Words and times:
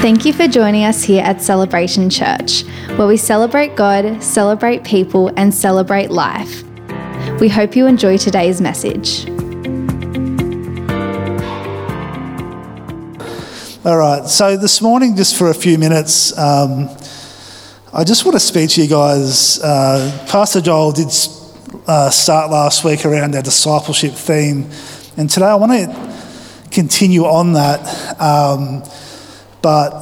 Thank 0.00 0.24
you 0.24 0.32
for 0.32 0.46
joining 0.46 0.84
us 0.84 1.02
here 1.02 1.24
at 1.24 1.42
Celebration 1.42 2.08
Church, 2.08 2.62
where 2.96 3.08
we 3.08 3.16
celebrate 3.16 3.74
God, 3.74 4.22
celebrate 4.22 4.84
people, 4.84 5.32
and 5.36 5.52
celebrate 5.52 6.08
life. 6.08 6.62
We 7.40 7.48
hope 7.48 7.74
you 7.74 7.88
enjoy 7.88 8.16
today's 8.16 8.60
message. 8.60 9.28
All 13.84 13.96
right, 13.96 14.24
so 14.28 14.56
this 14.56 14.80
morning, 14.80 15.16
just 15.16 15.36
for 15.36 15.50
a 15.50 15.54
few 15.54 15.76
minutes, 15.78 16.30
um, 16.38 16.88
I 17.92 18.04
just 18.04 18.24
want 18.24 18.36
to 18.36 18.40
speak 18.40 18.70
to 18.70 18.82
you 18.82 18.88
guys. 18.88 19.58
Uh, 19.60 20.26
Pastor 20.28 20.60
Joel 20.60 20.92
did 20.92 21.08
uh, 21.88 22.08
start 22.10 22.52
last 22.52 22.84
week 22.84 23.04
around 23.04 23.34
our 23.34 23.42
discipleship 23.42 24.12
theme, 24.12 24.70
and 25.16 25.28
today 25.28 25.46
I 25.46 25.56
want 25.56 25.72
to 25.72 26.70
continue 26.70 27.24
on 27.24 27.54
that. 27.54 28.20
Um, 28.20 28.84
but 29.62 29.92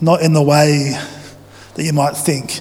not 0.00 0.22
in 0.22 0.32
the 0.32 0.42
way 0.42 0.92
that 1.74 1.82
you 1.82 1.92
might 1.92 2.16
think. 2.16 2.60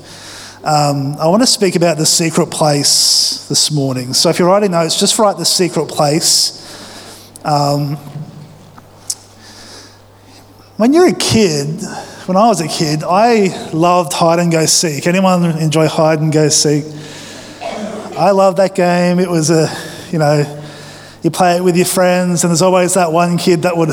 Um, 0.64 1.16
I 1.20 1.28
want 1.28 1.44
to 1.44 1.48
speak 1.48 1.76
about 1.76 1.98
the 1.98 2.06
secret 2.06 2.50
place 2.50 3.48
this 3.50 3.72
morning. 3.72 4.14
So 4.14 4.30
if 4.30 4.40
you're 4.40 4.48
writing 4.48 4.72
notes, 4.72 5.00
just 5.00 5.20
write 5.20 5.38
the 5.38 5.46
secret 5.46 5.88
place. 5.90 6.60
Um, 7.44 7.98
when 10.78 10.94
you're 10.94 11.08
a 11.08 11.14
kid, 11.14 11.82
when 12.28 12.38
I 12.38 12.48
was 12.48 12.62
a 12.62 12.68
kid, 12.68 13.04
I 13.04 13.72
loved 13.74 14.14
hide 14.14 14.40
and 14.40 14.52
go 14.52 14.66
seek. 14.66 15.06
Anyone 15.06 15.44
enjoy 15.60 15.88
hide 15.88 16.20
and 16.20 16.32
go 16.32 16.48
seek? 16.48 16.86
I 18.18 18.32
loved 18.32 18.58
that 18.58 18.74
game. 18.74 19.20
It 19.20 19.30
was 19.30 19.50
a, 19.50 19.68
you 20.12 20.20
know, 20.20 20.62
you 21.22 21.30
play 21.30 21.58
it 21.58 21.64
with 21.64 21.76
your 21.76 21.86
friends, 21.86 22.44
and 22.44 22.52
there's 22.52 22.62
always 22.62 22.94
that 22.94 23.12
one 23.12 23.38
kid 23.38 23.64
that 23.64 23.76
would 23.76 23.90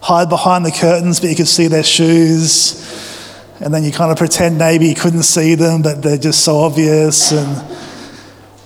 hide 0.00 0.28
behind 0.28 0.64
the 0.64 0.70
curtains, 0.70 1.20
but 1.20 1.30
you 1.30 1.36
could 1.36 1.48
see 1.48 1.66
their 1.66 1.82
shoes. 1.82 2.86
And 3.60 3.74
then 3.74 3.84
you 3.84 3.92
kind 3.92 4.10
of 4.10 4.16
pretend 4.16 4.56
maybe 4.56 4.86
you 4.86 4.94
couldn't 4.94 5.24
see 5.24 5.54
them, 5.54 5.82
but 5.82 6.02
they're 6.02 6.16
just 6.16 6.42
so 6.42 6.58
obvious. 6.60 7.30
And 7.32 7.56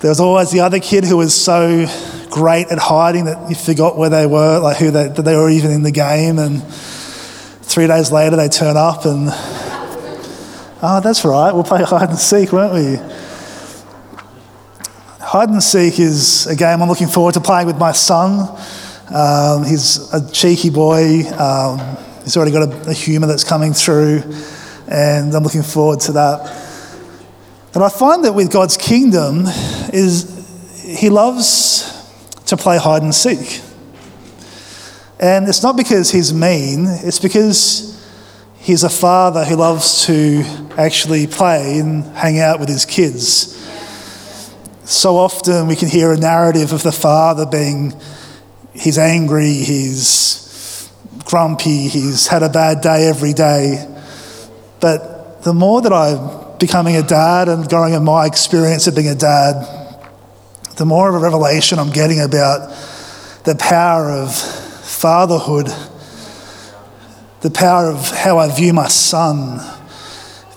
there 0.00 0.10
was 0.10 0.20
always 0.20 0.52
the 0.52 0.60
other 0.60 0.78
kid 0.78 1.04
who 1.04 1.16
was 1.16 1.34
so 1.34 1.86
great 2.30 2.68
at 2.68 2.78
hiding 2.78 3.24
that 3.24 3.48
you 3.48 3.56
forgot 3.56 3.96
where 3.98 4.10
they 4.10 4.26
were, 4.26 4.60
like 4.60 4.76
who 4.76 4.90
they, 4.90 5.08
that 5.08 5.22
they 5.22 5.34
were 5.34 5.50
even 5.50 5.72
in 5.72 5.82
the 5.82 5.90
game. 5.90 6.38
And 6.38 6.62
three 6.64 7.88
days 7.88 8.12
later, 8.12 8.36
they 8.36 8.48
turn 8.48 8.76
up 8.76 9.04
and, 9.04 9.28
oh, 9.30 11.00
that's 11.02 11.24
right, 11.24 11.52
we'll 11.52 11.64
play 11.64 11.82
hide 11.82 12.10
and 12.10 12.18
seek, 12.18 12.52
won't 12.52 12.74
we? 12.74 12.96
Hide 15.20 15.48
and 15.48 15.62
seek 15.62 15.98
is 15.98 16.46
a 16.46 16.54
game 16.54 16.80
I'm 16.80 16.88
looking 16.88 17.08
forward 17.08 17.34
to 17.34 17.40
playing 17.40 17.66
with 17.66 17.78
my 17.78 17.90
son. 17.90 18.56
Um, 19.12 19.64
he's 19.64 20.12
a 20.12 20.30
cheeky 20.32 20.70
boy. 20.70 21.22
Um, 21.32 21.96
he's 22.22 22.36
already 22.36 22.52
got 22.52 22.68
a, 22.68 22.90
a 22.90 22.92
humour 22.92 23.26
that's 23.26 23.44
coming 23.44 23.72
through, 23.72 24.22
and 24.88 25.34
I'm 25.34 25.42
looking 25.42 25.62
forward 25.62 26.00
to 26.00 26.12
that. 26.12 26.64
And 27.74 27.82
I 27.82 27.88
find 27.88 28.24
that 28.24 28.32
with 28.32 28.52
God's 28.52 28.76
kingdom 28.76 29.44
is 29.92 30.30
he 30.82 31.10
loves 31.10 31.90
to 32.46 32.56
play 32.56 32.78
hide 32.78 33.02
and 33.02 33.14
seek. 33.14 33.60
And 35.18 35.48
it's 35.48 35.62
not 35.62 35.76
because 35.76 36.10
he's 36.10 36.32
mean, 36.32 36.86
it's 36.86 37.18
because 37.18 37.90
he's 38.58 38.84
a 38.84 38.90
father 38.90 39.44
who 39.44 39.56
loves 39.56 40.06
to 40.06 40.42
actually 40.78 41.26
play 41.26 41.78
and 41.78 42.04
hang 42.16 42.38
out 42.38 42.60
with 42.60 42.68
his 42.68 42.84
kids. 42.84 43.52
So 44.84 45.16
often 45.16 45.66
we 45.66 45.76
can 45.76 45.88
hear 45.88 46.12
a 46.12 46.16
narrative 46.16 46.72
of 46.72 46.82
the 46.82 46.92
father 46.92 47.46
being 47.46 47.92
he's 48.74 48.98
angry, 48.98 49.52
he's 49.52 50.90
grumpy, 51.24 51.88
he's 51.88 52.26
had 52.26 52.42
a 52.42 52.48
bad 52.48 52.80
day 52.80 53.08
every 53.08 53.32
day. 53.32 53.88
But 54.80 55.42
the 55.42 55.54
more 55.54 55.80
that 55.82 55.92
I'm 55.92 56.58
becoming 56.58 56.96
a 56.96 57.02
dad 57.02 57.48
and 57.48 57.68
growing 57.68 57.94
in 57.94 58.04
my 58.04 58.26
experience 58.26 58.86
of 58.86 58.94
being 58.94 59.08
a 59.08 59.14
dad, 59.14 59.66
the 60.76 60.84
more 60.84 61.08
of 61.08 61.14
a 61.14 61.18
revelation 61.18 61.78
I'm 61.78 61.90
getting 61.90 62.20
about 62.20 62.70
the 63.44 63.54
power 63.54 64.10
of 64.10 64.34
fatherhood, 64.34 65.68
the 67.42 67.50
power 67.50 67.90
of 67.90 68.10
how 68.10 68.38
I 68.38 68.54
view 68.54 68.72
my 68.72 68.88
son. 68.88 69.60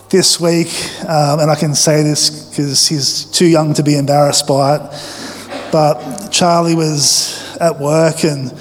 This 0.10 0.40
week, 0.40 0.70
um, 1.02 1.42
and 1.42 1.52
I 1.52 1.56
can 1.56 1.76
say 1.76 2.02
this 2.02 2.50
because 2.50 2.88
he's 2.88 3.26
too 3.26 3.46
young 3.46 3.74
to 3.74 3.84
be 3.84 3.98
embarrassed 3.98 4.48
by 4.48 4.78
it, 4.78 5.70
but 5.70 6.30
Charlie 6.32 6.76
was 6.76 7.47
at 7.60 7.80
work 7.80 8.24
and 8.24 8.52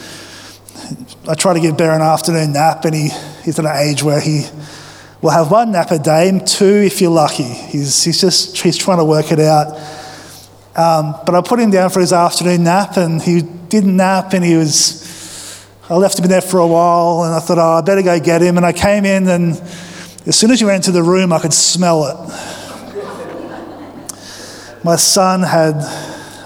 I 1.29 1.35
try 1.35 1.55
to 1.55 1.61
give 1.61 1.77
Bear 1.77 1.93
an 1.93 2.03
afternoon 2.03 2.53
nap 2.53 2.85
and 2.85 2.95
he, 2.95 3.09
he's 3.45 3.59
at 3.59 3.65
an 3.65 3.77
age 3.77 4.03
where 4.03 4.21
he 4.21 4.47
will 5.21 5.31
have 5.31 5.51
one 5.51 5.73
nap 5.73 5.91
a 5.91 5.99
day, 5.99 6.41
two 6.47 6.65
if 6.65 7.01
you're 7.01 7.11
lucky. 7.11 7.43
He's, 7.43 8.05
he's 8.05 8.21
just 8.21 8.57
he's 8.59 8.77
trying 8.77 8.99
to 8.99 9.05
work 9.05 9.33
it 9.33 9.41
out. 9.41 9.73
Um, 10.77 11.17
but 11.25 11.35
I 11.35 11.41
put 11.41 11.59
him 11.59 11.71
down 11.71 11.91
for 11.91 12.01
his 12.01 12.13
afternoon 12.13 12.65
nap 12.65 12.97
and 12.97 13.21
he 13.21 13.43
didn't 13.43 13.97
nap 13.97 14.35
and 14.35 14.45
he 14.45 14.57
was, 14.57 15.67
I 15.89 15.97
left 15.97 16.19
him 16.19 16.25
in 16.25 16.31
there 16.31 16.41
for 16.43 16.61
a 16.61 16.67
while 16.67 17.25
and 17.25 17.35
I 17.35 17.41
thought, 17.41 17.59
oh, 17.59 17.79
I 17.79 17.81
better 17.81 18.03
go 18.03 18.21
get 18.21 18.43
him. 18.43 18.57
And 18.57 18.67
I 18.67 18.73
came 18.73 19.05
in 19.05 19.27
and 19.27 19.61
as 20.27 20.37
soon 20.39 20.51
as 20.51 20.61
you 20.61 20.67
went 20.67 20.87
into 20.87 20.93
the 20.93 21.03
room, 21.03 21.33
I 21.33 21.41
could 21.41 21.55
smell 21.55 22.05
it. 22.05 22.17
My 24.85 24.97
son 24.97 25.43
had 25.43 25.75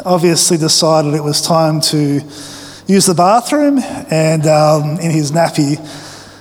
obviously 0.04 0.56
decided 0.56 1.14
it 1.14 1.22
was 1.22 1.42
time 1.42 1.80
to 1.80 2.20
use 2.86 3.06
the 3.06 3.14
bathroom 3.14 3.78
and 4.10 4.46
um, 4.46 4.98
in 5.00 5.10
his 5.10 5.32
nappy. 5.32 5.78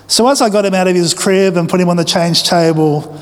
So 0.07 0.27
as 0.27 0.41
I 0.41 0.49
got 0.49 0.65
him 0.65 0.73
out 0.73 0.87
of 0.87 0.95
his 0.95 1.13
crib 1.13 1.57
and 1.57 1.69
put 1.69 1.79
him 1.79 1.89
on 1.89 1.97
the 1.97 2.05
change 2.05 2.43
table, 2.43 3.17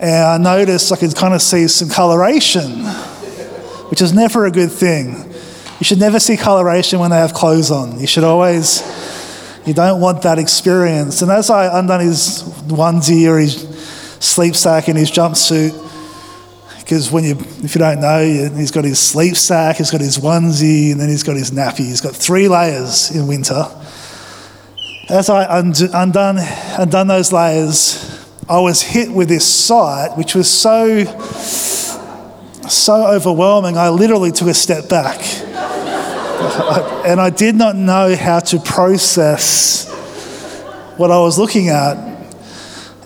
and 0.00 0.24
I 0.24 0.38
noticed 0.38 0.90
I 0.90 0.96
could 0.96 1.14
kind 1.14 1.34
of 1.34 1.40
see 1.40 1.68
some 1.68 1.88
coloration, 1.88 2.84
which 3.90 4.02
is 4.02 4.12
never 4.12 4.46
a 4.46 4.50
good 4.50 4.72
thing. 4.72 5.32
You 5.78 5.84
should 5.84 6.00
never 6.00 6.18
see 6.18 6.36
coloration 6.36 6.98
when 6.98 7.10
they 7.10 7.18
have 7.18 7.34
clothes 7.34 7.70
on. 7.70 8.00
You 8.00 8.06
should 8.06 8.24
always, 8.24 8.82
you 9.66 9.74
don't 9.74 10.00
want 10.00 10.22
that 10.22 10.38
experience. 10.38 11.22
And 11.22 11.30
as 11.30 11.50
I 11.50 11.78
undone 11.78 12.00
his 12.00 12.42
onesie 12.66 13.28
or 13.28 13.38
his 13.38 13.62
sleep 14.20 14.56
sack 14.56 14.88
and 14.88 14.98
his 14.98 15.10
jumpsuit, 15.10 15.81
because 16.82 17.12
when 17.12 17.22
you, 17.22 17.36
if 17.62 17.74
you 17.74 17.78
don't 17.78 18.00
know, 18.00 18.24
he's 18.56 18.72
got 18.72 18.84
his 18.84 18.98
sleep 18.98 19.36
sack, 19.36 19.76
he's 19.76 19.90
got 19.90 20.00
his 20.00 20.18
onesie, 20.18 20.90
and 20.90 21.00
then 21.00 21.08
he's 21.08 21.22
got 21.22 21.36
his 21.36 21.52
nappy. 21.52 21.78
He's 21.78 22.00
got 22.00 22.14
three 22.14 22.48
layers 22.48 23.14
in 23.14 23.28
winter. 23.28 23.64
As 25.08 25.30
I 25.30 25.58
undone, 25.58 26.38
undone 26.78 27.06
those 27.06 27.32
layers, 27.32 28.26
I 28.48 28.58
was 28.58 28.82
hit 28.82 29.10
with 29.10 29.28
this 29.28 29.48
sight, 29.48 30.16
which 30.16 30.34
was 30.34 30.50
so, 30.50 31.04
so 32.68 33.06
overwhelming. 33.06 33.78
I 33.78 33.88
literally 33.90 34.32
took 34.32 34.48
a 34.48 34.54
step 34.54 34.88
back, 34.88 35.20
and 37.06 37.20
I 37.20 37.30
did 37.30 37.54
not 37.54 37.76
know 37.76 38.16
how 38.16 38.40
to 38.40 38.58
process 38.58 39.88
what 40.96 41.12
I 41.12 41.18
was 41.18 41.38
looking 41.38 41.68
at. 41.68 42.11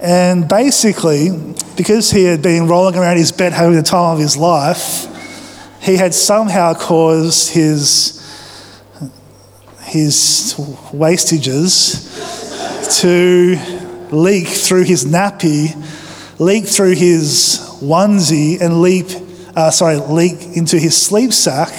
And 0.07 0.49
basically, 0.49 1.31
because 1.77 2.13
he 2.13 2.23
had 2.23 2.41
been 2.41 2.69
rolling 2.69 2.95
around 2.95 3.17
his 3.17 3.33
bed 3.33 3.53
having 3.53 3.75
the 3.75 3.83
time 3.83 4.15
of 4.15 4.21
his 4.21 4.37
life, 4.37 5.09
he 5.83 5.97
had 5.97 6.15
somehow 6.15 6.75
caused 6.75 7.53
his, 7.53 8.15
his 9.83 10.55
wastages 10.93 12.07
to 13.01 13.57
leak 14.15 14.47
through 14.47 14.85
his 14.85 15.05
nappy, 15.05 15.75
leak 16.39 16.67
through 16.67 16.95
his 16.95 17.59
onesie, 17.83 18.61
and 18.61 18.81
leap, 18.81 19.07
uh, 19.57 19.73
sorry, 19.73 19.97
leak 19.97 20.57
into 20.57 20.79
his 20.79 20.97
sleep 20.97 21.33
sack 21.33 21.73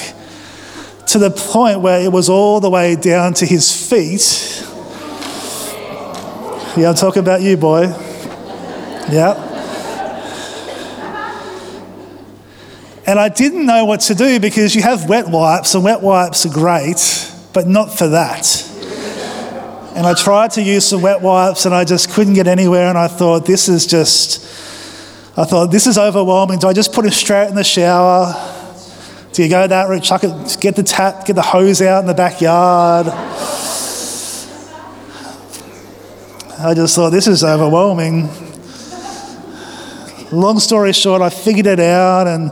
to 1.06 1.18
the 1.18 1.32
point 1.32 1.80
where 1.80 2.02
it 2.02 2.12
was 2.12 2.28
all 2.28 2.60
the 2.60 2.70
way 2.70 2.98
down 2.98 3.34
to 3.36 3.46
his 3.46 3.72
feet. 3.90 4.66
Yeah, 6.76 6.90
I'm 6.90 6.96
talking 6.96 7.22
about 7.22 7.42
you, 7.42 7.56
boy. 7.56 8.07
Yeah. 9.10 9.36
And 13.06 13.18
I 13.18 13.30
didn't 13.30 13.66
know 13.66 13.86
what 13.86 14.02
to 14.02 14.16
do 14.16 14.40
because 14.40 14.76
you 14.76 14.82
have 14.82 15.08
wet 15.08 15.30
wipes, 15.30 15.74
and 15.76 15.84
wet 15.84 16.02
wipes 16.02 16.46
are 16.46 16.50
great, 16.50 17.32
but 17.54 17.66
not 17.66 17.98
for 17.98 18.10
that. 18.10 18.66
And 19.96 20.06
I 20.06 20.14
tried 20.14 20.52
to 20.52 20.62
use 20.62 20.86
some 20.86 21.02
wet 21.02 21.22
wipes 21.22 21.66
and 21.66 21.74
I 21.74 21.84
just 21.84 22.12
couldn't 22.12 22.36
get 22.36 22.46
anywhere. 22.46 22.88
And 22.88 23.00
I 23.00 23.08
thought, 23.08 23.48
this 23.48 23.68
is 23.68 23.88
just, 23.88 24.46
I 25.36 25.44
thought, 25.44 25.72
this 25.72 25.88
is 25.88 25.98
overwhelming. 25.98 26.60
Do 26.60 26.68
I 26.68 26.74
just 26.74 26.94
put 26.94 27.08
it 27.08 27.14
straight 27.14 27.48
in 27.48 27.56
the 27.56 27.64
shower? 27.64 28.36
Do 29.34 29.42
you 29.42 29.50
go 29.50 29.66
that 29.66 29.90
route, 29.90 30.04
chuck 30.04 30.24
it, 30.24 30.58
get 30.60 30.76
the 30.76 30.84
tap, 30.84 31.26
get 31.26 31.34
the 31.34 31.42
hose 31.42 31.82
out 31.82 32.02
in 32.02 32.06
the 32.06 32.14
backyard? 32.14 33.08
I 36.60 36.74
just 36.76 36.96
thought, 36.96 37.10
this 37.10 37.26
is 37.26 37.44
overwhelming. 37.44 38.30
Long 40.32 40.60
story 40.60 40.94
short, 40.94 41.22
I 41.22 41.30
figured 41.30 41.68
it 41.68 41.80
out 41.80 42.28
and 42.28 42.52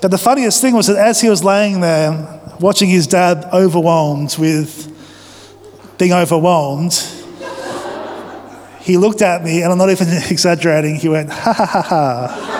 but 0.00 0.12
the 0.12 0.18
funniest 0.18 0.60
thing 0.60 0.74
was 0.74 0.86
that 0.86 0.96
as 0.96 1.20
he 1.20 1.28
was 1.28 1.42
laying 1.42 1.80
there, 1.80 2.40
watching 2.60 2.88
his 2.88 3.06
dad 3.06 3.48
overwhelmed 3.52 4.36
with 4.38 4.94
being 5.98 6.12
overwhelmed, 6.12 6.92
he 8.80 8.96
looked 8.96 9.22
at 9.22 9.42
me, 9.42 9.62
and 9.62 9.72
I'm 9.72 9.78
not 9.78 9.90
even 9.90 10.08
exaggerating, 10.30 10.94
he 10.96 11.08
went, 11.08 11.30
ha 11.30 11.52
ha 11.52 11.66
ha 11.66 11.82
ha. 11.82 12.54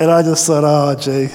and 0.00 0.10
I 0.10 0.22
just 0.22 0.46
thought, 0.46 0.64
oh, 0.64 0.94
gee. 1.00 1.28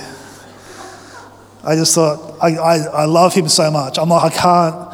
I 1.63 1.75
just 1.75 1.95
thought, 1.95 2.37
I, 2.41 2.55
I, 2.55 2.77
I 2.77 3.05
love 3.05 3.33
him 3.33 3.47
so 3.47 3.71
much. 3.71 3.97
I'm 3.97 4.09
like, 4.09 4.33
I 4.33 4.35
can't. 4.35 4.86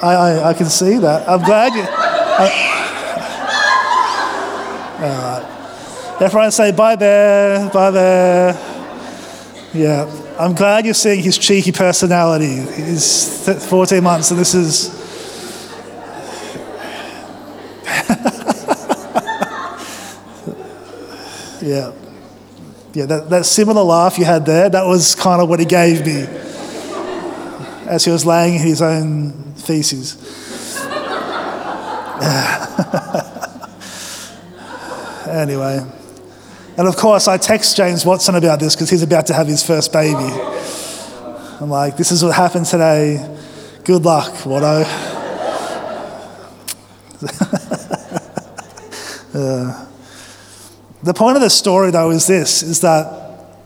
I, 0.00 0.14
I, 0.14 0.50
I 0.50 0.54
can 0.54 0.66
see 0.66 0.96
that. 0.98 1.28
I'm 1.28 1.42
glad 1.42 1.74
you. 1.74 1.82
I, 1.84 2.74
all 5.00 5.08
right. 5.08 5.44
Everyone 6.20 6.50
say 6.50 6.72
bye 6.72 6.96
bear, 6.96 7.70
bye 7.70 7.90
bear. 7.90 8.52
Yeah. 9.74 10.06
I'm 10.38 10.54
glad 10.54 10.84
you're 10.84 10.94
seeing 10.94 11.20
his 11.20 11.36
cheeky 11.36 11.72
personality. 11.72 12.60
He's 12.80 13.48
14 13.68 14.04
months, 14.04 14.30
and 14.30 14.38
this 14.38 14.54
is. 14.54 14.96
yeah. 21.60 21.90
Yeah, 22.94 23.06
that, 23.06 23.28
that 23.30 23.46
similar 23.46 23.82
laugh 23.82 24.16
you 24.16 24.24
had 24.24 24.46
there, 24.46 24.68
that 24.68 24.86
was 24.86 25.16
kind 25.16 25.42
of 25.42 25.48
what 25.48 25.58
he 25.58 25.66
gave 25.66 26.06
me 26.06 26.20
as 27.88 28.04
he 28.04 28.12
was 28.12 28.24
laying 28.24 28.54
in 28.54 28.60
his 28.60 28.80
own 28.80 29.47
feces. 29.68 30.16
anyway. 35.28 35.84
And 36.78 36.88
of 36.88 36.96
course, 36.96 37.28
I 37.28 37.36
text 37.36 37.76
James 37.76 38.06
Watson 38.06 38.34
about 38.34 38.60
this 38.60 38.74
because 38.74 38.88
he's 38.88 39.02
about 39.02 39.26
to 39.26 39.34
have 39.34 39.46
his 39.46 39.62
first 39.62 39.92
baby. 39.92 40.32
I'm 41.60 41.68
like, 41.68 41.96
this 41.96 42.12
is 42.12 42.24
what 42.24 42.34
happened 42.34 42.66
today. 42.66 43.36
Good 43.84 44.04
luck, 44.04 44.32
Watto. 44.44 44.84
uh, 49.34 49.86
the 51.02 51.14
point 51.14 51.36
of 51.36 51.42
the 51.42 51.50
story, 51.50 51.90
though, 51.90 52.10
is 52.10 52.26
this 52.26 52.62
is 52.62 52.80
that 52.80 53.56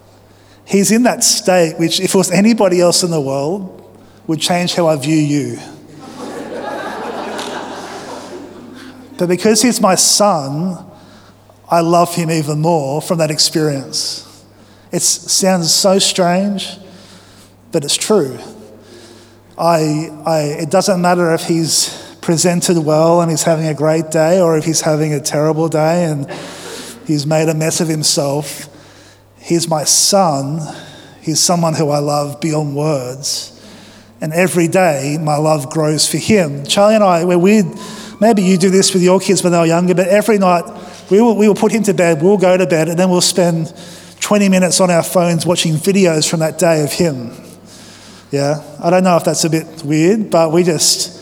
he's 0.64 0.90
in 0.90 1.04
that 1.04 1.22
state 1.22 1.78
which, 1.78 2.00
if 2.00 2.14
it 2.14 2.18
was 2.18 2.30
anybody 2.30 2.80
else 2.80 3.02
in 3.02 3.10
the 3.10 3.20
world, 3.20 3.78
would 4.26 4.40
change 4.40 4.74
how 4.74 4.86
I 4.86 4.96
view 4.96 5.16
you. 5.16 5.58
But 9.18 9.28
because 9.28 9.62
he's 9.62 9.80
my 9.80 9.94
son, 9.94 10.84
I 11.70 11.80
love 11.80 12.14
him 12.14 12.30
even 12.30 12.60
more 12.60 13.00
from 13.00 13.18
that 13.18 13.30
experience. 13.30 14.28
It 14.90 15.00
sounds 15.00 15.72
so 15.72 15.98
strange, 15.98 16.68
but 17.70 17.84
it's 17.84 17.96
true. 17.96 18.38
I, 19.56 20.10
I, 20.26 20.40
it 20.60 20.70
doesn't 20.70 21.00
matter 21.00 21.32
if 21.34 21.44
he's 21.44 22.16
presented 22.20 22.78
well 22.78 23.20
and 23.20 23.30
he's 23.30 23.42
having 23.42 23.66
a 23.66 23.74
great 23.74 24.10
day 24.10 24.40
or 24.40 24.56
if 24.56 24.64
he's 24.64 24.82
having 24.82 25.12
a 25.14 25.20
terrible 25.20 25.68
day 25.68 26.04
and 26.04 26.30
he's 27.06 27.26
made 27.26 27.48
a 27.48 27.54
mess 27.54 27.80
of 27.80 27.88
himself. 27.88 28.68
He's 29.38 29.68
my 29.68 29.84
son. 29.84 30.60
He's 31.20 31.40
someone 31.40 31.74
who 31.74 31.90
I 31.90 31.98
love 31.98 32.40
beyond 32.40 32.76
words. 32.76 33.48
And 34.20 34.32
every 34.32 34.68
day, 34.68 35.18
my 35.20 35.36
love 35.36 35.70
grows 35.70 36.08
for 36.08 36.18
him. 36.18 36.64
Charlie 36.64 36.94
and 36.94 37.04
I, 37.04 37.24
we're 37.24 37.38
weird. 37.38 37.66
Maybe 38.22 38.42
you 38.42 38.56
do 38.56 38.70
this 38.70 38.94
with 38.94 39.02
your 39.02 39.18
kids 39.18 39.42
when 39.42 39.50
they 39.50 39.58
were 39.58 39.66
younger, 39.66 39.96
but 39.96 40.06
every 40.06 40.38
night 40.38 40.62
we 41.10 41.20
will, 41.20 41.36
we 41.36 41.48
will 41.48 41.56
put 41.56 41.72
him 41.72 41.82
to 41.82 41.92
bed, 41.92 42.22
we'll 42.22 42.36
go 42.38 42.56
to 42.56 42.68
bed, 42.68 42.88
and 42.88 42.96
then 42.96 43.10
we'll 43.10 43.20
spend 43.20 43.74
20 44.20 44.48
minutes 44.48 44.80
on 44.80 44.92
our 44.92 45.02
phones 45.02 45.44
watching 45.44 45.74
videos 45.74 46.30
from 46.30 46.38
that 46.38 46.56
day 46.56 46.84
of 46.84 46.92
him. 46.92 47.32
Yeah, 48.30 48.62
I 48.80 48.90
don't 48.90 49.02
know 49.02 49.16
if 49.16 49.24
that's 49.24 49.42
a 49.42 49.50
bit 49.50 49.82
weird, 49.84 50.30
but 50.30 50.52
we 50.52 50.62
just, 50.62 51.20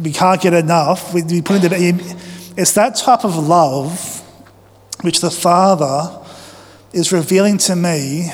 we 0.00 0.14
can't 0.14 0.40
get 0.40 0.54
enough. 0.54 1.12
We, 1.12 1.24
we 1.24 1.42
put 1.42 1.56
him 1.56 1.62
to 1.64 1.68
bed. 1.68 2.00
It's 2.56 2.72
that 2.72 2.96
type 2.96 3.26
of 3.26 3.36
love 3.36 4.22
which 5.02 5.20
the 5.20 5.30
Father 5.30 6.24
is 6.94 7.12
revealing 7.12 7.58
to 7.58 7.76
me 7.76 8.30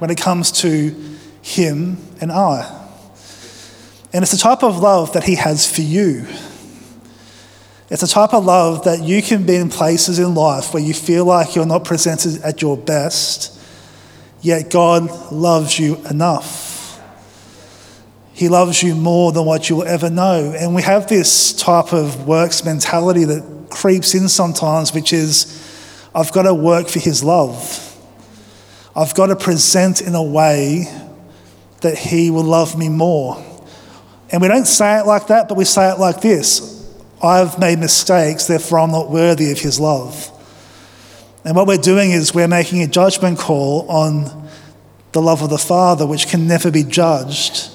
when 0.00 0.10
it 0.10 0.18
comes 0.18 0.50
to 0.62 0.92
him 1.40 1.98
and 2.20 2.32
I. 2.32 2.88
And 4.12 4.24
it's 4.24 4.32
the 4.32 4.38
type 4.38 4.64
of 4.64 4.80
love 4.80 5.12
that 5.12 5.22
he 5.22 5.36
has 5.36 5.72
for 5.72 5.82
you. 5.82 6.26
It's 7.92 8.02
a 8.02 8.08
type 8.08 8.32
of 8.32 8.46
love 8.46 8.84
that 8.84 9.02
you 9.02 9.20
can 9.20 9.44
be 9.44 9.54
in 9.54 9.68
places 9.68 10.18
in 10.18 10.34
life 10.34 10.72
where 10.72 10.82
you 10.82 10.94
feel 10.94 11.26
like 11.26 11.54
you're 11.54 11.66
not 11.66 11.84
presented 11.84 12.40
at 12.40 12.62
your 12.62 12.78
best, 12.78 13.60
yet 14.40 14.70
God 14.70 15.30
loves 15.30 15.78
you 15.78 15.96
enough. 16.08 16.98
He 18.32 18.48
loves 18.48 18.82
you 18.82 18.94
more 18.94 19.30
than 19.30 19.44
what 19.44 19.68
you 19.68 19.76
will 19.76 19.86
ever 19.86 20.08
know. 20.08 20.54
And 20.58 20.74
we 20.74 20.80
have 20.80 21.06
this 21.06 21.52
type 21.52 21.92
of 21.92 22.26
works 22.26 22.64
mentality 22.64 23.24
that 23.24 23.66
creeps 23.68 24.14
in 24.14 24.26
sometimes, 24.30 24.94
which 24.94 25.12
is 25.12 25.60
I've 26.14 26.32
got 26.32 26.44
to 26.44 26.54
work 26.54 26.88
for 26.88 26.98
His 26.98 27.22
love. 27.22 27.94
I've 28.96 29.14
got 29.14 29.26
to 29.26 29.36
present 29.36 30.00
in 30.00 30.14
a 30.14 30.22
way 30.22 30.86
that 31.82 31.98
He 31.98 32.30
will 32.30 32.44
love 32.44 32.74
me 32.74 32.88
more. 32.88 33.36
And 34.30 34.40
we 34.40 34.48
don't 34.48 34.64
say 34.64 34.98
it 34.98 35.04
like 35.04 35.26
that, 35.26 35.46
but 35.46 35.58
we 35.58 35.66
say 35.66 35.92
it 35.92 35.98
like 35.98 36.22
this 36.22 36.71
I've 37.22 37.58
made 37.58 37.78
mistakes, 37.78 38.46
therefore 38.46 38.80
I'm 38.80 38.90
not 38.90 39.10
worthy 39.10 39.52
of 39.52 39.58
his 39.58 39.78
love. 39.78 40.28
And 41.44 41.56
what 41.56 41.66
we're 41.66 41.76
doing 41.76 42.10
is 42.10 42.34
we're 42.34 42.48
making 42.48 42.82
a 42.82 42.86
judgment 42.86 43.38
call 43.38 43.88
on 43.90 44.48
the 45.12 45.20
love 45.20 45.42
of 45.42 45.50
the 45.50 45.58
Father, 45.58 46.06
which 46.06 46.28
can 46.28 46.46
never 46.46 46.70
be 46.70 46.82
judged 46.82 47.68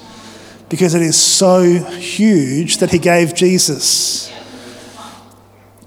because 0.70 0.96
it 0.96 1.02
is 1.02 1.16
so 1.16 1.64
huge 1.84 2.78
that 2.78 2.92
he 2.92 3.00
gave 3.00 3.34
Jesus. 3.34 4.32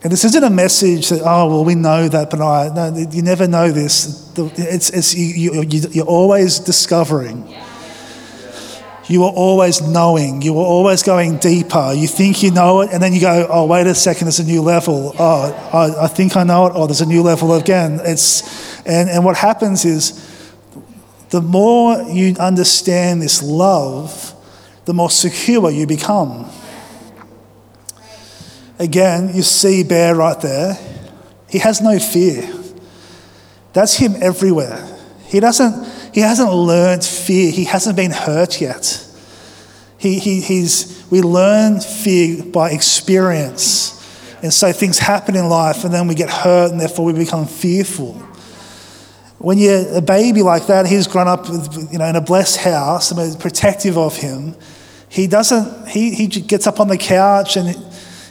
And 0.02 0.10
this 0.10 0.24
isn't 0.24 0.42
a 0.42 0.50
message 0.50 1.10
that, 1.10 1.20
oh, 1.22 1.48
well, 1.48 1.64
we 1.64 1.74
know 1.74 2.08
that, 2.08 2.30
but 2.30 2.40
I, 2.40 2.70
no, 2.74 2.96
you 2.96 3.22
never 3.22 3.46
know 3.46 3.70
this. 3.70 4.32
It's, 4.36 4.88
it's, 4.90 5.14
you, 5.14 5.62
you, 5.62 5.88
you're 5.90 6.06
always 6.06 6.58
discovering. 6.58 7.54
You 9.10 9.24
are 9.24 9.32
always 9.32 9.80
knowing. 9.80 10.40
You 10.40 10.56
are 10.60 10.64
always 10.64 11.02
going 11.02 11.38
deeper. 11.38 11.92
You 11.92 12.06
think 12.06 12.44
you 12.44 12.52
know 12.52 12.82
it, 12.82 12.90
and 12.92 13.02
then 13.02 13.12
you 13.12 13.20
go, 13.20 13.44
oh, 13.50 13.66
wait 13.66 13.88
a 13.88 13.94
second, 13.96 14.26
there's 14.26 14.38
a 14.38 14.44
new 14.44 14.62
level. 14.62 15.16
Oh, 15.18 15.52
I, 15.72 16.04
I 16.04 16.06
think 16.06 16.36
I 16.36 16.44
know 16.44 16.66
it. 16.66 16.74
Oh, 16.76 16.86
there's 16.86 17.00
a 17.00 17.06
new 17.06 17.20
level 17.22 17.54
again. 17.54 17.98
It's, 18.04 18.78
and, 18.86 19.10
and 19.10 19.24
what 19.24 19.36
happens 19.36 19.84
is 19.84 20.12
the 21.30 21.40
more 21.40 22.00
you 22.02 22.36
understand 22.38 23.20
this 23.20 23.42
love, 23.42 24.32
the 24.84 24.94
more 24.94 25.10
secure 25.10 25.72
you 25.72 25.88
become. 25.88 26.48
Again, 28.78 29.34
you 29.34 29.42
see 29.42 29.82
Bear 29.82 30.14
right 30.14 30.40
there. 30.40 30.78
He 31.48 31.58
has 31.58 31.80
no 31.80 31.98
fear. 31.98 32.48
That's 33.72 33.96
him 33.96 34.14
everywhere. 34.20 34.86
He 35.26 35.40
doesn't 35.40 35.99
he 36.12 36.20
hasn't 36.20 36.52
learned 36.52 37.04
fear. 37.04 37.50
He 37.50 37.64
hasn't 37.64 37.96
been 37.96 38.10
hurt 38.10 38.60
yet. 38.60 39.06
He, 39.98 40.18
he, 40.18 40.40
he's, 40.40 41.06
we 41.10 41.20
learn 41.20 41.80
fear 41.80 42.42
by 42.44 42.70
experience. 42.70 43.96
And 44.42 44.52
so 44.52 44.72
things 44.72 44.98
happen 44.98 45.36
in 45.36 45.48
life 45.48 45.84
and 45.84 45.92
then 45.92 46.08
we 46.08 46.14
get 46.14 46.30
hurt 46.30 46.70
and 46.70 46.80
therefore 46.80 47.04
we 47.04 47.12
become 47.12 47.46
fearful. 47.46 48.14
When 49.38 49.58
you're 49.58 49.96
a 49.96 50.02
baby 50.02 50.42
like 50.42 50.66
that, 50.66 50.86
he's 50.86 51.06
grown 51.06 51.28
up 51.28 51.48
you 51.48 51.98
know, 51.98 52.06
in 52.06 52.16
a 52.16 52.20
blessed 52.20 52.58
house 52.58 53.10
and 53.10 53.38
protective 53.38 53.96
of 53.96 54.16
him. 54.16 54.54
He 55.08 55.26
doesn't, 55.26 55.88
he, 55.88 56.14
he 56.14 56.26
gets 56.26 56.66
up 56.66 56.80
on 56.80 56.88
the 56.88 56.98
couch 56.98 57.56
and 57.56 57.76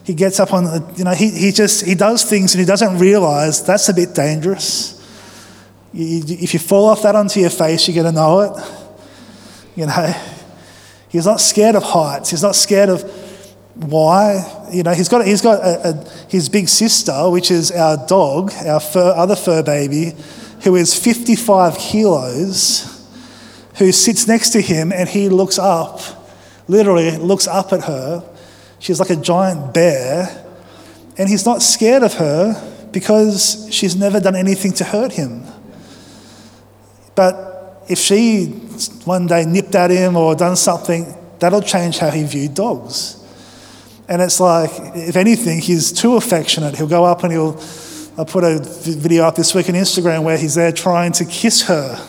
he 0.04 0.14
gets 0.16 0.40
up 0.40 0.54
on, 0.54 0.96
you 0.96 1.04
know, 1.04 1.14
he, 1.14 1.30
he 1.30 1.52
just, 1.52 1.86
he 1.86 1.94
does 1.94 2.24
things 2.24 2.56
and 2.56 2.60
he 2.60 2.66
doesn't 2.66 2.98
realize 2.98 3.64
that's 3.64 3.90
a 3.90 3.94
bit 3.94 4.16
dangerous. 4.16 4.99
You, 5.94 6.22
if 6.28 6.54
you 6.54 6.60
fall 6.60 6.86
off 6.90 7.02
that 7.04 7.16
onto 7.16 7.40
your 7.40 7.50
face, 7.50 7.88
you're 7.88 8.04
going 8.04 8.14
to 8.14 8.20
know 8.20 8.42
it. 8.42 8.64
You 9.76 9.86
know, 9.88 10.14
he's 11.10 11.26
not 11.26 11.40
scared 11.40 11.76
of 11.76 11.84
heights. 11.84 12.30
He's 12.30 12.44
not 12.44 12.56
scared 12.56 12.90
of 12.90 13.04
why. 13.76 14.68
You 14.72 14.84
know, 14.84 14.94
he's 14.94 15.10
got, 15.10 15.26
he's 15.26 15.42
got 15.42 15.64
a, 15.64 15.90
a, 15.90 16.10
his 16.30 16.50
big 16.50 16.70
sister, 16.70 17.30
which 17.30 17.50
is 17.50 17.72
our 17.72 18.06
dog, 18.08 18.52
our 18.66 18.80
fur, 18.80 19.14
other 19.16 19.36
fur 19.36 19.64
baby, 19.64 20.14
who 20.64 20.76
is 20.76 20.94
55 20.94 21.78
kilos, 21.78 23.08
who 23.78 23.92
sits 23.92 24.28
next 24.28 24.52
to 24.52 24.62
him 24.62 24.92
and 24.92 25.08
he 25.08 25.30
looks 25.30 25.58
up, 25.58 26.02
literally 26.68 27.18
looks 27.18 27.48
up 27.48 27.74
at 27.74 27.86
her. 27.86 28.24
She's 28.80 29.00
like 29.00 29.10
a 29.10 29.16
giant 29.16 29.74
bear. 29.74 30.46
And 31.18 31.28
he's 31.28 31.46
not 31.46 31.62
scared 31.62 32.04
of 32.04 32.14
her 32.14 32.88
because 32.92 33.68
she's 33.72 33.96
never 33.96 34.20
done 34.20 34.36
anything 34.36 34.72
to 34.74 34.84
hurt 34.84 35.14
him. 35.14 35.44
But 37.20 37.84
if 37.90 38.00
she 38.00 38.46
one 39.04 39.28
day 39.28 39.44
nipped 39.44 39.76
at 39.76 39.92
him 39.92 40.16
or 40.16 40.36
done 40.36 40.56
something, 40.56 41.14
that'll 41.40 41.62
change 41.62 41.98
how 41.98 42.12
he 42.12 42.24
viewed 42.24 42.54
dogs. 42.54 43.22
And 44.08 44.22
it's 44.22 44.40
like, 44.40 44.72
if 44.96 45.18
anything, 45.18 45.60
he's 45.60 45.92
too 45.92 46.16
affectionate. 46.16 46.78
He'll 46.78 46.88
go 46.88 47.04
up 47.04 47.26
and 47.26 47.34
he'll, 47.34 47.62
I 48.18 48.24
put 48.24 48.46
a 48.46 48.62
video 48.62 49.26
up 49.26 49.36
this 49.36 49.54
week 49.54 49.68
on 49.68 49.76
Instagram 49.76 50.24
where 50.24 50.38
he's 50.38 50.56
there 50.56 50.72
trying 50.72 51.12
to 51.12 51.26
kiss 51.26 51.64
her 51.64 52.00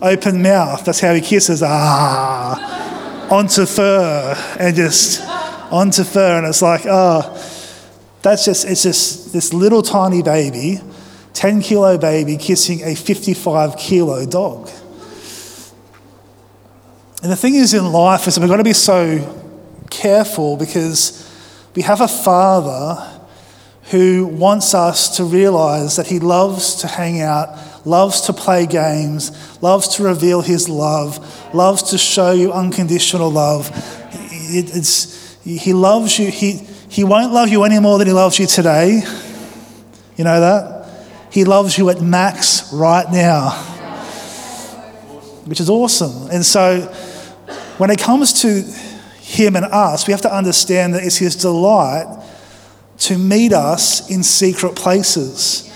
open 0.00 0.40
mouth. 0.40 0.84
That's 0.84 1.00
how 1.00 1.12
he 1.14 1.20
kisses. 1.20 1.60
Ah, 1.60 3.26
onto 3.32 3.66
fur 3.66 4.36
and 4.60 4.76
just 4.76 5.20
onto 5.72 6.04
fur. 6.04 6.38
And 6.38 6.46
it's 6.46 6.62
like, 6.62 6.82
oh, 6.86 7.22
that's 8.22 8.44
just, 8.44 8.68
it's 8.68 8.84
just 8.84 9.32
this 9.32 9.52
little 9.52 9.82
tiny 9.82 10.22
baby, 10.22 10.80
10 11.34 11.62
kilo 11.62 11.98
baby 11.98 12.36
kissing 12.36 12.82
a 12.82 12.94
55 12.94 13.76
kilo 13.76 14.24
dog. 14.24 14.70
And 17.22 17.30
the 17.30 17.36
thing 17.36 17.54
is 17.54 17.74
in 17.74 17.92
life 17.92 18.26
is 18.26 18.38
we've 18.38 18.48
got 18.48 18.58
to 18.58 18.64
be 18.64 18.72
so 18.72 19.18
careful 19.90 20.56
because 20.56 21.20
we 21.74 21.82
have 21.82 22.00
a 22.00 22.08
father 22.08 23.10
who 23.90 24.26
wants 24.26 24.74
us 24.74 25.16
to 25.16 25.24
realize 25.24 25.96
that 25.96 26.06
he 26.06 26.18
loves 26.18 26.76
to 26.76 26.86
hang 26.86 27.20
out, 27.20 27.86
loves 27.86 28.22
to 28.22 28.32
play 28.32 28.66
games, 28.66 29.60
loves 29.62 29.88
to 29.96 30.02
reveal 30.02 30.40
his 30.40 30.68
love, 30.68 31.18
loves 31.54 31.82
to 31.90 31.98
show 31.98 32.30
you 32.30 32.52
unconditional 32.52 33.30
love. 33.30 33.70
It, 34.30 34.74
it's, 34.74 35.36
he 35.44 35.72
loves 35.72 36.18
you. 36.18 36.30
He, 36.30 36.52
he 36.88 37.04
won't 37.04 37.32
love 37.32 37.48
you 37.48 37.64
any 37.64 37.80
more 37.80 37.98
than 37.98 38.06
he 38.06 38.12
loves 38.12 38.38
you 38.38 38.46
today. 38.46 39.02
You 40.16 40.24
know 40.24 40.40
that? 40.40 40.73
He 41.34 41.44
loves 41.44 41.76
you 41.76 41.90
at 41.90 42.00
max 42.00 42.72
right 42.72 43.10
now, 43.10 43.50
which 45.46 45.58
is 45.58 45.68
awesome. 45.68 46.30
And 46.30 46.46
so 46.46 46.82
when 47.76 47.90
it 47.90 47.98
comes 47.98 48.42
to 48.42 48.62
him 49.20 49.56
and 49.56 49.64
us, 49.64 50.06
we 50.06 50.12
have 50.12 50.20
to 50.20 50.32
understand 50.32 50.94
that 50.94 51.02
it's 51.02 51.16
his 51.16 51.34
delight 51.34 52.06
to 52.98 53.18
meet 53.18 53.52
us 53.52 54.08
in 54.08 54.22
secret 54.22 54.76
places. 54.76 55.68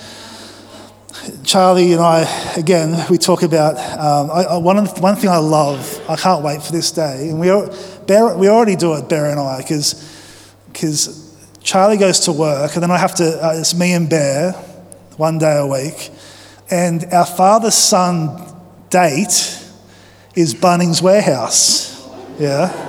Charlie 1.43 1.93
and 1.93 2.03
I, 2.03 2.55
again, 2.57 3.05
we 3.11 3.19
talk 3.19 3.43
about 3.43 3.79
um, 3.99 4.31
I, 4.31 4.45
I, 4.45 4.57
one, 4.59 4.77
one 4.87 5.17
thing 5.17 5.29
I 5.29 5.38
love, 5.38 6.00
I 6.09 6.15
can't 6.15 6.45
wait 6.45 6.62
for 6.62 6.71
this 6.71 6.93
day, 6.93 7.31
and 7.31 7.41
we, 7.41 7.49
Bear, 8.07 8.37
we 8.37 8.47
already 8.47 8.77
do 8.77 8.95
it, 8.95 9.09
Bear 9.09 9.27
and 9.27 9.41
I, 9.41 9.59
because 9.59 11.37
Charlie 11.65 11.97
goes 11.97 12.21
to 12.21 12.33
work, 12.33 12.75
and 12.75 12.83
then 12.85 12.93
I 12.93 12.97
have 12.99 13.17
to, 13.17 13.45
uh, 13.45 13.55
it's 13.57 13.75
me 13.75 13.93
and 13.93 14.09
Bear 14.09 14.55
one 15.19 15.37
day 15.37 15.59
a 15.59 15.67
week, 15.67 16.11
and 16.71 17.05
our 17.13 17.27
father 17.27 17.71
son 17.71 18.55
date 18.89 19.63
is 20.35 20.55
Bunnings 20.55 21.03
Warehouse. 21.03 22.09
Yeah? 22.39 22.87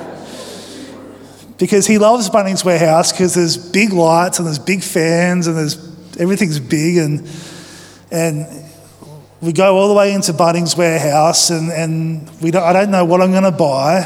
because 1.60 1.86
he 1.86 1.98
loves 1.98 2.30
Bunnings 2.30 2.64
Warehouse 2.64 3.12
because 3.12 3.36
there's 3.36 3.58
big 3.58 3.92
lights 3.92 4.40
and 4.40 4.48
there's 4.48 4.58
big 4.58 4.82
fans 4.82 5.46
and 5.46 5.58
there's 5.58 5.76
everything's 6.18 6.60
big 6.60 6.98
and 6.98 7.30
and 8.12 8.48
we 9.42 9.54
go 9.54 9.78
all 9.78 9.88
the 9.88 9.94
way 9.94 10.14
into 10.14 10.34
Bunnings 10.34 10.76
Warehouse 10.78 11.50
and, 11.50 11.72
and 11.72 12.30
we 12.42 12.52
don't, 12.52 12.64
I 12.64 12.74
don't 12.74 12.92
know 12.92 13.06
what 13.06 13.22
I'm 13.22 13.32
going 13.32 13.44
to 13.44 13.52
buy 13.52 14.02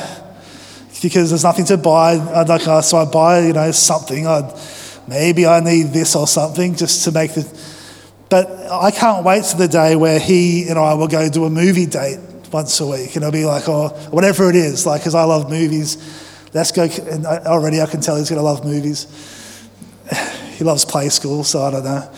because 1.01 1.29
there's 1.29 1.43
nothing 1.43 1.65
to 1.65 1.77
buy. 1.77 2.13
I'd 2.13 2.49
like, 2.49 2.67
uh, 2.67 2.81
so 2.81 2.97
I 2.97 3.05
buy, 3.05 3.39
you 3.39 3.53
know, 3.53 3.71
something. 3.71 4.27
I'd, 4.27 4.53
maybe 5.07 5.47
I 5.47 5.59
need 5.59 5.87
this 5.87 6.15
or 6.15 6.27
something 6.27 6.75
just 6.75 7.03
to 7.05 7.11
make 7.11 7.33
the. 7.33 7.72
But 8.33 8.49
I 8.71 8.89
can't 8.89 9.23
wait 9.23 9.43
to 9.45 9.57
the 9.57 9.67
day 9.67 9.95
where 9.95 10.19
he 10.19 10.67
and 10.67 10.79
I 10.79 10.95
will 10.95 11.07
go 11.07 11.29
do 11.29 11.45
a 11.45 11.51
movie 11.51 11.85
date 11.85 12.17
once 12.51 12.79
a 12.79 12.87
week, 12.87 13.15
and 13.15 13.17
it'll 13.17 13.31
be 13.31 13.45
like, 13.45 13.69
oh, 13.69 13.89
whatever 14.09 14.49
it 14.49 14.55
is, 14.55 14.87
like, 14.87 15.01
because 15.01 15.13
I 15.13 15.23
love 15.23 15.51
movies 15.51 15.97
Let's 16.53 16.71
go. 16.71 16.83
And 16.83 17.25
already 17.25 17.81
I 17.81 17.87
can 17.87 18.01
tell 18.01 18.15
he's 18.15 18.29
going 18.29 18.39
to 18.39 18.43
love 18.43 18.63
movies. 18.63 19.07
he 20.57 20.63
loves 20.63 20.85
play 20.85 21.09
school, 21.09 21.43
so 21.43 21.63
I 21.63 21.71
don't 21.71 21.83
know. 21.83 22.11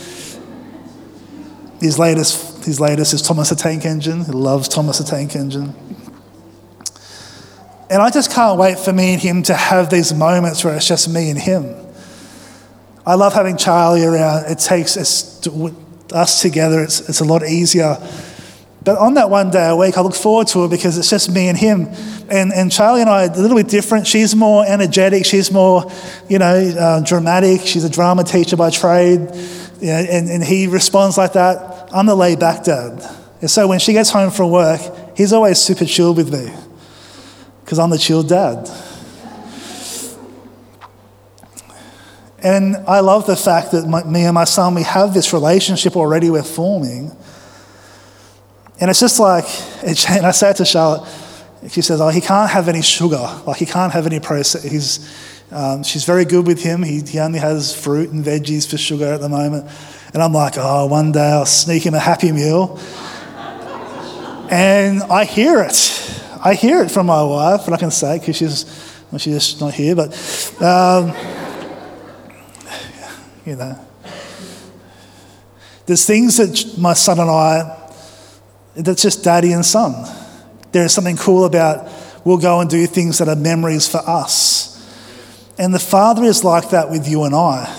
His 1.80 1.98
latest, 1.98 2.66
his 2.66 2.80
latest 2.80 3.14
is 3.14 3.22
Thomas 3.22 3.50
the 3.50 3.56
Tank 3.56 3.86
Engine. 3.86 4.26
He 4.26 4.32
loves 4.32 4.68
Thomas 4.68 4.98
the 4.98 5.06
Tank 5.06 5.36
Engine. 5.36 5.74
And 7.90 8.02
I 8.02 8.10
just 8.10 8.32
can't 8.32 8.60
wait 8.60 8.80
for 8.80 8.92
me 8.92 9.14
and 9.14 9.22
him 9.22 9.44
to 9.44 9.54
have 9.54 9.90
these 9.90 10.14
moments 10.14 10.64
where 10.64 10.76
it's 10.76 10.88
just 10.88 11.08
me 11.08 11.30
and 11.30 11.40
him. 11.40 11.76
I 13.06 13.14
love 13.14 13.34
having 13.34 13.56
Charlie 13.56 14.04
around. 14.04 14.52
It 14.52 14.58
takes 14.58 14.98
us, 14.98 15.40
us 16.12 16.42
together, 16.42 16.82
it's, 16.82 17.08
it's 17.10 17.20
a 17.20 17.26
lot 17.26 17.44
easier 17.44 17.98
but 18.86 19.00
on 19.00 19.16
that 19.16 19.32
one 19.32 19.50
day 19.50 19.68
a 19.68 19.76
week, 19.76 19.98
I 19.98 20.02
look 20.02 20.14
forward 20.14 20.46
to 20.50 20.66
it 20.66 20.70
because 20.70 20.96
it's 21.00 21.10
just 21.10 21.32
me 21.32 21.50
and 21.50 21.58
him. 21.58 21.88
And, 22.30 22.54
and 22.54 22.72
Charlie 22.72 23.02
and 23.02 23.10
I 23.10 23.26
are 23.26 23.32
a 23.32 23.36
little 23.36 23.58
bit 23.58 23.68
different. 23.68 24.06
She's 24.06 24.36
more 24.36 24.64
energetic. 24.64 25.26
She's 25.26 25.52
more, 25.52 25.92
you 26.30 26.38
know, 26.38 26.56
uh, 26.56 27.02
dramatic. 27.02 27.62
She's 27.62 27.84
a 27.84 27.90
drama 27.90 28.24
teacher 28.24 28.56
by 28.56 28.70
trade. 28.70 29.22
Know, 29.22 29.90
and, 29.90 30.30
and 30.30 30.44
he 30.44 30.68
responds 30.68 31.18
like 31.18 31.34
that. 31.34 31.90
I'm 31.92 32.06
the 32.06 32.14
laid 32.14 32.40
back 32.40 32.64
dad. 32.64 33.04
And 33.42 33.50
so 33.50 33.68
when 33.68 33.80
she 33.80 33.92
gets 33.92 34.12
home 34.12 34.30
from 34.30 34.52
work, 34.52 34.80
he's 35.18 35.34
always 35.34 35.58
super 35.58 35.86
chill 35.86 36.14
with 36.14 36.32
me 36.32 36.54
because 37.64 37.80
I'm 37.80 37.90
the 37.90 37.98
chill 37.98 38.22
dad. 38.22 38.70
And 42.46 42.78
I 42.88 43.00
love 43.00 43.26
the 43.26 43.36
fact 43.36 43.72
that 43.72 43.88
my, 43.88 44.04
me 44.04 44.26
and 44.26 44.36
my 44.36 44.44
son, 44.44 44.76
we 44.76 44.84
have 44.84 45.14
this 45.14 45.34
relationship 45.34 45.96
already 45.96 46.30
we're 46.30 46.44
forming 46.44 47.12
and 48.80 48.90
it's 48.90 49.00
just 49.00 49.20
like, 49.20 49.46
it, 49.84 50.10
and 50.10 50.26
I 50.26 50.32
say 50.32 50.54
to 50.54 50.66
Charlotte, 50.66 51.10
she 51.70 51.82
says, 51.82 52.02
oh, 52.02 52.10
he 52.10 52.22
can't 52.22 52.50
have 52.50 52.68
any 52.68 52.82
sugar. 52.82 53.42
Like, 53.46 53.58
he 53.58 53.66
can't 53.66 53.92
have 53.94 54.06
any 54.06 54.20
process. 54.20 54.64
He's, 54.64 55.10
um, 55.52 55.84
she's 55.84 56.06
very 56.06 56.26
good 56.26 56.46
with 56.46 56.62
him. 56.62 56.84
He, 56.84 57.02
he 57.02 57.20
only 57.20 57.40
has 57.40 57.74
fruit 57.74 58.12
and 58.12 58.24
veggies 58.24 58.70
for 58.70 58.78
sugar 58.78 59.14
at 59.14 59.22
the 59.22 59.30
moment. 59.30 59.70
And 60.14 60.22
I'm 60.22 60.34
like, 60.34 60.54
oh, 60.58 60.86
one 60.88 61.12
day 61.12 61.32
I'll 61.32 61.46
sneak 61.46 61.86
him 61.86 61.94
a 61.94 62.00
Happy 62.00 62.32
Meal. 62.32 62.80
and 64.52 65.02
I 65.04 65.26
hear 65.26 65.62
it. 65.62 66.02
I 66.44 66.54
hear 66.54 66.84
it 66.84 66.92
from 66.92 67.08
my 67.08 67.24
wife, 67.24 67.66
and 67.66 67.74
I 67.74 67.78
can 67.78 67.90
say 67.90 68.18
it 68.18 68.20
because 68.20 68.36
she's, 68.36 68.66
well, 69.12 69.18
she's 69.18 69.60
not 69.60 69.74
here, 69.74 69.96
but, 69.96 70.14
um, 70.62 71.12
you 73.46 73.56
know. 73.56 73.80
There's 75.86 76.06
things 76.06 76.38
that 76.38 76.78
my 76.78 76.94
son 76.94 77.20
and 77.20 77.30
I 77.30 77.92
that's 78.76 79.02
just 79.02 79.24
daddy 79.24 79.54
and 79.54 79.66
son. 79.66 79.94
There 80.72 80.84
is 80.84 80.94
something 80.94 81.18
cool 81.18 81.46
about 81.46 81.90
we'll 82.26 82.38
go 82.38 82.60
and 82.60 82.70
do 82.70 82.86
things 82.88 83.20
that 83.20 83.30
are 83.30 83.36
memories 83.36 83.88
for 83.88 84.00
us. 84.00 84.72
And 85.58 85.74
the 85.74 85.80
Father 85.80 86.24
is 86.24 86.44
like 86.44 86.72
that 86.72 86.90
with 86.90 87.08
you 87.08 87.24
and 87.24 87.34
I. 87.34 87.74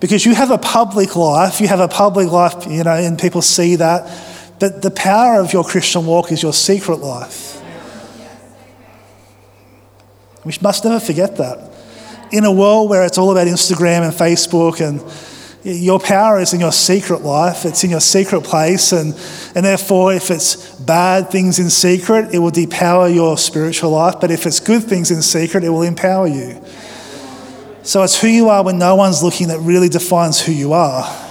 Because 0.00 0.26
you 0.26 0.34
have 0.34 0.50
a 0.50 0.58
public 0.58 1.16
life, 1.16 1.60
you 1.60 1.68
have 1.68 1.80
a 1.80 1.88
public 1.88 2.30
life, 2.30 2.66
you 2.68 2.84
know, 2.84 2.92
and 2.92 3.18
people 3.18 3.42
see 3.42 3.76
that. 3.76 4.10
But 4.60 4.82
the 4.82 4.90
power 4.90 5.40
of 5.40 5.52
your 5.52 5.64
Christian 5.64 6.06
walk 6.06 6.30
is 6.30 6.42
your 6.42 6.52
secret 6.52 6.96
life. 6.96 7.62
We 10.44 10.52
must 10.60 10.84
never 10.84 11.00
forget 11.00 11.36
that. 11.36 11.67
In 12.30 12.44
a 12.44 12.52
world 12.52 12.90
where 12.90 13.04
it's 13.04 13.18
all 13.18 13.30
about 13.30 13.46
Instagram 13.46 14.02
and 14.02 14.12
Facebook 14.12 14.86
and 14.86 15.00
your 15.64 15.98
power 15.98 16.38
is 16.38 16.54
in 16.54 16.60
your 16.60 16.72
secret 16.72 17.22
life, 17.22 17.64
it's 17.64 17.84
in 17.84 17.90
your 17.90 18.00
secret 18.00 18.42
place, 18.44 18.92
and, 18.92 19.14
and 19.54 19.64
therefore, 19.64 20.14
if 20.14 20.30
it's 20.30 20.74
bad 20.80 21.30
things 21.30 21.58
in 21.58 21.68
secret, 21.68 22.34
it 22.34 22.38
will 22.38 22.50
depower 22.50 23.12
your 23.12 23.36
spiritual 23.36 23.90
life. 23.90 24.16
But 24.20 24.30
if 24.30 24.46
it's 24.46 24.60
good 24.60 24.84
things 24.84 25.10
in 25.10 25.20
secret, 25.20 25.64
it 25.64 25.70
will 25.70 25.82
empower 25.82 26.26
you. 26.26 26.62
So 27.82 28.02
it's 28.02 28.20
who 28.20 28.28
you 28.28 28.48
are 28.50 28.62
when 28.62 28.78
no 28.78 28.94
one's 28.94 29.22
looking 29.22 29.48
that 29.48 29.60
really 29.60 29.88
defines 29.88 30.40
who 30.40 30.52
you 30.52 30.72
are. 30.74 31.27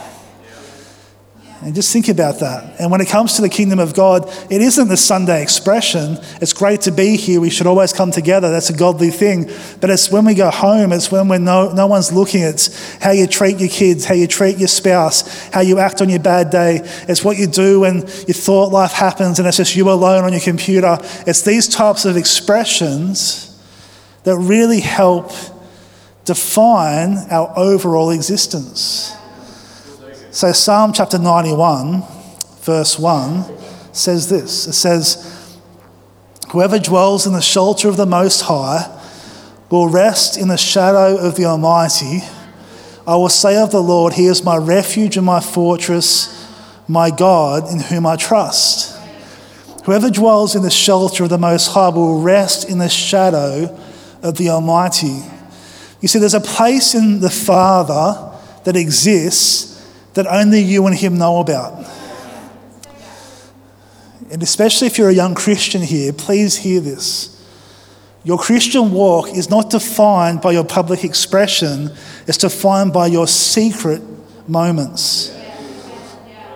And 1.62 1.74
just 1.74 1.92
think 1.92 2.08
about 2.08 2.40
that. 2.42 2.80
And 2.80 2.92
when 2.92 3.02
it 3.02 3.08
comes 3.08 3.36
to 3.38 3.42
the 3.42 3.50
kingdom 3.50 3.80
of 3.80 3.96
God, 3.96 4.30
it 4.52 4.62
isn't 4.62 4.90
the 4.90 4.98
Sunday 4.98 5.42
expression. 5.42 6.20
It's 6.40 6.54
great 6.54 6.82
to 6.82 6.92
be 6.92 7.18
here. 7.18 7.42
We 7.42 7.50
should 7.50 7.66
always 7.66 7.92
come 7.92 8.12
together. 8.12 8.52
That's 8.52 8.70
a 8.70 8.78
godly 8.78 9.10
thing. 9.10 9.50
But 9.82 9.90
it's 9.90 10.12
when 10.12 10.24
we 10.26 10.36
go 10.36 10.52
home, 10.52 10.94
it's 10.94 11.12
when 11.12 11.28
we're 11.28 11.40
no, 11.40 11.74
no 11.74 11.88
one's 11.88 12.14
looking. 12.14 12.44
It's 12.44 12.96
how 13.00 13.10
you 13.10 13.26
treat 13.26 13.60
your 13.60 13.70
kids, 13.70 14.06
how 14.06 14.14
you 14.14 14.28
treat 14.28 14.60
your 14.60 14.68
spouse, 14.68 15.50
how 15.50 15.62
you 15.62 15.80
act 15.80 16.00
on 16.00 16.10
your 16.10 16.20
bad 16.20 16.52
day. 16.52 16.82
It's 17.08 17.24
what 17.24 17.38
you 17.38 17.48
do 17.48 17.80
when 17.80 18.02
your 18.02 18.36
thought 18.36 18.72
life 18.72 18.92
happens 18.92 19.40
and 19.40 19.48
it's 19.48 19.58
just 19.58 19.76
you 19.76 19.90
alone 19.90 20.26
on 20.26 20.34
your 20.34 20.42
computer. 20.42 21.00
It's 21.26 21.42
these 21.42 21.68
types 21.68 22.06
of 22.06 22.18
expressions 22.18 23.60
that 24.26 24.38
really 24.38 24.82
help 24.82 25.32
define 26.24 27.18
our 27.32 27.52
overall 27.58 28.12
existence. 28.12 29.17
So, 30.38 30.52
Psalm 30.52 30.94
chapter 30.94 31.18
91, 31.18 32.04
verse 32.62 33.00
1 33.00 33.44
says 33.92 34.30
this 34.30 34.68
it 34.68 34.74
says, 34.74 35.58
Whoever 36.52 36.78
dwells 36.78 37.26
in 37.26 37.34
the 37.34 37.42
shelter 37.42 37.90
of 37.90 37.98
the 37.98 38.06
Most 38.06 38.42
High 38.42 38.86
will 39.72 39.90
rest 39.90 40.38
in 40.38 40.48
the 40.48 40.56
shadow 40.56 41.18
of 41.18 41.38
the 41.38 41.46
Almighty. 41.46 42.20
I 43.08 43.16
will 43.16 43.30
say 43.30 43.58
of 43.58 43.72
the 43.72 43.82
Lord, 43.82 44.14
He 44.14 44.28
is 44.28 44.44
my 44.44 44.58
refuge 44.58 45.18
and 45.18 45.26
my 45.26 45.40
fortress, 45.40 46.48
my 46.88 47.10
God 47.10 47.72
in 47.72 47.80
whom 47.80 48.06
I 48.06 48.16
trust. 48.16 48.96
Whoever 49.86 50.12
dwells 50.12 50.56
in 50.56 50.62
the 50.62 50.70
shelter 50.70 51.24
of 51.24 51.32
the 51.32 51.40
Most 51.40 51.70
High 51.70 51.90
will 51.90 52.22
rest 52.22 52.70
in 52.70 52.78
the 52.78 52.90
shadow 52.90 53.76
of 54.22 54.38
the 54.38 54.50
Almighty. 54.50 55.20
You 56.00 56.08
see, 56.08 56.20
there's 56.20 56.36
a 56.36 56.40
place 56.40 56.94
in 56.94 57.22
the 57.22 57.32
Father 57.32 58.38
that 58.66 58.76
exists 58.76 59.77
that 60.18 60.26
only 60.26 60.60
you 60.60 60.88
and 60.88 60.96
Him 60.96 61.20
know 61.20 61.40
about. 61.40 61.88
And 64.32 64.42
especially 64.42 64.88
if 64.88 64.98
you're 64.98 65.10
a 65.10 65.14
young 65.14 65.36
Christian 65.36 65.84
here, 65.84 66.12
please 66.12 66.58
hear 66.58 66.82
this. 66.82 67.34
Your 68.24 68.40
Christian 68.40 68.92
walk 68.92 69.30
is 69.30 69.52
not 69.52 69.70
defined 69.70 70.42
by 70.42 70.54
your 70.54 70.66
public 70.66 71.04
expression, 71.04 71.92
it's 72.26 72.40
defined 72.40 72.94
by 72.94 73.08
your 73.08 73.28
secret 73.28 74.02
moments. 74.50 75.34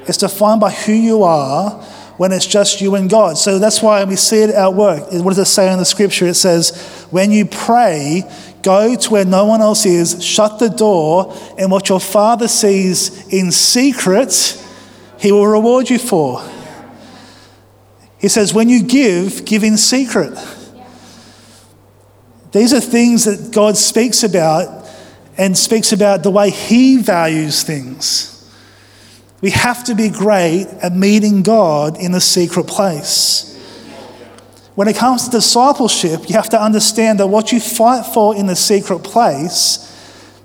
It's 0.08 0.18
defined 0.18 0.60
by 0.60 0.72
who 0.72 0.94
you 0.94 1.22
are 1.22 1.70
when 2.18 2.32
it's 2.32 2.48
just 2.48 2.82
you 2.82 2.96
and 2.96 3.10
God. 3.10 3.38
So 3.38 3.60
that's 3.60 3.82
why 3.82 4.04
we 4.06 4.16
see 4.16 4.42
it 4.42 4.50
at 4.50 4.74
work. 4.74 5.04
What 5.12 5.36
does 5.36 5.38
it 5.38 5.46
say 5.46 5.72
in 5.72 5.78
the 5.78 5.86
scripture? 5.86 6.26
It 6.26 6.34
says, 6.34 6.76
when 7.12 7.32
you 7.32 7.46
pray, 7.46 8.24
go 8.64 8.96
to 8.96 9.10
where 9.10 9.26
no 9.26 9.46
one 9.46 9.62
else 9.62 9.86
is, 9.86 10.24
shut 10.24 10.60
the 10.60 10.70
door, 10.70 11.36
and 11.58 11.72
what 11.72 11.90
your 11.90 12.00
Father 12.00 12.48
sees 12.48 13.28
in 13.28 13.52
secret, 13.52 14.64
He 15.20 15.32
will 15.32 15.48
reward 15.48 15.90
you 15.90 16.00
for. 16.00 16.42
He 18.20 18.28
says, 18.28 18.54
when 18.54 18.70
you 18.70 18.84
give, 18.84 19.46
give 19.46 19.64
in 19.64 19.78
secret. 19.78 20.38
These 22.52 22.74
are 22.74 22.82
things 22.82 23.26
that 23.26 23.52
God 23.52 23.78
speaks 23.78 24.24
about 24.24 24.88
and 25.38 25.58
speaks 25.58 25.92
about 25.92 26.22
the 26.22 26.32
way 26.32 26.50
He 26.52 26.98
values 26.98 27.64
things. 27.64 28.28
We 29.42 29.50
have 29.52 29.84
to 29.86 29.96
be 29.96 30.10
great 30.10 30.68
at 30.84 30.94
meeting 30.94 31.42
God 31.42 31.98
in 31.98 32.12
the 32.12 32.22
secret 32.22 32.68
place. 32.68 33.51
When 34.76 34.88
it 34.88 34.96
comes 34.96 35.26
to 35.26 35.32
discipleship, 35.32 36.30
you 36.30 36.36
have 36.36 36.50
to 36.50 36.62
understand 36.62 37.20
that 37.20 37.28
what 37.28 37.52
you 37.52 37.60
fight 37.60 38.06
for 38.06 38.36
in 38.36 38.48
the 38.48 38.56
secret 38.56 39.00
place 39.00 39.88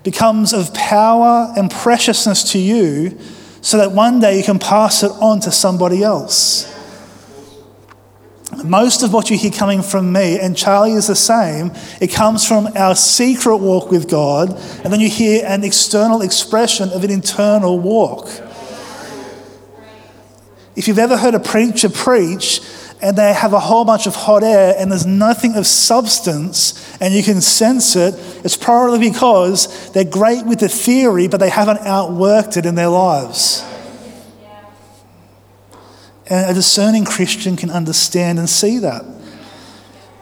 becomes 0.03 0.53
of 0.53 0.73
power 0.73 1.53
and 1.55 1.71
preciousness 1.71 2.51
to 2.51 2.59
you 2.59 3.17
so 3.61 3.77
that 3.77 3.91
one 3.91 4.19
day 4.19 4.37
you 4.37 4.43
can 4.43 4.59
pass 4.59 5.03
it 5.03 5.11
on 5.11 5.39
to 5.41 5.51
somebody 5.51 6.03
else. 6.03 6.73
Most 8.63 9.03
of 9.03 9.13
what 9.13 9.29
you 9.29 9.37
hear 9.37 9.51
coming 9.51 9.81
from 9.81 10.11
me, 10.11 10.39
and 10.39 10.57
Charlie 10.57 10.93
is 10.93 11.07
the 11.07 11.15
same, 11.15 11.71
it 12.01 12.07
comes 12.07 12.45
from 12.45 12.67
our 12.75 12.95
secret 12.95 13.57
walk 13.57 13.91
with 13.91 14.09
God, 14.09 14.49
and 14.83 14.91
then 14.91 14.99
you 14.99 15.09
hear 15.09 15.45
an 15.45 15.63
external 15.63 16.21
expression 16.21 16.89
of 16.89 17.03
an 17.03 17.11
internal 17.11 17.79
walk. 17.79 18.29
If 20.75 20.87
you've 20.87 20.99
ever 20.99 21.17
heard 21.17 21.33
a 21.33 21.39
preacher 21.39 21.89
preach 21.89 22.61
and 23.01 23.15
they 23.15 23.31
have 23.33 23.53
a 23.53 23.59
whole 23.59 23.85
bunch 23.85 24.07
of 24.07 24.15
hot 24.15 24.43
air 24.43 24.73
and 24.77 24.91
there's 24.91 25.05
nothing 25.05 25.55
of 25.55 25.67
substance 25.67 26.97
and 26.99 27.13
you 27.13 27.21
can 27.21 27.41
sense 27.41 27.95
it, 27.95 28.15
it's 28.43 28.57
probably 28.57 29.09
because 29.09 29.91
they're 29.91 30.03
great 30.03 30.45
with 30.45 30.59
the 30.59 30.69
theory, 30.69 31.27
but 31.27 31.37
they 31.37 31.49
haven't 31.49 31.79
outworked 31.79 32.57
it 32.57 32.65
in 32.65 32.75
their 32.75 32.89
lives. 32.89 33.63
And 36.29 36.49
a 36.49 36.53
discerning 36.53 37.05
Christian 37.05 37.55
can 37.55 37.69
understand 37.69 38.39
and 38.39 38.49
see 38.49 38.79
that. 38.79 39.05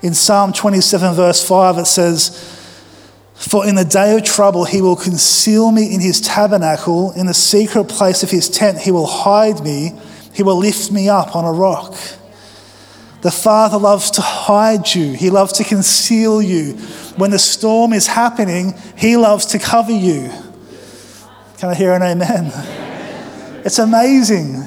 In 0.01 0.13
Psalm 0.13 0.53
27, 0.53 1.15
verse 1.15 1.47
5, 1.47 1.77
it 1.79 1.85
says, 1.85 2.29
For 3.33 3.65
in 3.65 3.75
the 3.75 3.85
day 3.85 4.15
of 4.15 4.23
trouble 4.23 4.65
he 4.65 4.81
will 4.81 4.97
conceal 4.97 5.71
me 5.71 5.95
in 5.95 6.01
his 6.01 6.21
tabernacle, 6.21 7.11
in 7.13 7.25
the 7.25 7.33
secret 7.33 7.85
place 7.85 8.21
of 8.21 8.29
his 8.29 8.49
tent 8.49 8.79
he 8.79 8.91
will 8.91 9.07
hide 9.07 9.63
me, 9.63 9.93
he 10.33 10.43
will 10.43 10.57
lift 10.57 10.91
me 10.91 11.07
up 11.07 11.35
on 11.35 11.45
a 11.45 11.51
rock. 11.51 11.95
The 13.21 13.31
Father 13.31 13.77
loves 13.77 14.11
to 14.11 14.21
hide 14.21 14.93
you, 14.93 15.13
He 15.13 15.29
loves 15.29 15.53
to 15.53 15.63
conceal 15.63 16.41
you. 16.41 16.73
When 17.17 17.31
the 17.31 17.39
storm 17.39 17.93
is 17.93 18.07
happening, 18.07 18.75
He 18.97 19.17
loves 19.17 19.45
to 19.47 19.59
cover 19.59 19.91
you. 19.91 20.31
Can 21.57 21.69
I 21.69 21.73
hear 21.75 21.93
an 21.93 22.03
amen? 22.03 22.51
It's 23.65 23.79
amazing. 23.79 24.63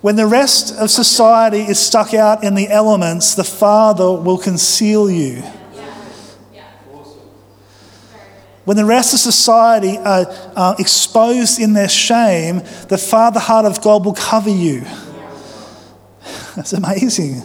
When 0.00 0.14
the 0.14 0.26
rest 0.26 0.76
of 0.78 0.90
society 0.90 1.62
is 1.62 1.78
stuck 1.78 2.14
out 2.14 2.44
in 2.44 2.54
the 2.54 2.68
elements, 2.68 3.34
the 3.34 3.44
Father 3.44 4.12
will 4.12 4.38
conceal 4.38 5.10
you. 5.10 5.42
When 8.64 8.76
the 8.76 8.84
rest 8.84 9.14
of 9.14 9.20
society 9.20 9.96
are, 9.96 10.26
are 10.54 10.76
exposed 10.78 11.58
in 11.58 11.72
their 11.72 11.88
shame, 11.88 12.58
the 12.88 12.98
Father 12.98 13.40
heart 13.40 13.64
of 13.64 13.80
God 13.80 14.04
will 14.04 14.12
cover 14.12 14.50
you. 14.50 14.82
That's 16.58 16.72
amazing. 16.72 17.36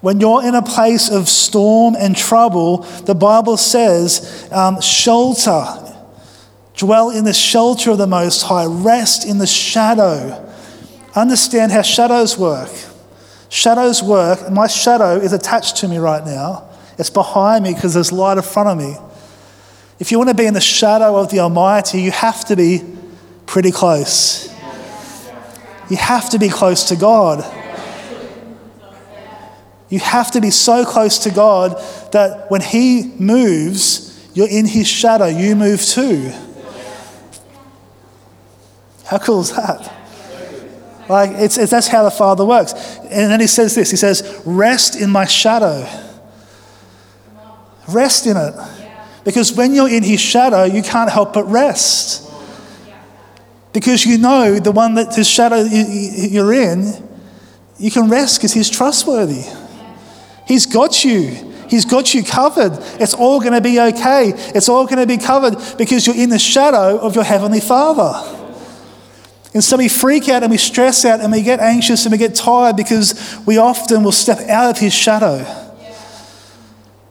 When 0.00 0.20
you're 0.20 0.42
in 0.42 0.54
a 0.54 0.62
place 0.62 1.10
of 1.10 1.28
storm 1.28 1.94
and 1.98 2.16
trouble, 2.16 2.78
the 3.04 3.14
Bible 3.14 3.58
says, 3.58 4.48
um, 4.50 4.80
shelter, 4.80 5.64
dwell 6.76 7.10
in 7.10 7.24
the 7.24 7.34
shelter 7.34 7.90
of 7.90 7.98
the 7.98 8.06
Most 8.06 8.42
High, 8.42 8.64
rest 8.64 9.26
in 9.26 9.38
the 9.38 9.46
shadow 9.46 10.46
Understand 11.14 11.72
how 11.72 11.82
shadows 11.82 12.38
work. 12.38 12.70
Shadows 13.48 14.02
work, 14.02 14.40
and 14.42 14.54
my 14.54 14.68
shadow 14.68 15.16
is 15.16 15.32
attached 15.32 15.76
to 15.78 15.88
me 15.88 15.98
right 15.98 16.24
now. 16.24 16.68
It's 16.98 17.10
behind 17.10 17.64
me 17.64 17.74
because 17.74 17.94
there's 17.94 18.12
light 18.12 18.36
in 18.36 18.44
front 18.44 18.68
of 18.68 18.78
me. 18.78 18.96
If 19.98 20.12
you 20.12 20.18
want 20.18 20.28
to 20.28 20.34
be 20.34 20.46
in 20.46 20.54
the 20.54 20.60
shadow 20.60 21.16
of 21.16 21.30
the 21.30 21.40
Almighty, 21.40 22.00
you 22.00 22.10
have 22.12 22.44
to 22.46 22.56
be 22.56 22.82
pretty 23.46 23.72
close. 23.72 24.49
You 25.90 25.96
have 25.96 26.30
to 26.30 26.38
be 26.38 26.48
close 26.48 26.84
to 26.84 26.96
God. 26.96 27.44
You 29.88 29.98
have 29.98 30.30
to 30.30 30.40
be 30.40 30.50
so 30.50 30.84
close 30.84 31.18
to 31.20 31.30
God 31.30 31.72
that 32.12 32.50
when 32.50 32.60
He 32.60 33.12
moves, 33.18 34.30
you're 34.34 34.48
in 34.48 34.66
His 34.66 34.86
shadow, 34.86 35.26
you 35.26 35.56
move 35.56 35.82
too. 35.82 36.32
How 39.04 39.18
cool 39.18 39.40
is 39.40 39.54
that? 39.56 39.92
Like, 41.08 41.30
it's, 41.32 41.58
it's, 41.58 41.72
that's 41.72 41.88
how 41.88 42.04
the 42.04 42.12
Father 42.12 42.44
works. 42.44 42.72
And 43.00 43.32
then 43.32 43.40
he 43.40 43.48
says 43.48 43.74
this 43.74 43.90
He 43.90 43.96
says, 43.96 44.40
Rest 44.46 44.94
in 44.94 45.10
my 45.10 45.24
shadow. 45.24 45.88
Rest 47.88 48.28
in 48.28 48.36
it. 48.36 48.54
Because 49.24 49.52
when 49.52 49.74
you're 49.74 49.88
in 49.88 50.04
his 50.04 50.20
shadow, 50.20 50.62
you 50.62 50.82
can't 50.82 51.10
help 51.10 51.32
but 51.32 51.44
rest. 51.44 52.29
Because 53.72 54.04
you 54.04 54.18
know 54.18 54.58
the 54.58 54.72
one 54.72 54.94
that 54.94 55.14
his 55.14 55.28
shadow 55.28 55.62
you're 55.62 56.52
in, 56.52 57.08
you 57.78 57.90
can 57.90 58.10
rest 58.10 58.38
because 58.38 58.52
he's 58.52 58.68
trustworthy. 58.68 59.44
He's 60.46 60.66
got 60.66 61.04
you. 61.04 61.50
He's 61.68 61.84
got 61.84 62.12
you 62.12 62.24
covered. 62.24 62.72
It's 63.00 63.14
all 63.14 63.38
going 63.38 63.52
to 63.52 63.60
be 63.60 63.80
okay. 63.80 64.32
It's 64.54 64.68
all 64.68 64.86
going 64.86 64.98
to 64.98 65.06
be 65.06 65.18
covered 65.18 65.56
because 65.78 66.06
you're 66.06 66.16
in 66.16 66.30
the 66.30 66.38
shadow 66.38 66.98
of 66.98 67.14
your 67.14 67.22
Heavenly 67.22 67.60
Father. 67.60 68.38
And 69.54 69.62
so 69.62 69.76
we 69.76 69.88
freak 69.88 70.28
out 70.28 70.42
and 70.42 70.50
we 70.50 70.58
stress 70.58 71.04
out 71.04 71.20
and 71.20 71.32
we 71.32 71.42
get 71.42 71.60
anxious 71.60 72.04
and 72.04 72.12
we 72.12 72.18
get 72.18 72.34
tired 72.34 72.76
because 72.76 73.40
we 73.46 73.58
often 73.58 74.02
will 74.02 74.12
step 74.12 74.38
out 74.48 74.70
of 74.70 74.78
his 74.78 74.92
shadow. 74.92 75.69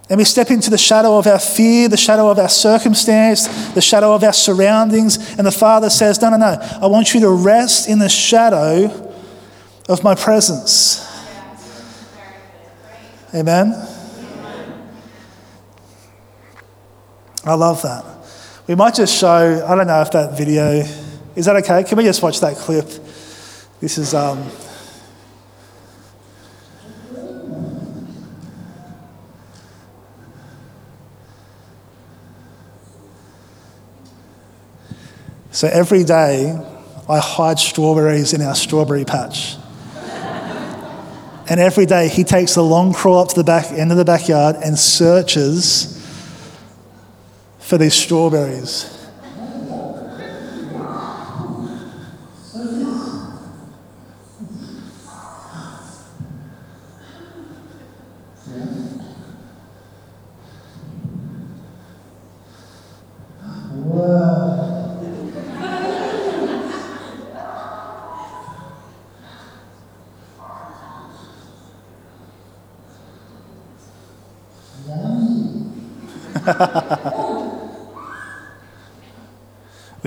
And 0.10 0.18
we 0.18 0.24
step 0.24 0.50
into 0.50 0.70
the 0.70 0.78
shadow 0.78 1.18
of 1.18 1.28
our 1.28 1.38
fear, 1.38 1.88
the 1.88 1.98
shadow 1.98 2.30
of 2.30 2.40
our 2.40 2.50
circumstance, 2.50 3.48
the 3.74 3.82
shadow 3.82 4.14
of 4.14 4.24
our 4.24 4.34
surroundings. 4.34 5.38
And 5.38 5.46
the 5.46 5.52
Father 5.52 5.90
says, 5.90 6.20
No, 6.22 6.32
no, 6.32 6.38
no. 6.38 6.58
I 6.82 6.88
want 6.88 7.14
you 7.14 7.20
to 7.22 7.30
rest 7.30 7.88
in 7.88 8.00
the 8.00 8.10
shadow 8.10 9.14
of 9.88 10.04
my 10.04 10.16
presence. 10.16 11.06
Amen? 13.36 13.74
I 17.46 17.54
love 17.54 17.82
that. 17.84 18.06
We 18.68 18.76
might 18.76 18.96
just 18.96 19.16
show, 19.16 19.66
I 19.68 19.76
don't 19.76 19.88
know 19.88 20.02
if 20.02 20.12
that 20.12 20.38
video 20.38 20.84
is 21.40 21.46
that 21.46 21.56
okay? 21.58 21.86
Can 21.86 21.98
we 21.98 22.04
just 22.04 22.22
watch 22.22 22.42
that 22.42 22.58
clip? 22.58 22.86
This 23.80 23.98
is. 23.98 24.14
Um, 24.14 24.50
so 35.52 35.68
every 35.68 36.04
day 36.04 36.58
I 37.08 37.20
hide 37.20 37.60
strawberries 37.60 38.34
in 38.34 38.42
our 38.42 38.56
strawberry 38.56 39.06
patch. 39.06 39.56
and 41.50 41.60
every 41.60 41.86
day 41.86 42.08
he 42.08 42.24
takes 42.24 42.56
a 42.56 42.62
long 42.62 42.94
crawl 42.94 43.20
up 43.20 43.30
to 43.30 43.36
the 43.36 43.44
back 43.44 43.72
end 43.72 43.92
of 43.92 43.98
the 43.98 44.06
backyard 44.06 44.58
and 44.64 44.78
searches 44.78 45.96
for 47.60 47.78
these 47.78 47.94
strawberries. 47.94 48.99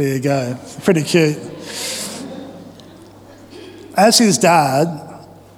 There 0.02 0.14
you 0.16 0.20
go. 0.20 0.58
Pretty 0.82 1.04
cute. 1.04 1.38
as 3.96 4.18
his 4.18 4.36
dad, 4.36 4.88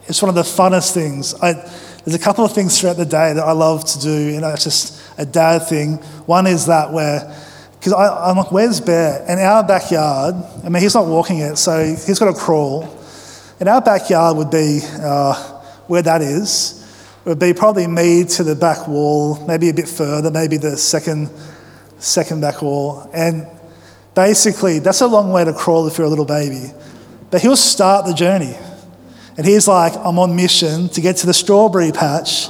it's 0.06 0.20
one 0.20 0.28
of 0.28 0.34
the 0.34 0.42
funnest 0.42 0.92
things. 0.92 1.34
I, 1.40 1.54
there's 2.04 2.14
a 2.14 2.18
couple 2.18 2.44
of 2.44 2.52
things 2.52 2.78
throughout 2.78 2.98
the 2.98 3.06
day 3.06 3.32
that 3.32 3.42
I 3.42 3.52
love 3.52 3.86
to 3.86 4.00
do, 4.00 4.12
you 4.12 4.40
know, 4.40 4.50
it's 4.50 4.64
just 4.64 5.00
a 5.16 5.24
dad 5.24 5.60
thing. 5.60 5.94
One 6.26 6.46
is 6.46 6.66
that 6.66 6.92
where, 6.92 7.34
because 7.78 7.94
I'm 7.94 8.36
like, 8.36 8.52
where's 8.52 8.82
Bear? 8.82 9.24
In 9.26 9.38
our 9.38 9.64
backyard, 9.66 10.34
I 10.62 10.68
mean, 10.68 10.82
he's 10.82 10.94
not 10.94 11.06
walking 11.06 11.38
it, 11.38 11.56
so 11.56 11.82
he's 11.82 12.18
got 12.18 12.34
to 12.34 12.38
crawl. 12.38 12.94
In 13.60 13.68
our 13.68 13.80
backyard 13.80 14.36
would 14.36 14.50
be 14.50 14.80
uh, 15.00 15.34
where 15.86 16.02
that 16.02 16.20
is. 16.20 16.82
It 17.24 17.30
would 17.30 17.38
be 17.38 17.54
probably 17.54 17.86
me 17.86 18.24
to 18.24 18.44
the 18.44 18.54
back 18.54 18.86
wall, 18.88 19.42
maybe 19.46 19.70
a 19.70 19.74
bit 19.74 19.88
further, 19.88 20.30
maybe 20.30 20.58
the 20.58 20.76
second, 20.76 21.30
second 21.98 22.42
back 22.42 22.60
wall. 22.60 23.08
And 23.14 23.46
basically, 24.14 24.78
that's 24.78 25.00
a 25.00 25.06
long 25.06 25.30
way 25.32 25.44
to 25.44 25.52
crawl 25.52 25.86
if 25.86 25.98
you're 25.98 26.06
a 26.06 26.10
little 26.10 26.24
baby. 26.24 26.72
But 27.30 27.42
he'll 27.42 27.56
start 27.56 28.06
the 28.06 28.14
journey. 28.14 28.56
And 29.36 29.44
he's 29.44 29.66
like, 29.66 29.94
I'm 29.96 30.18
on 30.18 30.36
mission 30.36 30.88
to 30.90 31.00
get 31.00 31.16
to 31.18 31.26
the 31.26 31.34
strawberry 31.34 31.90
patch 31.90 32.48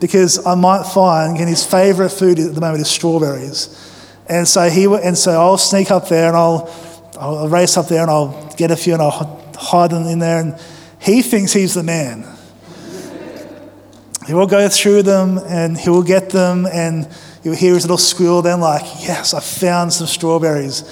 because 0.00 0.44
I 0.44 0.54
might 0.54 0.84
find, 0.84 1.38
and 1.38 1.48
his 1.48 1.64
favourite 1.64 2.10
food 2.10 2.38
at 2.40 2.54
the 2.54 2.60
moment 2.60 2.80
is 2.80 2.90
strawberries. 2.90 3.76
And 4.28 4.48
so, 4.48 4.68
he, 4.68 4.84
and 4.84 5.16
so 5.16 5.32
I'll 5.32 5.58
sneak 5.58 5.90
up 5.90 6.08
there 6.08 6.28
and 6.28 6.36
I'll, 6.36 6.72
I'll 7.18 7.48
race 7.48 7.76
up 7.76 7.88
there 7.88 8.02
and 8.02 8.10
I'll 8.10 8.52
get 8.56 8.70
a 8.70 8.76
few 8.76 8.94
and 8.94 9.02
I'll 9.02 9.42
hide 9.56 9.90
them 9.90 10.06
in 10.06 10.18
there. 10.18 10.40
And 10.40 10.60
he 11.00 11.22
thinks 11.22 11.52
he's 11.52 11.74
the 11.74 11.82
man. 11.82 12.26
He 14.26 14.34
will 14.34 14.46
go 14.46 14.68
through 14.68 15.02
them 15.02 15.38
and 15.38 15.76
he 15.76 15.90
will 15.90 16.02
get 16.02 16.30
them 16.30 16.66
and 16.66 17.08
you'll 17.42 17.54
hear 17.54 17.74
his 17.74 17.84
little 17.84 17.98
squeal 17.98 18.42
then 18.42 18.60
like, 18.60 18.82
yes, 19.00 19.34
I 19.34 19.40
found 19.40 19.92
some 19.92 20.06
strawberries. 20.06 20.84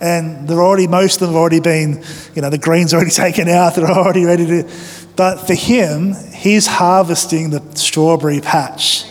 And 0.00 0.48
they're 0.48 0.62
already 0.62 0.86
most 0.86 1.14
of 1.14 1.20
them 1.20 1.28
have 1.30 1.36
already 1.36 1.60
been 1.60 2.04
you 2.34 2.42
know 2.42 2.50
the 2.50 2.58
green's 2.58 2.92
already 2.92 3.10
taken 3.26 3.48
out 3.48 3.74
they're 3.74 3.86
already 3.86 4.24
ready 4.24 4.44
to 4.44 4.70
but 5.16 5.38
for 5.38 5.54
him 5.54 6.14
he's 6.34 6.66
harvesting 6.66 7.50
the 7.50 7.62
strawberry 7.76 8.40
patch. 8.40 9.04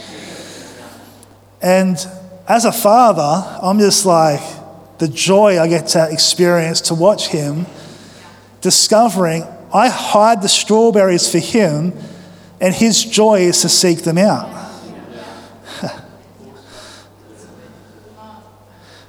And 1.62 1.98
as 2.48 2.66
a 2.66 2.72
father 2.72 3.60
i'm 3.62 3.80
just 3.80 4.06
like 4.06 4.42
the 4.98 5.08
joy 5.08 5.60
i 5.60 5.68
get 5.68 5.88
to 5.88 6.12
experience 6.12 6.82
to 6.82 6.94
watch 6.94 7.30
him 7.30 7.66
discovering 8.62 9.44
i 9.74 9.88
hide 9.88 10.42
the 10.42 10.50
strawberries 10.50 11.32
for 11.32 11.40
him 11.40 11.94
and 12.60 12.74
his 12.74 13.04
joy 13.04 13.40
is 13.40 13.62
to 13.62 13.70
seek 13.70 14.00
them 14.00 14.18
out 14.18 14.63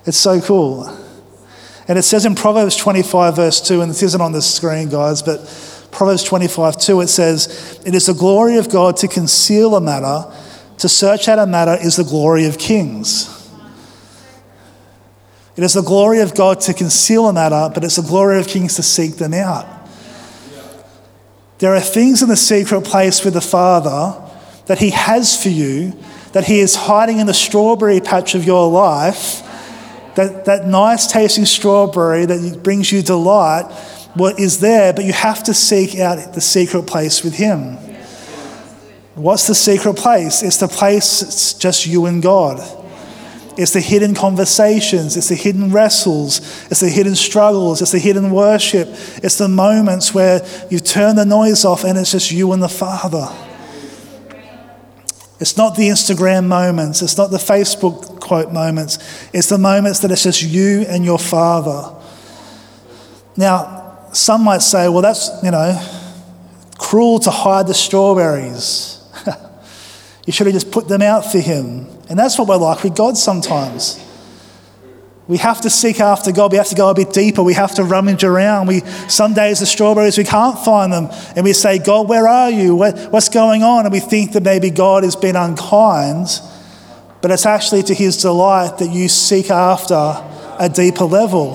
it's 0.06 0.18
so 0.18 0.40
cool 0.40 1.04
and 1.86 1.98
it 1.98 2.02
says 2.02 2.24
in 2.24 2.34
Proverbs 2.34 2.76
25, 2.76 3.36
verse 3.36 3.60
2, 3.60 3.82
and 3.82 3.90
this 3.90 4.02
isn't 4.02 4.20
on 4.20 4.32
the 4.32 4.40
screen, 4.40 4.88
guys, 4.88 5.22
but 5.22 5.40
Proverbs 5.90 6.22
25, 6.22 6.78
2, 6.78 7.00
it 7.02 7.08
says, 7.08 7.80
It 7.84 7.94
is 7.94 8.06
the 8.06 8.14
glory 8.14 8.56
of 8.56 8.70
God 8.70 8.96
to 8.98 9.08
conceal 9.08 9.74
a 9.74 9.80
matter, 9.80 10.32
to 10.78 10.88
search 10.88 11.28
out 11.28 11.38
a 11.38 11.46
matter 11.46 11.76
is 11.80 11.96
the 11.96 12.04
glory 12.04 12.46
of 12.46 12.58
kings. 12.58 13.30
It 15.56 15.62
is 15.62 15.74
the 15.74 15.82
glory 15.82 16.20
of 16.20 16.34
God 16.34 16.60
to 16.62 16.74
conceal 16.74 17.28
a 17.28 17.32
matter, 17.32 17.70
but 17.72 17.84
it's 17.84 17.96
the 17.96 18.02
glory 18.02 18.40
of 18.40 18.48
kings 18.48 18.76
to 18.76 18.82
seek 18.82 19.16
them 19.16 19.34
out. 19.34 19.66
There 21.58 21.74
are 21.74 21.80
things 21.80 22.22
in 22.22 22.28
the 22.28 22.36
secret 22.36 22.82
place 22.82 23.24
with 23.24 23.34
the 23.34 23.40
Father 23.40 24.20
that 24.66 24.78
He 24.78 24.90
has 24.90 25.40
for 25.40 25.50
you, 25.50 25.92
that 26.32 26.44
He 26.44 26.60
is 26.60 26.74
hiding 26.74 27.18
in 27.18 27.26
the 27.26 27.34
strawberry 27.34 28.00
patch 28.00 28.34
of 28.34 28.44
your 28.44 28.68
life 28.68 29.43
that, 30.16 30.44
that 30.44 30.66
nice 30.66 31.07
tasting 31.07 31.44
strawberry 31.44 32.27
that 32.27 32.62
brings 32.62 32.90
you 32.92 33.03
delight 33.03 33.64
what 34.14 34.38
is 34.38 34.61
there, 34.61 34.92
but 34.92 35.05
you 35.05 35.12
have 35.12 35.42
to 35.44 35.55
seek 35.55 35.98
out 35.98 36.35
the 36.35 36.40
secret 36.40 36.85
place 36.85 37.24
with 37.24 37.35
Him. 37.35 37.77
What's 39.14 39.46
the 39.46 39.55
secret 39.55 39.94
place? 39.94 40.42
It's 40.42 40.59
the 40.59 40.68
place 40.68 41.22
it's 41.22 41.55
just 41.55 41.87
you 41.87 42.07
and 42.07 42.22
God. 42.22 42.59
It's 43.57 43.72
the 43.72 43.81
hidden 43.81 44.16
conversations, 44.16 45.16
it's 45.16 45.29
the 45.29 45.37
hidden 45.37 45.70
wrestles, 45.70 46.38
it's 46.72 46.81
the 46.81 46.88
hidden 46.88 47.14
struggles, 47.14 47.83
it's 47.83 47.92
the 47.92 48.00
hidden 48.00 48.33
worship, 48.33 48.88
it's 49.22 49.38
the 49.38 49.46
moments 49.46 50.12
where 50.12 50.44
you 50.70 50.81
turn 50.81 51.14
the 51.14 51.24
noise 51.24 51.64
off 51.64 51.85
and 51.85 51.96
it's 51.96 52.11
just 52.11 52.33
you 52.33 52.53
and 52.53 52.61
the 52.61 52.68
Father. 52.68 53.29
It's 55.44 55.59
not 55.59 55.76
the 55.76 55.90
Instagram 55.90 56.46
moments, 56.46 57.02
it's 57.02 57.18
not 57.18 57.30
the 57.30 57.37
Facebook 57.37 58.18
quote 58.18 58.50
moments, 58.50 58.98
it's 59.35 59.50
the 59.50 59.59
moments 59.59 59.98
that 59.98 60.11
it's 60.11 60.22
just 60.22 60.42
you 60.42 60.87
and 60.88 61.04
your 61.04 61.18
Father. 61.18 61.94
Now, 63.37 64.09
some 64.14 64.42
might 64.42 64.62
say, 64.62 64.88
well, 64.88 65.02
that's, 65.02 65.28
you 65.42 65.50
know, 65.50 65.78
cruel 66.78 67.18
to 67.18 67.30
hide 67.30 67.66
the 67.66 67.74
strawberries. 67.74 69.07
you 70.26 70.33
should 70.33 70.46
have 70.46 70.54
just 70.54 70.70
put 70.70 70.88
them 70.88 71.02
out 71.02 71.30
for 71.30 71.40
Him. 71.40 71.88
And 72.09 72.18
that's 72.18 72.38
what 72.38 72.48
we're 72.48 72.57
like 72.57 72.83
with 72.83 72.96
God 72.96 73.18
sometimes. 73.18 74.02
We 75.26 75.38
have 75.38 75.62
to 75.62 75.70
seek 75.70 76.00
after 76.00 76.32
God. 76.32 76.52
We 76.52 76.58
have 76.58 76.68
to 76.68 76.74
go 76.74 76.90
a 76.90 76.94
bit 76.94 77.12
deeper. 77.12 77.42
We 77.42 77.54
have 77.54 77.74
to 77.76 77.84
rummage 77.84 78.24
around. 78.24 78.66
We, 78.66 78.80
some 79.08 79.32
days 79.32 79.60
the 79.60 79.66
strawberries, 79.66 80.18
we 80.18 80.24
can't 80.24 80.58
find 80.58 80.92
them. 80.92 81.08
And 81.34 81.44
we 81.44 81.54
say, 81.54 81.78
God, 81.78 82.08
where 82.08 82.28
are 82.28 82.50
you? 82.50 82.76
What, 82.76 83.10
what's 83.10 83.30
going 83.30 83.62
on? 83.62 83.87
And 83.87 83.92
we 83.92 84.00
think 84.00 84.32
that 84.32 84.42
maybe 84.42 84.68
God 84.68 85.02
has 85.02 85.16
been 85.16 85.37
unkind. 85.37 86.28
But 87.22 87.30
it's 87.30 87.46
actually 87.46 87.82
to 87.84 87.94
his 87.94 88.18
delight 88.18 88.78
that 88.78 88.90
you 88.90 89.08
seek 89.08 89.50
after 89.50 89.94
a 89.94 90.68
deeper 90.68 91.04
level. 91.04 91.54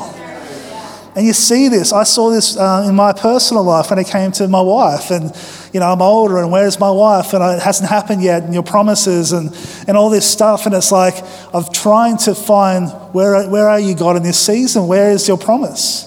And 1.16 1.26
you 1.26 1.34
see 1.34 1.68
this. 1.70 1.92
I 1.92 2.04
saw 2.04 2.30
this 2.30 2.56
uh, 2.56 2.86
in 2.88 2.96
my 2.96 3.14
personal 3.14 3.64
life 3.64 3.90
when 3.90 4.00
it 4.00 4.08
came 4.08 4.32
to 4.34 4.48
my 4.48 4.62
wife. 4.62 5.10
And, 5.10 5.36
you 5.74 5.80
know, 5.80 5.92
I'm 5.92 6.02
older 6.02 6.38
and 6.38 6.52
where's 6.52 6.80
my 6.80 6.92
wife? 6.92 7.34
And 7.34 7.44
it 7.44 7.62
hasn't 7.62 7.90
happened 7.90 8.22
yet. 8.22 8.44
And 8.44 8.54
your 8.54 8.64
promises 8.64 9.32
and, 9.32 9.50
and 9.88 9.98
all 9.98 10.10
this 10.10 10.30
stuff. 10.30 10.66
And 10.66 10.76
it's 10.76 10.92
like, 10.92 11.16
I'm 11.54 11.66
trying 11.74 12.18
to 12.20 12.36
find 12.36 12.90
where, 13.14 13.50
where 13.50 13.68
are 13.68 13.80
you, 13.80 13.96
God, 13.96 14.18
in 14.18 14.24
this 14.24 14.40
season? 14.40 14.88
Where 14.88 15.12
is 15.12 15.28
your 15.28 15.38
promise? 15.38 16.06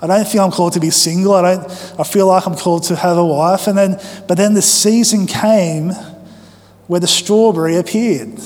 I 0.00 0.06
don't 0.06 0.26
feel 0.26 0.44
I'm 0.44 0.50
called 0.50 0.72
to 0.74 0.80
be 0.80 0.90
single. 0.90 1.34
I 1.34 1.54
don't, 1.54 1.64
I 1.98 2.04
feel 2.04 2.26
like 2.26 2.46
I'm 2.46 2.56
called 2.56 2.84
to 2.84 2.96
have 2.96 3.16
a 3.16 3.24
wife. 3.24 3.66
And 3.66 3.76
then, 3.76 4.00
but 4.26 4.36
then 4.36 4.54
the 4.54 4.62
season 4.62 5.26
came 5.26 5.90
where 6.86 7.00
the 7.00 7.06
strawberry 7.06 7.76
appeared. 7.76 8.38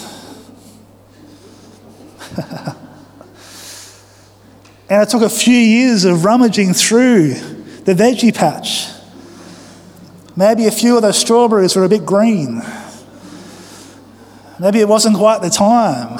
And 4.90 5.03
it 5.03 5.09
took 5.11 5.22
a 5.22 5.29
few 5.29 5.57
years 5.57 6.05
of 6.05 6.24
rummaging 6.24 6.72
through 6.72 7.35
the 7.85 7.94
veggie 7.94 8.35
patch. 8.35 8.88
Maybe 10.37 10.66
a 10.66 10.70
few 10.70 10.96
of 10.96 11.03
those 11.03 11.18
strawberries 11.18 11.74
were 11.77 11.85
a 11.85 11.88
bit 11.88 12.07
green. 12.07 12.62
Maybe 14.61 14.81
it 14.81 14.88
wasn't 14.88 15.16
quite 15.16 15.42
the 15.42 15.51
time. 15.51 16.16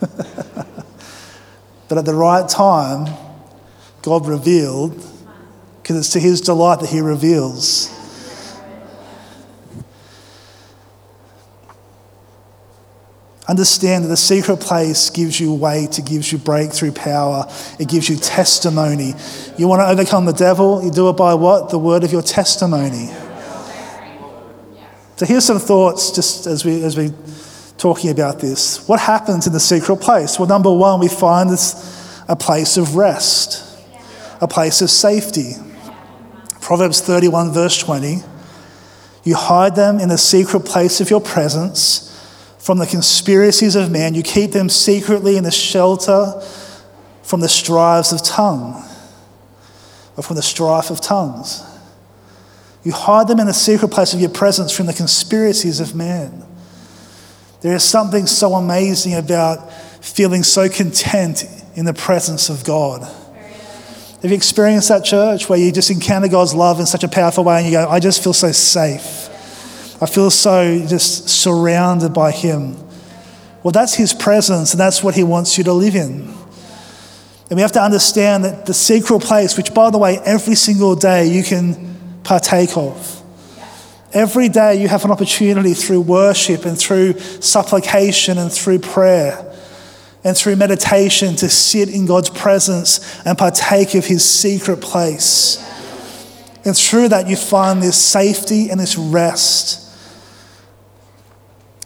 but 1.88 1.98
at 1.98 2.04
the 2.04 2.14
right 2.14 2.48
time, 2.48 3.14
God 4.02 4.26
revealed, 4.26 4.94
because 5.82 5.96
it's 5.96 6.10
to 6.10 6.20
his 6.20 6.40
delight 6.40 6.80
that 6.80 6.88
he 6.88 7.00
reveals. 7.00 7.91
Understand 13.52 14.06
that 14.06 14.08
the 14.08 14.16
secret 14.16 14.60
place 14.60 15.10
gives 15.10 15.38
you 15.38 15.52
weight, 15.52 15.98
it 15.98 16.06
gives 16.06 16.32
you 16.32 16.38
breakthrough 16.38 16.90
power, 16.90 17.44
it 17.78 17.86
gives 17.86 18.08
you 18.08 18.16
testimony. 18.16 19.12
You 19.58 19.68
want 19.68 19.80
to 19.80 19.88
overcome 19.88 20.24
the 20.24 20.32
devil? 20.32 20.82
You 20.82 20.90
do 20.90 21.10
it 21.10 21.18
by 21.18 21.34
what? 21.34 21.68
The 21.68 21.78
word 21.78 22.02
of 22.02 22.12
your 22.12 22.22
testimony. 22.22 23.08
So 25.16 25.26
here's 25.26 25.44
some 25.44 25.58
thoughts 25.58 26.12
just 26.12 26.46
as 26.46 26.64
we 26.64 26.82
as 26.82 26.96
we 26.96 27.12
talking 27.76 28.08
about 28.08 28.40
this. 28.40 28.88
What 28.88 29.00
happens 29.00 29.46
in 29.46 29.52
the 29.52 29.60
secret 29.60 29.98
place? 29.98 30.38
Well, 30.38 30.48
number 30.48 30.72
one, 30.72 30.98
we 30.98 31.08
find 31.08 31.50
this 31.50 32.24
a 32.28 32.36
place 32.36 32.78
of 32.78 32.96
rest, 32.96 33.78
a 34.40 34.48
place 34.48 34.80
of 34.80 34.88
safety. 34.88 35.56
Proverbs 36.62 37.02
31, 37.02 37.52
verse 37.52 37.76
20. 37.76 38.22
You 39.24 39.34
hide 39.34 39.76
them 39.76 40.00
in 40.00 40.08
the 40.08 40.16
secret 40.16 40.60
place 40.60 41.02
of 41.02 41.10
your 41.10 41.20
presence 41.20 42.08
from 42.62 42.78
the 42.78 42.86
conspiracies 42.86 43.74
of 43.74 43.90
man. 43.90 44.14
You 44.14 44.22
keep 44.22 44.52
them 44.52 44.68
secretly 44.68 45.36
in 45.36 45.42
the 45.42 45.50
shelter 45.50 46.40
from 47.24 47.40
the 47.40 47.48
strives 47.48 48.12
of 48.12 48.22
tongue, 48.22 48.84
or 50.16 50.22
from 50.22 50.36
the 50.36 50.42
strife 50.42 50.90
of 50.90 51.00
tongues. 51.00 51.64
You 52.84 52.92
hide 52.92 53.26
them 53.26 53.40
in 53.40 53.46
the 53.46 53.54
secret 53.54 53.88
place 53.88 54.14
of 54.14 54.20
your 54.20 54.30
presence 54.30 54.70
from 54.70 54.86
the 54.86 54.92
conspiracies 54.92 55.80
of 55.80 55.96
man. 55.96 56.44
There 57.62 57.74
is 57.74 57.82
something 57.82 58.26
so 58.26 58.54
amazing 58.54 59.14
about 59.14 59.72
feeling 60.04 60.44
so 60.44 60.68
content 60.68 61.44
in 61.74 61.84
the 61.84 61.94
presence 61.94 62.48
of 62.48 62.64
God. 62.64 63.02
Have 63.02 64.30
you 64.30 64.36
experienced 64.36 64.88
that 64.88 65.04
church 65.04 65.48
where 65.48 65.58
you 65.58 65.72
just 65.72 65.90
encounter 65.90 66.28
God's 66.28 66.54
love 66.54 66.78
in 66.78 66.86
such 66.86 67.02
a 67.02 67.08
powerful 67.08 67.42
way 67.42 67.58
and 67.58 67.66
you 67.66 67.72
go, 67.72 67.88
I 67.88 67.98
just 67.98 68.22
feel 68.22 68.32
so 68.32 68.52
safe? 68.52 69.31
I 70.02 70.06
feel 70.06 70.30
so 70.30 70.84
just 70.88 71.28
surrounded 71.28 72.12
by 72.12 72.32
Him. 72.32 72.76
Well, 73.62 73.70
that's 73.70 73.94
His 73.94 74.12
presence, 74.12 74.72
and 74.72 74.80
that's 74.80 75.00
what 75.00 75.14
He 75.14 75.22
wants 75.22 75.56
you 75.56 75.62
to 75.64 75.72
live 75.72 75.94
in. 75.94 76.34
And 77.48 77.56
we 77.56 77.60
have 77.60 77.70
to 77.72 77.82
understand 77.82 78.44
that 78.44 78.66
the 78.66 78.74
secret 78.74 79.22
place, 79.22 79.56
which 79.56 79.72
by 79.72 79.90
the 79.90 79.98
way, 79.98 80.18
every 80.24 80.56
single 80.56 80.96
day 80.96 81.28
you 81.28 81.44
can 81.44 82.18
partake 82.24 82.76
of. 82.76 83.22
Every 84.12 84.48
day 84.48 84.82
you 84.82 84.88
have 84.88 85.04
an 85.04 85.12
opportunity 85.12 85.72
through 85.72 86.00
worship 86.00 86.64
and 86.64 86.76
through 86.76 87.20
supplication 87.20 88.38
and 88.38 88.50
through 88.50 88.80
prayer 88.80 89.54
and 90.24 90.36
through 90.36 90.56
meditation 90.56 91.36
to 91.36 91.48
sit 91.48 91.88
in 91.88 92.06
God's 92.06 92.30
presence 92.30 93.24
and 93.24 93.38
partake 93.38 93.94
of 93.94 94.04
his 94.04 94.28
secret 94.28 94.80
place. 94.80 95.58
And 96.64 96.76
through 96.76 97.08
that, 97.08 97.28
you 97.28 97.36
find 97.36 97.82
this 97.82 97.96
safety 97.96 98.68
and 98.70 98.80
this 98.80 98.96
rest. 98.96 99.82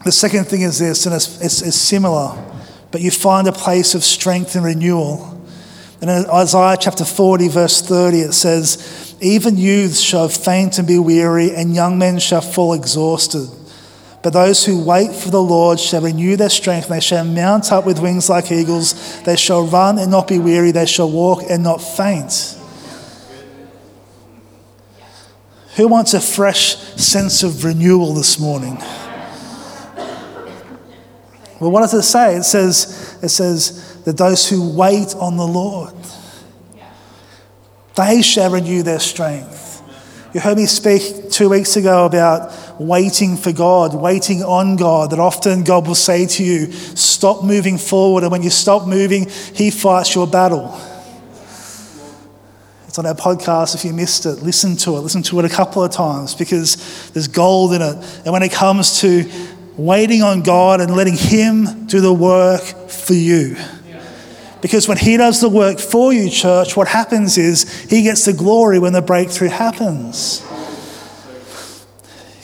The 0.03 0.11
second 0.11 0.45
thing 0.45 0.61
is 0.61 0.79
this, 0.79 1.05
and 1.05 1.15
it's, 1.15 1.41
it's, 1.41 1.61
it's 1.61 1.75
similar, 1.75 2.37
but 2.91 3.01
you 3.01 3.11
find 3.11 3.47
a 3.47 3.51
place 3.51 3.95
of 3.95 4.03
strength 4.03 4.55
and 4.55 4.63
renewal. 4.63 5.33
And 6.01 6.09
in 6.09 6.25
Isaiah 6.29 6.77
chapter 6.79 7.03
40, 7.03 7.47
verse 7.47 7.81
30, 7.81 8.19
it 8.19 8.33
says, 8.33 9.15
Even 9.19 9.57
youths 9.57 9.99
shall 9.99 10.29
faint 10.29 10.77
and 10.77 10.87
be 10.87 10.99
weary, 10.99 11.53
and 11.55 11.73
young 11.73 11.97
men 11.97 12.19
shall 12.19 12.41
fall 12.41 12.73
exhausted. 12.73 13.49
But 14.21 14.33
those 14.33 14.65
who 14.65 14.83
wait 14.83 15.13
for 15.13 15.29
the 15.29 15.41
Lord 15.41 15.79
shall 15.79 16.01
renew 16.01 16.35
their 16.35 16.49
strength, 16.49 16.89
they 16.89 16.99
shall 16.99 17.25
mount 17.25 17.71
up 17.71 17.85
with 17.85 17.99
wings 17.99 18.29
like 18.29 18.51
eagles. 18.51 19.21
They 19.23 19.35
shall 19.35 19.65
run 19.65 19.97
and 19.97 20.11
not 20.11 20.27
be 20.27 20.37
weary, 20.37 20.71
they 20.71 20.85
shall 20.85 21.09
walk 21.09 21.43
and 21.49 21.63
not 21.63 21.77
faint. 21.77 22.55
Who 25.77 25.87
wants 25.87 26.13
a 26.13 26.21
fresh 26.21 26.75
sense 26.95 27.43
of 27.43 27.63
renewal 27.63 28.13
this 28.13 28.39
morning? 28.39 28.77
Well, 31.59 31.71
what 31.71 31.81
does 31.81 31.93
it 31.93 32.03
say? 32.03 32.35
It 32.35 32.43
says, 32.43 33.17
it 33.21 33.29
says 33.29 34.01
that 34.03 34.17
those 34.17 34.47
who 34.47 34.71
wait 34.75 35.15
on 35.15 35.37
the 35.37 35.47
Lord, 35.47 35.95
they 37.95 38.21
shall 38.21 38.51
renew 38.51 38.83
their 38.83 38.99
strength. 38.99 39.81
You 40.33 40.41
heard 40.41 40.57
me 40.57 40.67
speak 40.67 41.31
two 41.31 41.49
weeks 41.49 41.77
ago 41.77 42.05
about 42.05 42.79
waiting 42.79 43.37
for 43.37 43.51
God, 43.51 43.95
waiting 43.95 44.43
on 44.43 44.75
God, 44.75 45.09
that 45.09 45.19
often 45.19 45.63
God 45.63 45.87
will 45.87 45.95
say 45.95 46.27
to 46.27 46.43
you, 46.43 46.71
stop 46.71 47.43
moving 47.43 47.79
forward. 47.79 48.21
And 48.23 48.31
when 48.31 48.43
you 48.43 48.51
stop 48.51 48.87
moving, 48.87 49.27
He 49.55 49.71
fights 49.71 50.13
your 50.13 50.27
battle. 50.27 50.79
It's 52.87 52.99
on 52.99 53.07
our 53.07 53.15
podcast. 53.15 53.73
If 53.73 53.83
you 53.83 53.93
missed 53.93 54.27
it, 54.27 54.43
listen 54.43 54.75
to 54.77 54.97
it. 54.97 54.99
Listen 54.99 55.23
to 55.23 55.39
it 55.39 55.45
a 55.45 55.49
couple 55.49 55.83
of 55.83 55.91
times 55.91 56.35
because 56.35 57.09
there's 57.11 57.27
gold 57.27 57.73
in 57.73 57.81
it. 57.81 58.21
And 58.23 58.31
when 58.31 58.43
it 58.43 58.51
comes 58.51 59.01
to 59.01 59.23
waiting 59.77 60.23
on 60.23 60.41
God 60.41 60.81
and 60.81 60.95
letting 60.95 61.15
Him 61.15 61.85
do 61.85 62.01
the 62.01 62.13
work 62.13 62.63
for 62.63 63.13
you. 63.13 63.55
Because 64.61 64.87
when 64.87 64.97
He 64.97 65.17
does 65.17 65.39
the 65.39 65.49
work 65.49 65.79
for 65.79 66.11
you, 66.11 66.29
church, 66.29 66.75
what 66.75 66.87
happens 66.87 67.37
is 67.37 67.85
He 67.89 68.01
gets 68.01 68.25
the 68.25 68.33
glory 68.33 68.79
when 68.79 68.93
the 68.93 69.01
breakthrough 69.01 69.49
happens. 69.49 70.41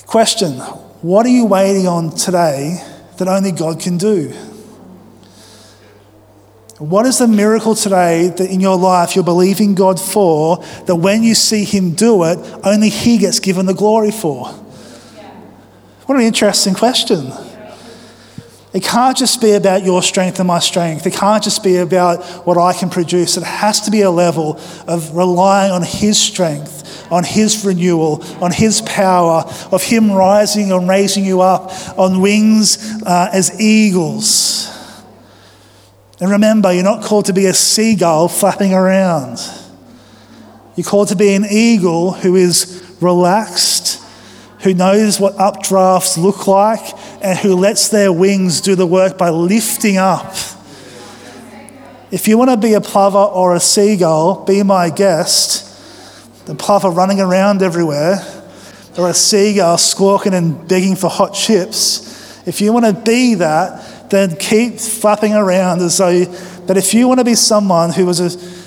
Question 0.06 0.60
What 1.02 1.26
are 1.26 1.30
you 1.30 1.46
waiting 1.46 1.88
on 1.88 2.12
today 2.12 2.82
that 3.18 3.28
only 3.28 3.52
God 3.52 3.80
can 3.80 3.98
do? 3.98 4.30
What 6.78 7.06
is 7.06 7.20
the 7.20 7.28
miracle 7.28 7.76
today 7.76 8.28
that 8.28 8.50
in 8.50 8.60
your 8.60 8.78
life 8.78 9.16
you're 9.16 9.24
believing 9.24 9.74
God 9.74 10.00
for, 10.00 10.58
that 10.86 10.96
when 10.96 11.24
you 11.24 11.34
see 11.34 11.64
Him 11.64 11.94
do 11.94 12.24
it, 12.26 12.38
only 12.64 12.90
He 12.90 13.18
gets 13.18 13.40
given 13.40 13.66
the 13.66 13.74
glory 13.74 14.12
for? 14.12 14.63
What 16.06 16.18
an 16.18 16.26
interesting 16.26 16.74
question. 16.74 17.32
It 18.74 18.84
can't 18.84 19.16
just 19.16 19.40
be 19.40 19.52
about 19.52 19.84
your 19.84 20.02
strength 20.02 20.40
and 20.40 20.48
my 20.48 20.60
strength. 20.60 21.06
It 21.06 21.14
can't 21.14 21.44
just 21.44 21.64
be 21.64 21.78
about 21.78 22.24
what 22.46 22.58
I 22.58 22.74
can 22.74 22.90
produce. 22.90 23.38
It 23.38 23.44
has 23.44 23.82
to 23.82 23.92
be 23.92 24.02
a 24.02 24.10
level 24.10 24.60
of 24.88 25.16
relying 25.16 25.72
on 25.72 25.84
His 25.84 26.20
strength, 26.20 27.08
on 27.12 27.24
His 27.24 27.64
renewal, 27.64 28.24
on 28.44 28.52
His 28.52 28.82
power, 28.82 29.44
of 29.72 29.84
Him 29.84 30.12
rising 30.12 30.72
and 30.72 30.90
raising 30.90 31.24
you 31.24 31.42
up 31.42 31.72
on 31.98 32.20
wings 32.20 33.02
uh, 33.06 33.30
as 33.32 33.62
eagles. 33.62 34.70
And 36.20 36.32
remember, 36.32 36.74
you're 36.74 36.84
not 36.84 37.04
called 37.04 37.26
to 37.26 37.34
be 37.34 37.46
a 37.46 37.54
seagull 37.54 38.28
flapping 38.28 38.74
around. 38.74 39.38
You're 40.76 40.86
called 40.86 41.10
to 41.10 41.16
be 41.16 41.34
an 41.36 41.46
eagle 41.50 42.12
who 42.12 42.36
is 42.36 42.98
relaxed, 43.00 44.03
who 44.64 44.74
knows 44.74 45.20
what 45.20 45.36
updrafts 45.36 46.18
look 46.18 46.48
like, 46.48 46.82
and 47.22 47.38
who 47.38 47.56
lets 47.56 47.90
their 47.90 48.12
wings 48.12 48.62
do 48.62 48.76
the 48.76 48.88
work 48.88 49.18
by 49.18 49.30
lifting 49.30 49.98
up. 49.98 50.34
If 52.12 52.28
you 52.28 52.38
want 52.38 52.52
to 52.52 52.58
be 52.58 52.74
a 52.74 52.82
plover 52.82 53.18
or 53.18 53.56
a 53.56 53.60
seagull, 53.60 54.46
be 54.46 54.64
my 54.64 54.90
guest. 54.90 55.70
The 56.46 56.56
plover 56.56 56.90
running 56.90 57.20
around 57.20 57.62
everywhere, 57.62 58.18
or 58.98 59.10
a 59.10 59.14
seagull 59.14 59.78
squawking 59.78 60.34
and 60.34 60.68
begging 60.68 60.96
for 60.96 61.10
hot 61.10 61.34
chips. 61.34 62.48
If 62.48 62.62
you 62.62 62.72
want 62.72 62.86
to 62.86 62.94
be 62.94 63.36
that, 63.36 64.10
then 64.10 64.36
keep 64.36 64.80
flapping 64.80 65.34
around 65.34 65.82
as 65.82 65.98
though. 65.98 66.26
But 66.68 66.78
if 66.78 66.94
you 66.94 67.08
want 67.08 67.20
to 67.20 67.24
be 67.24 67.36
someone 67.36 67.92
who 67.92 68.06
was 68.06 68.20
a, 68.20 68.63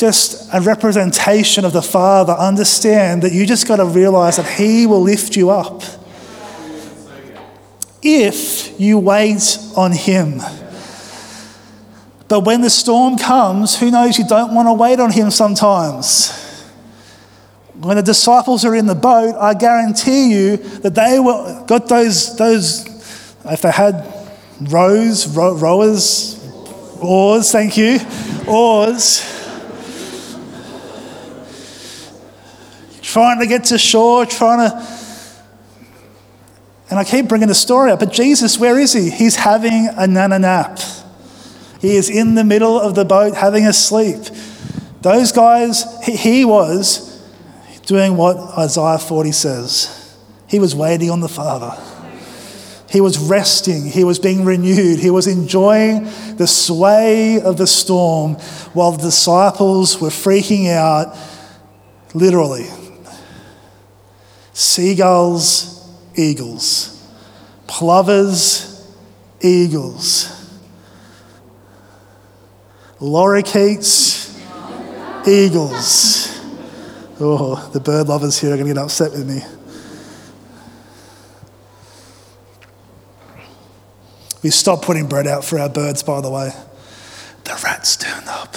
just 0.00 0.48
a 0.54 0.60
representation 0.62 1.66
of 1.66 1.74
the 1.74 1.82
Father, 1.82 2.32
understand 2.32 3.22
that 3.22 3.32
you 3.32 3.44
just 3.44 3.68
got 3.68 3.76
to 3.76 3.84
realize 3.84 4.38
that 4.38 4.48
He 4.48 4.86
will 4.86 5.02
lift 5.02 5.36
you 5.36 5.50
up 5.50 5.82
if 8.02 8.80
you 8.80 8.98
wait 8.98 9.58
on 9.76 9.92
Him. 9.92 10.40
But 12.28 12.40
when 12.40 12.62
the 12.62 12.70
storm 12.70 13.18
comes, 13.18 13.78
who 13.78 13.90
knows, 13.90 14.16
you 14.16 14.26
don't 14.26 14.54
want 14.54 14.68
to 14.68 14.72
wait 14.72 15.00
on 15.00 15.12
Him 15.12 15.30
sometimes. 15.30 16.30
When 17.74 17.96
the 17.96 18.02
disciples 18.02 18.64
are 18.64 18.74
in 18.74 18.86
the 18.86 18.94
boat, 18.94 19.36
I 19.38 19.52
guarantee 19.52 20.32
you 20.32 20.56
that 20.56 20.94
they 20.94 21.20
were, 21.20 21.64
got 21.66 21.88
those, 21.88 22.36
those 22.36 22.86
if 23.44 23.62
they 23.62 23.70
had 23.70 24.06
rows, 24.62 25.26
row, 25.36 25.54
rowers, 25.54 26.38
oars, 27.02 27.52
thank 27.52 27.76
you, 27.76 27.98
oars. 28.46 29.39
Trying 33.10 33.40
to 33.40 33.46
get 33.46 33.64
to 33.64 33.78
shore, 33.78 34.24
trying 34.24 34.70
to. 34.70 34.86
And 36.90 36.98
I 36.98 37.02
keep 37.02 37.26
bringing 37.26 37.48
the 37.48 37.56
story 37.56 37.90
up, 37.90 37.98
but 37.98 38.12
Jesus, 38.12 38.56
where 38.56 38.78
is 38.78 38.92
he? 38.92 39.10
He's 39.10 39.34
having 39.34 39.88
a 39.96 40.06
nana 40.06 40.38
nap. 40.38 40.78
He 41.80 41.96
is 41.96 42.08
in 42.08 42.36
the 42.36 42.44
middle 42.44 42.78
of 42.78 42.94
the 42.94 43.04
boat 43.04 43.34
having 43.34 43.66
a 43.66 43.72
sleep. 43.72 44.22
Those 45.00 45.32
guys, 45.32 45.84
he, 46.04 46.44
was 46.44 47.20
doing 47.86 48.16
what 48.16 48.36
Isaiah 48.56 48.98
40 48.98 49.32
says. 49.32 50.16
He 50.46 50.60
was 50.60 50.76
waiting 50.76 51.10
on 51.10 51.18
the 51.18 51.28
Father. 51.28 51.76
He 52.88 53.00
was 53.00 53.18
resting. 53.18 53.86
He 53.86 54.04
was 54.04 54.20
being 54.20 54.44
renewed. 54.44 55.00
He 55.00 55.10
was 55.10 55.26
enjoying 55.26 56.04
the 56.36 56.46
sway 56.46 57.40
of 57.40 57.56
the 57.56 57.66
storm 57.66 58.34
while 58.72 58.92
the 58.92 59.02
disciples 59.02 60.00
were 60.00 60.10
freaking 60.10 60.68
out, 60.68 61.16
literally. 62.14 62.68
Seagulls, 64.52 65.88
eagles. 66.16 67.08
Plovers, 67.66 68.86
eagles. 69.40 70.36
Lorikeets, 73.00 74.36
eagles. 75.26 76.38
Oh, 77.18 77.70
the 77.72 77.80
bird 77.80 78.08
lovers 78.08 78.38
here 78.38 78.52
are 78.52 78.56
going 78.56 78.68
to 78.68 78.74
get 78.74 78.82
upset 78.82 79.12
with 79.12 79.28
me. 79.28 79.42
We 84.42 84.50
stopped 84.50 84.82
putting 84.82 85.06
bread 85.06 85.26
out 85.26 85.44
for 85.44 85.58
our 85.58 85.68
birds, 85.68 86.02
by 86.02 86.20
the 86.20 86.30
way. 86.30 86.50
The 87.44 87.60
rats 87.62 87.96
turned 87.96 88.28
up. 88.28 88.56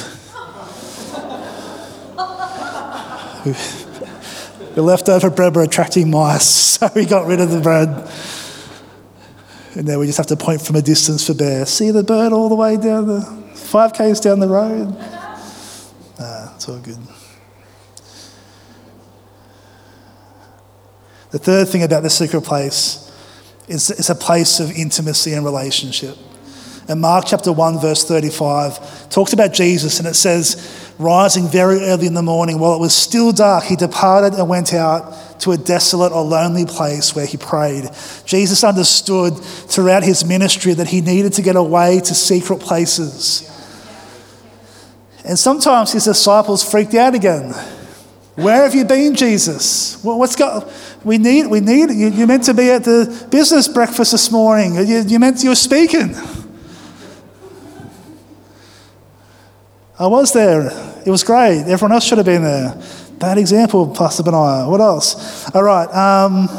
the 4.75 4.81
leftover 4.81 5.29
bread 5.29 5.55
were 5.55 5.63
attracting 5.63 6.09
mice, 6.09 6.45
so 6.79 6.89
we 6.95 7.05
got 7.05 7.27
rid 7.27 7.39
of 7.39 7.51
the 7.51 7.61
bread. 7.61 7.89
And 9.75 9.87
then 9.87 9.97
we 9.99 10.05
just 10.05 10.17
have 10.17 10.27
to 10.27 10.35
point 10.35 10.61
from 10.61 10.75
a 10.75 10.81
distance 10.81 11.25
for 11.25 11.33
bear. 11.33 11.65
See 11.65 11.89
the 11.91 12.03
bird 12.03 12.31
all 12.31 12.49
the 12.49 12.55
way 12.55 12.77
down 12.77 13.07
the 13.07 13.21
five 13.55 13.93
k's 13.93 14.19
down 14.19 14.39
the 14.39 14.47
road. 14.47 14.95
Ah, 16.19 16.53
it's 16.55 16.69
all 16.69 16.77
good. 16.77 16.99
The 21.31 21.39
third 21.39 21.67
thing 21.69 21.81
about 21.81 22.03
the 22.03 22.11
secret 22.11 22.43
place 22.43 23.11
is 23.67 23.89
it's 23.89 24.11
a 24.11 24.15
place 24.15 24.59
of 24.59 24.71
intimacy 24.71 25.33
and 25.33 25.43
relationship. 25.43 26.15
And 26.87 27.01
Mark 27.01 27.25
chapter 27.27 27.51
1, 27.51 27.79
verse 27.79 28.03
35 28.03 29.09
talks 29.09 29.33
about 29.33 29.53
Jesus, 29.53 29.99
and 29.99 30.07
it 30.07 30.15
says, 30.15 30.82
Rising 31.03 31.49
very 31.49 31.81
early 31.81 32.07
in 32.07 32.13
the 32.13 32.21
morning, 32.21 32.59
while 32.59 32.75
it 32.75 32.79
was 32.79 32.95
still 32.95 33.33
dark, 33.33 33.65
he 33.65 33.75
departed 33.75 34.39
and 34.39 34.47
went 34.47 34.73
out 34.73 35.41
to 35.41 35.51
a 35.51 35.57
desolate 35.57 36.13
or 36.13 36.23
lonely 36.23 36.65
place 36.65 37.13
where 37.13 37.25
he 37.25 37.35
prayed. 37.35 37.89
Jesus 38.25 38.63
understood 38.63 39.37
throughout 39.37 40.03
his 40.03 40.23
ministry 40.23 40.73
that 40.73 40.87
he 40.87 41.01
needed 41.01 41.33
to 41.33 41.41
get 41.41 41.57
away 41.57 41.99
to 41.99 42.15
secret 42.15 42.61
places. 42.61 43.49
And 45.25 45.37
sometimes 45.37 45.91
his 45.91 46.05
disciples 46.05 46.63
freaked 46.63 46.93
out 46.93 47.15
again. 47.15 47.53
Where 48.35 48.63
have 48.63 48.73
you 48.73 48.85
been, 48.85 49.13
Jesus? 49.13 50.01
What's 50.05 50.37
got? 50.37 50.71
We 51.03 51.17
need. 51.17 51.47
We 51.47 51.59
need. 51.59 51.91
You, 51.91 52.11
you're 52.11 52.27
meant 52.27 52.45
to 52.45 52.53
be 52.53 52.69
at 52.69 52.85
the 52.85 53.27
business 53.29 53.67
breakfast 53.67 54.13
this 54.13 54.31
morning. 54.31 54.75
You 54.87 55.19
meant 55.19 55.43
you 55.43 55.49
were 55.49 55.55
speaking. 55.55 56.15
I 59.99 60.07
was 60.07 60.31
there. 60.31 60.91
It 61.05 61.11
was 61.11 61.23
great. 61.23 61.61
Everyone 61.61 61.91
else 61.91 62.05
should 62.05 62.17
have 62.17 62.25
been 62.25 62.43
there. 62.43 62.81
Bad 63.19 63.37
example, 63.37 63.93
Pastor 63.93 64.23
Benaiah. 64.23 64.67
What 64.67 64.81
else? 64.81 65.49
All 65.53 65.63
right. 65.63 65.87
Um, 65.93 66.49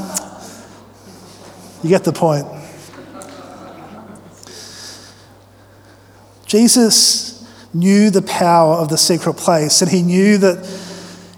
you 1.82 1.88
get 1.90 2.04
the 2.04 2.12
point. 2.12 2.46
Jesus 6.46 7.46
knew 7.74 8.10
the 8.10 8.22
power 8.22 8.76
of 8.76 8.88
the 8.88 8.96
secret 8.96 9.34
place, 9.34 9.82
and 9.82 9.90
he 9.90 10.02
knew 10.02 10.38
that 10.38 10.58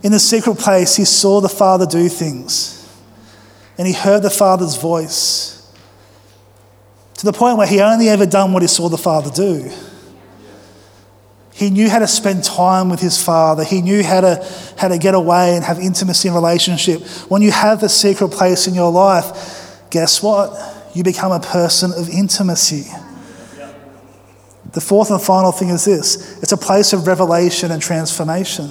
in 0.02 0.12
the 0.12 0.20
secret 0.20 0.58
place 0.58 0.96
he 0.96 1.04
saw 1.04 1.40
the 1.40 1.48
Father 1.48 1.86
do 1.86 2.08
things, 2.08 2.86
and 3.78 3.86
he 3.86 3.94
heard 3.94 4.22
the 4.22 4.30
Father's 4.30 4.76
voice 4.76 5.72
to 7.14 7.24
the 7.24 7.32
point 7.32 7.56
where 7.56 7.66
he 7.66 7.80
only 7.80 8.08
ever 8.08 8.26
done 8.26 8.52
what 8.52 8.62
he 8.62 8.68
saw 8.68 8.88
the 8.88 8.98
Father 8.98 9.30
do. 9.30 9.70
He 11.56 11.70
knew 11.70 11.88
how 11.88 12.00
to 12.00 12.06
spend 12.06 12.44
time 12.44 12.90
with 12.90 13.00
his 13.00 13.22
father. 13.22 13.64
He 13.64 13.80
knew 13.80 14.02
how 14.02 14.20
to, 14.20 14.46
how 14.76 14.88
to 14.88 14.98
get 14.98 15.14
away 15.14 15.56
and 15.56 15.64
have 15.64 15.78
intimacy 15.78 16.28
and 16.28 16.34
relationship. 16.34 17.00
When 17.30 17.40
you 17.40 17.50
have 17.50 17.80
the 17.80 17.88
secret 17.88 18.28
place 18.28 18.66
in 18.66 18.74
your 18.74 18.92
life, 18.92 19.88
guess 19.88 20.22
what? 20.22 20.52
You 20.94 21.02
become 21.02 21.32
a 21.32 21.40
person 21.40 21.92
of 21.92 22.10
intimacy. 22.10 22.90
The 24.72 24.82
fourth 24.82 25.10
and 25.10 25.22
final 25.22 25.50
thing 25.50 25.70
is 25.70 25.86
this 25.86 26.42
it's 26.42 26.52
a 26.52 26.58
place 26.58 26.92
of 26.92 27.06
revelation 27.06 27.70
and 27.70 27.80
transformation. 27.80 28.70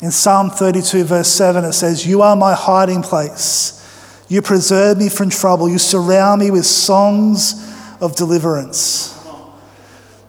In 0.00 0.12
Psalm 0.12 0.50
32, 0.50 1.02
verse 1.02 1.28
7, 1.28 1.64
it 1.64 1.72
says, 1.72 2.06
You 2.06 2.22
are 2.22 2.36
my 2.36 2.54
hiding 2.54 3.02
place. 3.02 3.80
You 4.28 4.40
preserve 4.40 4.98
me 4.98 5.08
from 5.08 5.30
trouble. 5.30 5.68
You 5.68 5.78
surround 5.78 6.42
me 6.42 6.52
with 6.52 6.64
songs 6.64 7.74
of 8.00 8.14
deliverance. 8.14 9.13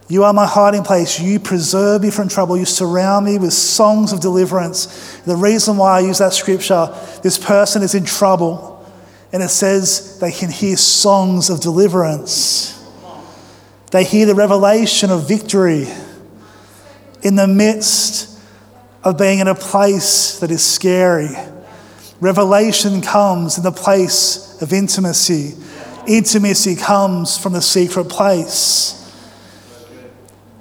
You 0.08 0.22
are 0.22 0.32
my 0.32 0.46
hiding 0.46 0.84
place. 0.84 1.20
You 1.20 1.40
preserve 1.40 2.02
me 2.02 2.10
from 2.10 2.28
trouble. 2.28 2.56
You 2.56 2.64
surround 2.64 3.26
me 3.26 3.38
with 3.38 3.52
songs 3.52 4.12
of 4.12 4.20
deliverance. 4.20 5.18
The 5.22 5.34
reason 5.34 5.76
why 5.76 5.96
I 5.96 6.00
use 6.00 6.18
that 6.18 6.32
scripture, 6.32 6.94
this 7.22 7.38
person 7.38 7.82
is 7.82 7.94
in 7.94 8.04
trouble, 8.04 8.84
and 9.32 9.42
it 9.42 9.48
says 9.48 10.18
they 10.20 10.30
can 10.30 10.50
hear 10.50 10.76
songs 10.76 11.50
of 11.50 11.60
deliverance. 11.60 12.72
They 13.90 14.04
hear 14.04 14.26
the 14.26 14.34
revelation 14.34 15.10
of 15.10 15.26
victory 15.26 15.88
in 17.22 17.34
the 17.34 17.48
midst 17.48 18.38
of 19.02 19.18
being 19.18 19.40
in 19.40 19.48
a 19.48 19.54
place 19.54 20.38
that 20.38 20.52
is 20.52 20.64
scary. 20.64 21.30
Revelation 22.20 23.02
comes 23.02 23.58
in 23.58 23.64
the 23.64 23.72
place 23.72 24.60
of 24.62 24.72
intimacy. 24.72 25.54
Intimacy 26.06 26.76
comes 26.76 27.36
from 27.36 27.52
the 27.52 27.60
secret 27.60 28.08
place. 28.08 29.05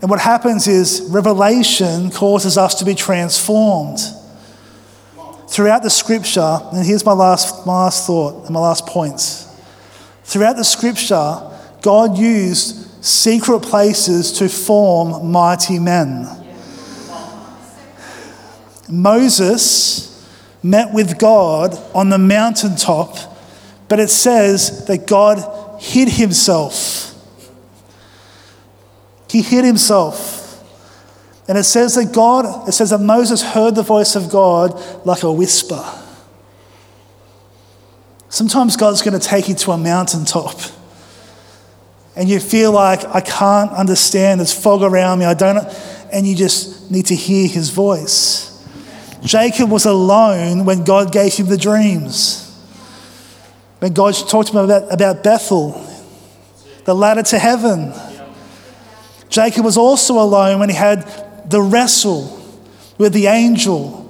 And 0.06 0.10
what 0.12 0.22
happens 0.22 0.68
is 0.68 1.02
revelation 1.10 2.12
causes 2.12 2.60
us 2.60 2.76
to 2.76 2.86
be 2.86 2.94
transformed. 2.94 3.98
Throughout 5.48 5.82
the 5.82 5.90
scripture, 5.90 6.60
and 6.72 6.86
here's 6.86 7.04
my 7.04 7.14
last, 7.14 7.66
my 7.66 7.86
last 7.86 8.06
thought 8.06 8.46
and 8.46 8.52
my 8.52 8.60
last 8.60 8.86
points. 8.86 9.48
Throughout 10.24 10.58
the 10.58 10.64
scripture, 10.64 11.42
God 11.82 12.20
used 12.20 13.04
secret 13.04 13.62
places 13.62 14.34
to 14.34 14.48
form 14.48 15.32
mighty 15.32 15.80
men. 15.80 16.28
Moses 18.88 20.24
met 20.62 20.94
with 20.94 21.18
God 21.18 21.76
on 21.96 22.10
the 22.10 22.20
mountaintop, 22.20 23.18
but 23.88 24.00
it 24.00 24.12
says 24.12 24.86
that 24.86 25.08
God 25.08 25.82
hid 25.82 26.10
himself 26.10 27.15
he 29.30 29.42
hid 29.42 29.66
himself. 29.66 30.44
And 31.48 31.58
it 31.58 31.64
says 31.64 31.96
that 31.96 32.14
God, 32.14 32.68
it 32.68 32.72
says 32.72 32.90
that 32.90 33.02
Moses 33.02 33.42
heard 33.42 33.76
the 33.76 33.84
voice 33.84 34.16
of 34.16 34.32
God 34.32 34.82
like 35.06 35.24
a 35.24 35.32
whisper. 35.32 35.84
Sometimes 38.30 38.76
God's 38.76 39.02
going 39.02 39.20
to 39.20 39.26
take 39.26 39.48
you 39.48 39.56
to 39.56 39.72
a 39.72 39.78
mountaintop 39.78 40.60
and 42.16 42.30
you 42.30 42.40
feel 42.40 42.72
like, 42.72 43.04
I 43.06 43.20
can't 43.20 43.72
understand, 43.72 44.40
there's 44.40 44.54
fog 44.54 44.84
around 44.84 45.20
me, 45.20 45.26
I 45.26 45.34
don't, 45.34 45.58
and 46.12 46.26
you 46.26 46.36
just 46.36 46.90
need 46.90 47.08
to 47.08 47.16
hear 47.16 47.48
his 47.48 47.70
voice. 47.72 48.52
Jacob 49.22 49.70
was 49.70 49.86
alone 49.86 50.66
when 50.66 50.84
God 50.84 51.12
gave 51.12 51.34
him 51.34 51.48
the 51.48 51.58
dreams. 51.58 52.42
When 53.80 53.94
God 53.94 54.14
talked 54.14 54.50
to 54.50 54.58
him 54.58 54.66
about, 54.66 54.94
about 54.94 55.24
Bethel, 55.24 55.86
the 56.86 56.94
ladder 56.94 57.24
to 57.24 57.40
heaven. 57.40 57.92
Jacob 59.36 59.66
was 59.66 59.76
also 59.76 60.18
alone 60.18 60.60
when 60.60 60.70
he 60.70 60.76
had 60.76 61.02
the 61.50 61.62
wrestle 61.62 62.42
with 62.98 63.12
the 63.12 63.28
angel. 63.28 64.10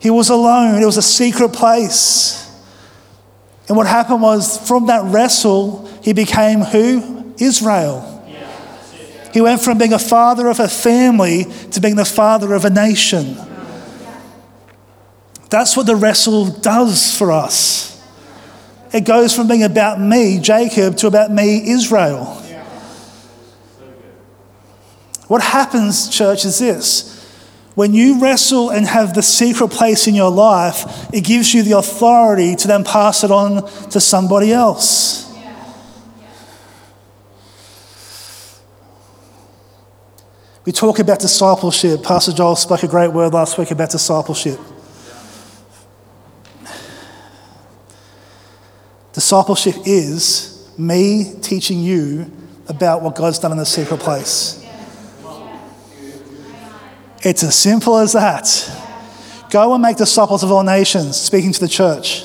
He 0.00 0.10
was 0.10 0.28
alone, 0.28 0.82
it 0.82 0.84
was 0.84 0.96
a 0.96 1.02
secret 1.02 1.50
place. 1.50 2.40
And 3.68 3.76
what 3.76 3.86
happened 3.86 4.22
was 4.22 4.58
from 4.66 4.86
that 4.86 5.04
wrestle, 5.04 5.88
he 6.02 6.12
became 6.12 6.62
who? 6.62 7.32
Israel. 7.38 8.10
He 9.32 9.40
went 9.40 9.60
from 9.60 9.78
being 9.78 9.92
a 9.92 10.00
father 10.00 10.48
of 10.48 10.58
a 10.58 10.68
family 10.68 11.44
to 11.70 11.80
being 11.80 11.94
the 11.94 12.04
father 12.04 12.54
of 12.54 12.64
a 12.64 12.70
nation. 12.70 13.36
That's 15.48 15.76
what 15.76 15.86
the 15.86 15.94
wrestle 15.94 16.46
does 16.46 17.16
for 17.16 17.30
us. 17.30 18.04
It 18.92 19.04
goes 19.04 19.32
from 19.32 19.46
being 19.46 19.62
about 19.62 20.00
me, 20.00 20.40
Jacob, 20.40 20.96
to 20.96 21.06
about 21.06 21.30
me, 21.30 21.70
Israel. 21.70 22.43
What 25.28 25.42
happens, 25.42 26.08
church, 26.08 26.44
is 26.44 26.58
this. 26.58 27.10
When 27.74 27.92
you 27.92 28.20
wrestle 28.20 28.70
and 28.70 28.86
have 28.86 29.14
the 29.14 29.22
secret 29.22 29.70
place 29.70 30.06
in 30.06 30.14
your 30.14 30.30
life, 30.30 31.12
it 31.12 31.24
gives 31.24 31.52
you 31.52 31.62
the 31.62 31.78
authority 31.78 32.54
to 32.56 32.68
then 32.68 32.84
pass 32.84 33.24
it 33.24 33.30
on 33.30 33.68
to 33.90 34.00
somebody 34.00 34.52
else. 34.52 35.24
We 40.64 40.72
talk 40.72 40.98
about 40.98 41.18
discipleship. 41.18 42.02
Pastor 42.02 42.32
Joel 42.32 42.56
spoke 42.56 42.82
a 42.84 42.88
great 42.88 43.12
word 43.12 43.34
last 43.34 43.58
week 43.58 43.70
about 43.70 43.90
discipleship. 43.90 44.58
Discipleship 49.12 49.74
is 49.84 50.72
me 50.78 51.34
teaching 51.42 51.80
you 51.80 52.32
about 52.66 53.02
what 53.02 53.14
God's 53.14 53.38
done 53.38 53.52
in 53.52 53.58
the 53.58 53.66
secret 53.66 54.00
place. 54.00 54.63
It's 57.24 57.42
as 57.42 57.56
simple 57.56 57.96
as 57.96 58.12
that. 58.12 58.70
Go 59.50 59.72
and 59.72 59.82
make 59.82 59.96
disciples 59.96 60.42
of 60.44 60.52
all 60.52 60.62
nations, 60.62 61.16
speaking 61.16 61.52
to 61.52 61.60
the 61.60 61.68
church. 61.68 62.24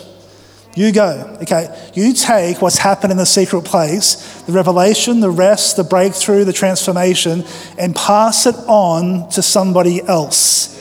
You 0.75 0.91
go, 0.91 1.37
okay? 1.41 1.91
You 1.93 2.13
take 2.13 2.61
what's 2.61 2.77
happened 2.77 3.11
in 3.11 3.17
the 3.17 3.25
secret 3.25 3.63
place, 3.63 4.41
the 4.43 4.51
revelation, 4.51 5.19
the 5.19 5.29
rest, 5.29 5.77
the 5.77 5.83
breakthrough, 5.83 6.43
the 6.43 6.53
transformation, 6.53 7.43
and 7.77 7.95
pass 7.95 8.45
it 8.45 8.55
on 8.67 9.29
to 9.29 9.41
somebody 9.41 10.01
else. 10.01 10.75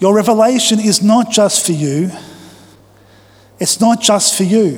Your 0.00 0.14
revelation 0.14 0.80
is 0.80 1.02
not 1.02 1.30
just 1.30 1.64
for 1.64 1.72
you, 1.72 2.10
it's 3.58 3.80
not 3.80 4.00
just 4.00 4.36
for 4.36 4.42
you. 4.42 4.76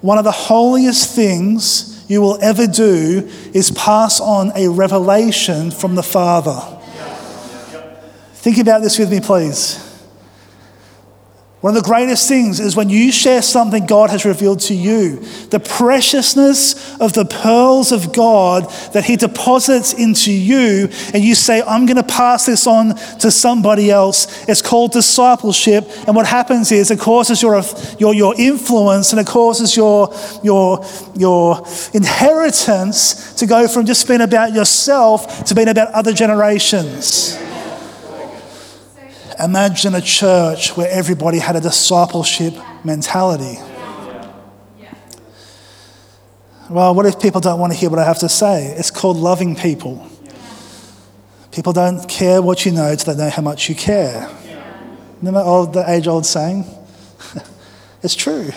One 0.00 0.18
of 0.18 0.24
the 0.24 0.30
holiest 0.30 1.14
things 1.14 1.89
you 2.10 2.20
will 2.20 2.38
ever 2.42 2.66
do 2.66 3.30
is 3.54 3.70
pass 3.70 4.20
on 4.20 4.50
a 4.56 4.68
revelation 4.68 5.70
from 5.70 5.94
the 5.94 6.02
Father. 6.02 6.60
Think 8.34 8.58
about 8.58 8.82
this 8.82 8.98
with 8.98 9.12
me, 9.12 9.20
please. 9.20 9.89
One 11.60 11.76
of 11.76 11.82
the 11.82 11.86
greatest 11.86 12.26
things 12.26 12.58
is 12.58 12.74
when 12.74 12.88
you 12.88 13.12
share 13.12 13.42
something 13.42 13.84
God 13.84 14.08
has 14.08 14.24
revealed 14.24 14.60
to 14.60 14.74
you, 14.74 15.16
the 15.50 15.60
preciousness 15.60 16.98
of 16.98 17.12
the 17.12 17.26
pearls 17.26 17.92
of 17.92 18.14
God 18.14 18.64
that 18.94 19.04
He 19.04 19.16
deposits 19.16 19.92
into 19.92 20.32
you, 20.32 20.88
and 21.12 21.22
you 21.22 21.34
say, 21.34 21.60
I'm 21.60 21.84
going 21.84 21.98
to 21.98 22.02
pass 22.02 22.46
this 22.46 22.66
on 22.66 22.94
to 23.18 23.30
somebody 23.30 23.90
else. 23.90 24.48
It's 24.48 24.62
called 24.62 24.92
discipleship. 24.92 25.84
And 26.06 26.16
what 26.16 26.24
happens 26.24 26.72
is 26.72 26.90
it 26.90 26.98
causes 26.98 27.42
your, 27.42 27.62
your, 27.98 28.14
your 28.14 28.34
influence 28.40 29.12
and 29.12 29.20
it 29.20 29.26
causes 29.26 29.76
your, 29.76 30.14
your, 30.42 30.82
your 31.14 31.62
inheritance 31.92 33.34
to 33.34 33.46
go 33.46 33.68
from 33.68 33.84
just 33.84 34.08
being 34.08 34.22
about 34.22 34.54
yourself 34.54 35.44
to 35.44 35.54
being 35.54 35.68
about 35.68 35.92
other 35.92 36.14
generations. 36.14 37.38
Imagine 39.42 39.94
a 39.94 40.00
church 40.02 40.76
where 40.76 40.88
everybody 40.90 41.38
had 41.38 41.56
a 41.56 41.60
discipleship 41.60 42.54
mentality. 42.84 43.58
Well, 46.68 46.94
what 46.94 47.06
if 47.06 47.18
people 47.18 47.40
don't 47.40 47.58
want 47.58 47.72
to 47.72 47.78
hear 47.78 47.90
what 47.90 47.98
I 47.98 48.04
have 48.04 48.18
to 48.18 48.28
say? 48.28 48.66
It's 48.66 48.90
called 48.90 49.16
loving 49.16 49.56
people. 49.56 50.08
People 51.52 51.72
don't 51.72 52.08
care 52.08 52.40
what 52.42 52.64
you 52.64 52.72
know 52.72 52.94
till 52.94 53.14
they 53.14 53.24
know 53.24 53.30
how 53.30 53.42
much 53.42 53.68
you 53.68 53.74
care. 53.74 54.28
Remember 55.20 55.40
old, 55.40 55.72
the 55.72 55.90
age 55.90 56.06
old 56.06 56.26
saying? 56.26 56.64
it's 58.02 58.14
true. 58.14 58.50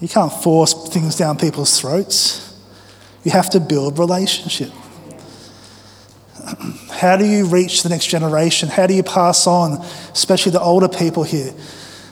You 0.00 0.08
can't 0.08 0.32
force 0.32 0.88
things 0.88 1.16
down 1.16 1.36
people's 1.36 1.80
throats. 1.80 2.56
You 3.24 3.32
have 3.32 3.50
to 3.50 3.60
build 3.60 3.98
relationship. 3.98 4.70
How 6.90 7.16
do 7.16 7.24
you 7.24 7.46
reach 7.46 7.82
the 7.82 7.88
next 7.88 8.06
generation? 8.06 8.68
How 8.68 8.86
do 8.86 8.94
you 8.94 9.02
pass 9.02 9.46
on, 9.46 9.80
especially 10.12 10.52
the 10.52 10.60
older 10.60 10.88
people 10.88 11.22
here? 11.22 11.52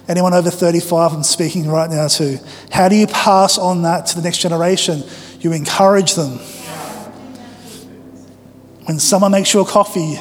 Anyone 0.09 0.35
over 0.35 0.51
35, 0.51 1.13
I'm 1.13 1.23
speaking 1.23 1.69
right 1.69 1.91
now 1.91 2.07
to. 2.09 2.39
How 2.71 2.89
do 2.89 2.95
you 2.95 3.07
pass 3.07 3.59
on 3.59 3.83
that 3.83 4.07
to 4.07 4.17
the 4.17 4.23
next 4.23 4.39
generation? 4.39 5.03
You 5.41 5.53
encourage 5.53 6.15
them. 6.15 6.39
When 8.85 9.01
someone 9.01 9.33
makes 9.33 9.53
you 9.53 9.61
a 9.61 9.65
coffee, 9.65 10.17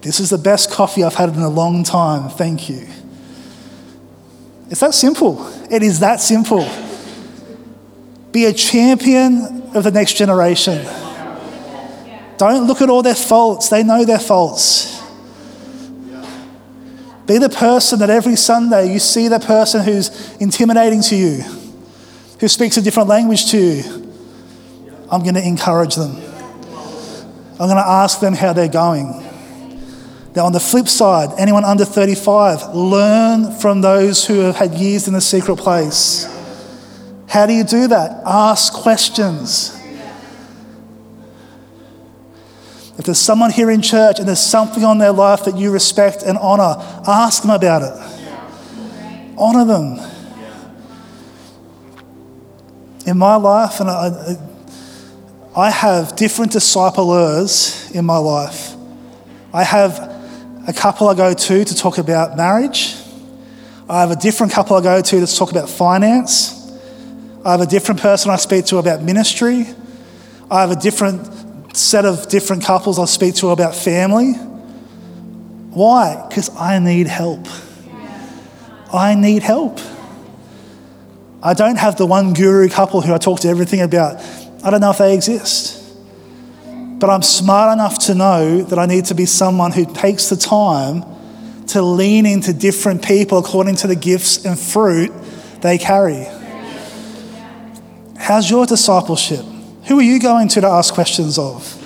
this 0.00 0.20
is 0.20 0.30
the 0.30 0.38
best 0.38 0.70
coffee 0.70 1.04
I've 1.04 1.14
had 1.14 1.28
in 1.28 1.40
a 1.40 1.50
long 1.50 1.84
time. 1.84 2.30
Thank 2.30 2.70
you. 2.70 2.86
It's 4.70 4.80
that 4.80 4.94
simple. 4.94 5.46
It 5.70 5.82
is 5.82 6.00
that 6.00 6.20
simple. 6.20 6.66
Be 8.32 8.46
a 8.46 8.52
champion 8.52 9.70
of 9.74 9.84
the 9.84 9.90
next 9.90 10.14
generation. 10.14 10.86
Don't 12.38 12.66
look 12.66 12.82
at 12.82 12.90
all 12.90 13.02
their 13.02 13.14
faults, 13.14 13.68
they 13.68 13.82
know 13.82 14.04
their 14.04 14.18
faults. 14.18 15.02
Be 17.26 17.38
the 17.38 17.48
person 17.48 17.98
that 17.98 18.10
every 18.10 18.36
Sunday 18.36 18.92
you 18.92 19.00
see 19.00 19.28
the 19.28 19.40
person 19.40 19.82
who's 19.82 20.36
intimidating 20.36 21.02
to 21.02 21.16
you, 21.16 21.42
who 22.38 22.46
speaks 22.46 22.76
a 22.76 22.82
different 22.82 23.08
language 23.08 23.50
to 23.50 23.58
you. 23.58 24.12
I'm 25.10 25.22
going 25.22 25.34
to 25.34 25.46
encourage 25.46 25.96
them. 25.96 26.16
I'm 27.58 27.68
going 27.68 27.76
to 27.76 27.86
ask 27.86 28.20
them 28.20 28.34
how 28.34 28.52
they're 28.52 28.68
going. 28.68 29.22
Now, 30.36 30.44
on 30.44 30.52
the 30.52 30.60
flip 30.60 30.86
side, 30.86 31.30
anyone 31.38 31.64
under 31.64 31.86
35, 31.86 32.74
learn 32.74 33.52
from 33.52 33.80
those 33.80 34.26
who 34.26 34.40
have 34.40 34.56
had 34.56 34.74
years 34.74 35.08
in 35.08 35.14
the 35.14 35.20
secret 35.20 35.56
place. 35.56 36.26
How 37.28 37.46
do 37.46 37.54
you 37.54 37.64
do 37.64 37.88
that? 37.88 38.22
Ask 38.26 38.72
questions. 38.72 39.75
If 42.98 43.04
there's 43.04 43.18
someone 43.18 43.50
here 43.50 43.70
in 43.70 43.82
church 43.82 44.18
and 44.18 44.26
there's 44.26 44.40
something 44.40 44.82
on 44.82 44.98
their 44.98 45.12
life 45.12 45.44
that 45.44 45.56
you 45.56 45.70
respect 45.70 46.22
and 46.22 46.38
honor, 46.38 46.76
ask 47.06 47.42
them 47.42 47.50
about 47.50 47.82
it. 47.82 49.36
Honor 49.36 49.64
them. 49.66 50.00
In 53.06 53.18
my 53.18 53.36
life, 53.36 53.80
and 53.80 53.90
I, 53.90 54.36
I 55.54 55.70
have 55.70 56.16
different 56.16 56.52
disciplers 56.52 57.90
in 57.92 58.04
my 58.04 58.16
life. 58.16 58.74
I 59.52 59.62
have 59.62 59.98
a 60.66 60.72
couple 60.72 61.08
I 61.08 61.14
go 61.14 61.32
to 61.32 61.64
to 61.64 61.74
talk 61.74 61.98
about 61.98 62.36
marriage. 62.36 62.96
I 63.88 64.00
have 64.00 64.10
a 64.10 64.16
different 64.16 64.52
couple 64.52 64.74
I 64.76 64.82
go 64.82 65.00
to 65.00 65.26
to 65.26 65.36
talk 65.36 65.50
about 65.50 65.68
finance. 65.68 66.52
I 67.44 67.52
have 67.52 67.60
a 67.60 67.66
different 67.66 68.00
person 68.00 68.30
I 68.30 68.36
speak 68.36 68.64
to 68.66 68.78
about 68.78 69.02
ministry. 69.02 69.66
I 70.50 70.62
have 70.62 70.72
a 70.72 70.76
different 70.76 71.45
set 71.76 72.04
of 72.04 72.28
different 72.28 72.64
couples 72.64 72.98
I 72.98 73.04
speak 73.04 73.34
to 73.36 73.48
about 73.48 73.74
family. 73.74 74.32
Why? 75.76 76.24
Because 76.28 76.54
I 76.56 76.78
need 76.78 77.06
help. 77.06 77.46
I 78.92 79.14
need 79.14 79.42
help. 79.42 79.78
I 81.42 81.54
don't 81.54 81.76
have 81.76 81.96
the 81.96 82.06
one 82.06 82.32
guru 82.32 82.68
couple 82.68 83.02
who 83.02 83.12
I 83.12 83.18
talk 83.18 83.40
to 83.40 83.48
everything 83.48 83.80
about. 83.80 84.22
I 84.64 84.70
don't 84.70 84.80
know 84.80 84.90
if 84.90 84.98
they 84.98 85.14
exist. 85.14 85.82
But 86.98 87.10
I'm 87.10 87.22
smart 87.22 87.74
enough 87.74 87.98
to 88.06 88.14
know 88.14 88.62
that 88.62 88.78
I 88.78 88.86
need 88.86 89.04
to 89.06 89.14
be 89.14 89.26
someone 89.26 89.70
who 89.70 89.84
takes 89.84 90.30
the 90.30 90.36
time 90.36 91.04
to 91.68 91.82
lean 91.82 92.24
into 92.24 92.52
different 92.54 93.04
people 93.04 93.38
according 93.38 93.76
to 93.76 93.86
the 93.86 93.96
gifts 93.96 94.46
and 94.46 94.58
fruit 94.58 95.12
they 95.60 95.76
carry. 95.76 96.26
How's 98.18 98.50
your 98.50 98.66
discipleship? 98.66 99.44
Who 99.86 99.98
are 99.98 100.02
you 100.02 100.18
going 100.18 100.48
to 100.48 100.60
to 100.60 100.66
ask 100.66 100.92
questions 100.92 101.38
of? 101.38 101.82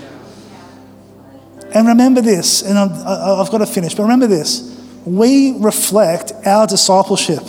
And 1.75 1.87
remember 1.87 2.21
this, 2.21 2.63
and 2.63 2.79
i 2.79 3.39
have 3.39 3.51
got 3.51 3.59
to 3.59 3.67
finish, 3.67 3.95
but 3.95 4.03
remember 4.03 4.27
this 4.27 4.69
we 5.07 5.57
reflect 5.59 6.33
our 6.45 6.67
discipleship. 6.67 7.43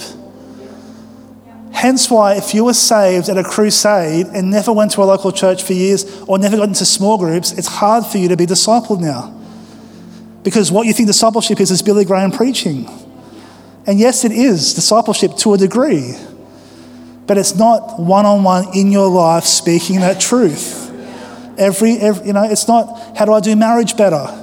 Hence, 1.74 2.10
why 2.10 2.36
if 2.36 2.54
you 2.54 2.64
were 2.64 2.74
saved 2.74 3.28
at 3.28 3.38
a 3.38 3.44
crusade 3.44 4.28
and 4.28 4.50
never 4.50 4.72
went 4.72 4.92
to 4.92 5.02
a 5.02 5.04
local 5.04 5.32
church 5.32 5.64
for 5.64 5.74
years 5.74 6.22
or 6.28 6.38
never 6.38 6.56
got 6.56 6.70
into 6.70 6.86
small 6.86 7.18
groups, 7.18 7.52
it's 7.52 7.68
hard 7.68 8.06
for 8.06 8.20
you 8.20 8.30
to 8.30 8.38
be 8.38 8.46
discipled 8.46 9.02
now. 9.02 9.38
Because 10.44 10.72
what 10.72 10.88
you 10.88 10.94
think 10.94 11.08
discipleship 11.08 11.60
is 11.60 11.72
is 11.72 11.82
Billy 11.82 12.06
Graham 12.06 12.32
preaching. 12.32 12.88
And 13.86 14.00
yes, 14.00 14.24
it 14.24 14.32
is 14.32 14.74
discipleship 14.74 15.36
to 15.38 15.54
a 15.54 15.58
degree 15.58 16.16
but 17.28 17.38
it's 17.38 17.56
not 17.56 18.00
one 18.00 18.26
on 18.26 18.44
one 18.44 18.76
in 18.76 18.92
your 18.92 19.10
life 19.10 19.46
speaking 19.46 20.00
that 20.02 20.20
truth. 20.20 20.90
Every, 21.58 21.98
every, 21.98 22.28
you 22.28 22.34
know, 22.34 22.44
it's 22.44 22.68
not 22.68 23.18
how 23.18 23.26
do 23.26 23.34
I 23.34 23.40
do 23.40 23.56
marriage 23.56 23.96
better? 23.96 24.38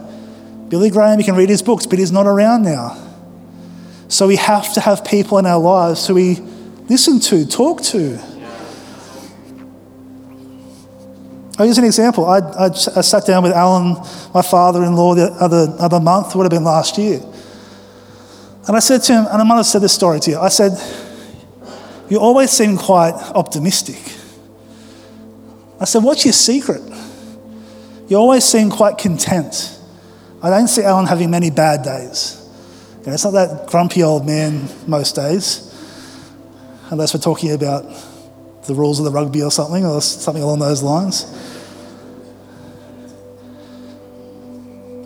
Billy 0.69 0.91
Graham, 0.91 1.19
you 1.19 1.25
can 1.25 1.35
read 1.35 1.49
his 1.49 1.63
books, 1.63 1.87
but 1.87 1.99
he's 1.99 2.13
not 2.13 2.27
around 2.27 2.63
now. 2.63 2.97
So 4.09 4.27
we 4.27 4.37
have 4.37 4.73
to 4.75 4.81
have 4.81 5.05
people 5.05 5.39
in 5.39 5.47
our 5.47 5.59
lives 5.59 6.07
who 6.07 6.15
we 6.15 6.37
listen 6.89 7.21
to, 7.21 7.47
talk 7.47 7.83
to. 7.83 8.19
I'll 11.59 11.67
use 11.67 11.79
an 11.79 11.85
example. 11.85 12.25
I, 12.25 12.39
I, 12.39 12.67
I 12.67 13.01
sat 13.01 13.27
down 13.27 13.43
with 13.43 13.53
Alan, 13.53 13.95
my 14.33 14.43
father 14.43 14.85
in 14.85 14.95
law, 14.95 15.15
the 15.15 15.25
other, 15.25 15.75
other 15.79 15.99
month, 15.99 16.35
would 16.37 16.45
have 16.45 16.51
been 16.51 16.65
last 16.65 16.97
year. 16.99 17.21
And 18.69 18.77
I 18.77 18.79
said 18.81 19.03
to 19.05 19.13
him, 19.15 19.27
and 19.27 19.43
I 19.43 19.45
might 19.45 19.57
have 19.57 19.67
said 19.67 19.83
this 19.83 19.93
story 19.93 20.21
to 20.21 20.31
you. 20.31 20.39
I 20.39 20.49
said, 20.49 20.73
you 22.11 22.19
always 22.19 22.51
seem 22.51 22.77
quite 22.77 23.13
optimistic. 23.35 24.01
I 25.81 25.85
said, 25.85 26.03
What's 26.03 26.25
your 26.25 26.33
secret? 26.33 26.83
You 28.09 28.17
always 28.17 28.45
seem 28.45 28.71
quite 28.71 28.99
content. 28.99 29.79
I 30.43 30.51
don't 30.51 30.69
see 30.69 30.83
Alan 30.83 31.07
having 31.07 31.31
many 31.31 31.51
bad 31.51 31.83
days. 31.83 32.43
You 33.01 33.07
know, 33.09 33.13
it's 33.13 33.25
not 33.25 33.33
that 33.33 33.67
grumpy 33.67 34.03
old 34.03 34.27
man 34.27 34.69
most 34.87 35.15
days, 35.15 35.65
unless 36.91 37.13
we're 37.13 37.21
talking 37.21 37.53
about 37.53 37.85
the 38.67 38.75
rules 38.75 38.99
of 38.99 39.05
the 39.05 39.11
rugby 39.11 39.43
or 39.43 39.51
something, 39.51 39.85
or 39.85 40.01
something 40.01 40.43
along 40.43 40.61
those 40.61 40.83
lines. 40.83 41.25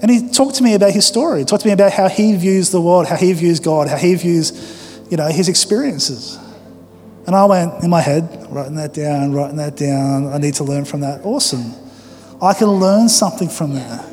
And 0.02 0.10
he 0.10 0.28
talked 0.30 0.56
to 0.56 0.64
me 0.64 0.74
about 0.74 0.90
his 0.90 1.06
story. 1.06 1.40
He 1.40 1.44
talked 1.44 1.62
to 1.62 1.68
me 1.68 1.72
about 1.72 1.92
how 1.92 2.08
he 2.08 2.34
views 2.34 2.70
the 2.70 2.80
world, 2.80 3.06
how 3.06 3.16
he 3.16 3.32
views 3.32 3.60
God, 3.60 3.88
how 3.88 3.96
he 3.96 4.14
views, 4.16 4.52
you 5.10 5.16
know, 5.16 5.28
his 5.28 5.48
experiences. 5.48 6.38
And 7.26 7.36
I 7.36 7.44
went 7.44 7.84
in 7.84 7.90
my 7.90 8.00
head, 8.00 8.46
writing 8.50 8.74
that 8.76 8.94
down, 8.94 9.32
writing 9.32 9.56
that 9.56 9.76
down. 9.76 10.26
I 10.32 10.38
need 10.38 10.54
to 10.54 10.64
learn 10.64 10.84
from 10.84 11.00
that. 11.00 11.24
Awesome. 11.24 11.72
I 12.40 12.54
can 12.54 12.66
learn 12.68 13.08
something 13.08 13.48
from 13.48 13.74
that. 13.74 14.08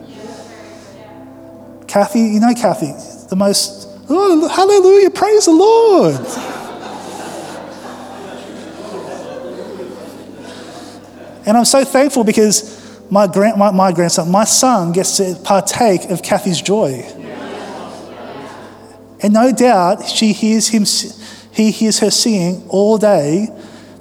Kathy, 1.87 2.19
you 2.19 2.39
know 2.39 2.53
Kathy, 2.53 2.93
the 3.29 3.35
most, 3.35 3.87
oh, 4.09 4.47
hallelujah, 4.47 5.09
praise 5.09 5.45
the 5.45 5.51
Lord. 5.51 6.15
and 11.47 11.57
I'm 11.57 11.65
so 11.65 11.83
thankful 11.83 12.23
because 12.23 12.79
my, 13.09 13.25
grand, 13.25 13.57
my, 13.57 13.71
my 13.71 13.91
grandson, 13.91 14.29
my 14.29 14.43
son, 14.43 14.91
gets 14.91 15.17
to 15.17 15.35
partake 15.43 16.05
of 16.11 16.21
Kathy's 16.21 16.61
joy. 16.61 17.03
And 19.21 19.33
no 19.33 19.51
doubt 19.51 20.07
she 20.07 20.31
hears 20.31 20.67
him 20.67 20.85
he 21.51 21.71
hears 21.71 21.99
her 21.99 22.11
singing 22.11 22.65
all 22.69 22.97
day. 22.97 23.47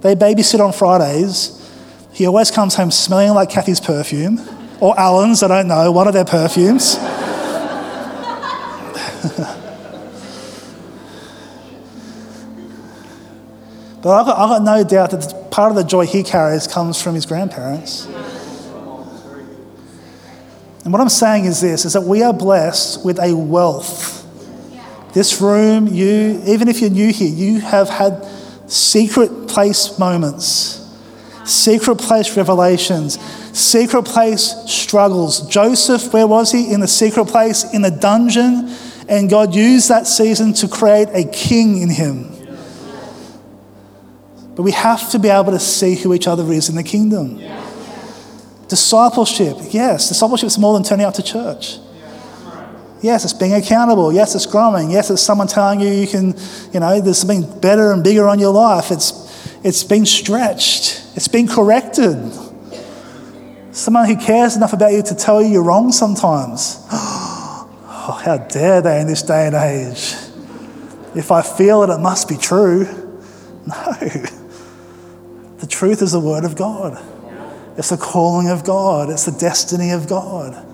They 0.01 0.14
babysit 0.14 0.61
on 0.61 0.72
Fridays. 0.72 1.55
He 2.12 2.26
always 2.26 2.51
comes 2.51 2.74
home 2.74 2.90
smelling 2.90 3.34
like 3.34 3.51
Kathy's 3.51 3.80
perfume, 3.80 4.40
or 4.80 4.99
Alan's, 4.99 5.42
I 5.42 5.49
don't 5.49 5.68
know, 5.68 5.92
one 5.92 6.09
of 6.09 6.14
their 6.14 6.24
perfumes. 6.24 6.96
but 14.03 14.11
I've 14.11 14.26
got, 14.26 14.38
I've 14.38 14.49
got 14.49 14.62
no 14.62 14.84
doubt 14.84 15.11
that 15.11 15.51
part 15.51 15.70
of 15.70 15.76
the 15.76 15.84
joy 15.84 16.07
he 16.07 16.22
carries 16.22 16.66
comes 16.66 17.01
from 17.01 17.14
his 17.14 17.26
grandparents. 17.26 18.07
And 20.84 20.92
what 20.92 21.03
I'm 21.03 21.09
saying 21.09 21.44
is 21.44 21.61
this 21.61 21.84
is 21.84 21.92
that 21.92 22.03
we 22.03 22.22
are 22.22 22.32
blessed 22.32 23.05
with 23.05 23.18
a 23.18 23.34
wealth 23.34 24.24
this 25.19 25.41
room, 25.41 25.89
you, 25.89 26.41
even 26.47 26.69
if 26.69 26.81
you're 26.81 26.91
new 26.91 27.12
here, 27.12 27.29
you 27.29 27.59
have 27.59 27.89
had 27.89 28.25
secret 28.69 29.49
place 29.49 29.99
moments, 29.99 30.89
secret 31.45 31.97
place 31.97 32.37
revelations, 32.37 33.19
secret 33.53 34.05
place 34.05 34.55
struggles. 34.66 35.49
Joseph, 35.49 36.12
where 36.12 36.29
was 36.29 36.53
he? 36.53 36.73
In 36.73 36.79
the 36.79 36.87
secret 36.87 37.27
place, 37.27 37.75
in 37.75 37.83
the 37.83 37.91
dungeon. 37.91 38.73
And 39.09 39.29
God 39.29 39.57
used 39.57 39.89
that 39.89 40.07
season 40.07 40.53
to 40.55 40.69
create 40.69 41.09
a 41.09 41.25
king 41.25 41.83
in 41.83 41.91
him. 41.91 42.31
But 44.55 44.62
we 44.62 44.71
have 44.71 45.11
to 45.11 45.19
be 45.19 45.31
able 45.31 45.51
to 45.51 45.59
see 45.59 45.97
who 45.97 46.14
each 46.14 46.29
other 46.29 46.45
is 46.53 46.69
in 46.69 46.77
the 46.77 46.85
kingdom. 46.85 47.43
Discipleship, 48.69 49.57
yes, 49.71 50.09
discipleship 50.09 50.47
is 50.47 50.59
more 50.59 50.75
than 50.75 50.85
turning 50.85 51.07
up 51.07 51.14
to 51.14 51.25
church. 51.25 51.79
Yes, 53.01 53.24
it's 53.24 53.32
being 53.32 53.55
accountable. 53.55 54.12
Yes, 54.12 54.34
it's 54.34 54.46
growing. 54.46 54.90
Yes, 54.90 55.11
it's 55.11 55.22
someone 55.22 55.46
telling 55.46 55.80
you 55.80 55.88
you 55.88 56.07
can, 56.07 56.34
you 56.72 56.80
know, 56.80 57.01
there's 57.01 57.18
something 57.18 57.61
better 57.61 57.92
and 57.92 58.03
bigger 58.03 58.28
on 58.28 58.38
your 58.38 58.53
life. 58.53 58.90
It's, 58.90 59.12
it's 59.64 59.84
been 59.84 60.07
stretched, 60.07 61.05
it's 61.14 61.28
been 61.28 61.46
corrected. 61.49 62.16
Someone 63.72 64.07
who 64.07 64.16
cares 64.16 64.57
enough 64.57 64.72
about 64.72 64.92
you 64.92 65.03
to 65.03 65.14
tell 65.14 65.40
you 65.40 65.49
you're 65.49 65.62
wrong 65.62 65.92
sometimes. 65.92 66.84
Oh, 68.11 68.12
how 68.12 68.38
dare 68.38 68.80
they 68.80 69.03
in 69.03 69.07
this 69.07 69.20
day 69.20 69.49
and 69.49 69.55
age? 69.55 70.14
If 71.14 71.30
I 71.30 71.42
feel 71.42 71.82
it, 71.82 71.90
it 71.90 71.99
must 71.99 72.26
be 72.26 72.38
true. 72.38 72.86
No. 73.66 73.92
The 75.59 75.66
truth 75.66 76.01
is 76.01 76.12
the 76.12 76.20
Word 76.20 76.44
of 76.44 76.57
God, 76.57 76.96
it's 77.76 77.90
the 77.90 77.99
calling 77.99 78.49
of 78.49 78.64
God, 78.64 79.11
it's 79.11 79.26
the 79.26 79.38
destiny 79.38 79.90
of 79.90 80.09
God. 80.09 80.68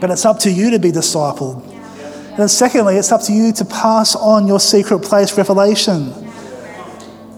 But 0.00 0.10
it's 0.10 0.24
up 0.24 0.38
to 0.40 0.50
you 0.50 0.70
to 0.70 0.78
be 0.78 0.90
discipled. 0.90 1.62
And 1.64 2.38
then, 2.38 2.48
secondly, 2.48 2.96
it's 2.96 3.12
up 3.12 3.22
to 3.22 3.32
you 3.32 3.52
to 3.52 3.64
pass 3.64 4.16
on 4.16 4.46
your 4.46 4.58
secret 4.58 5.00
place 5.00 5.36
revelation. 5.38 6.12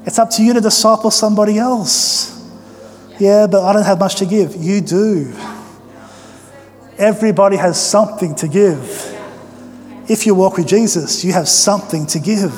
It's 0.07 0.19
up 0.19 0.31
to 0.31 0.43
you 0.43 0.55
to 0.55 0.61
disciple 0.61 1.11
somebody 1.11 1.59
else. 1.59 2.33
Yeah, 3.19 3.47
but 3.47 3.63
I 3.63 3.73
don't 3.73 3.85
have 3.85 3.99
much 3.99 4.17
to 4.17 4.27
give. 4.27 4.57
You 4.57 4.81
do. 4.81 5.35
Everybody 6.99 7.57
has 7.57 7.81
something 7.83 8.35
to 8.37 8.49
give. 8.49 9.13
If 10.09 10.25
you 10.25 10.35
walk 10.35 10.57
with 10.57 10.69
Jesus, 10.69 11.25
you 11.25 11.33
have 11.33 11.49
something 11.49 12.07
to 12.07 12.19
give. 12.19 12.53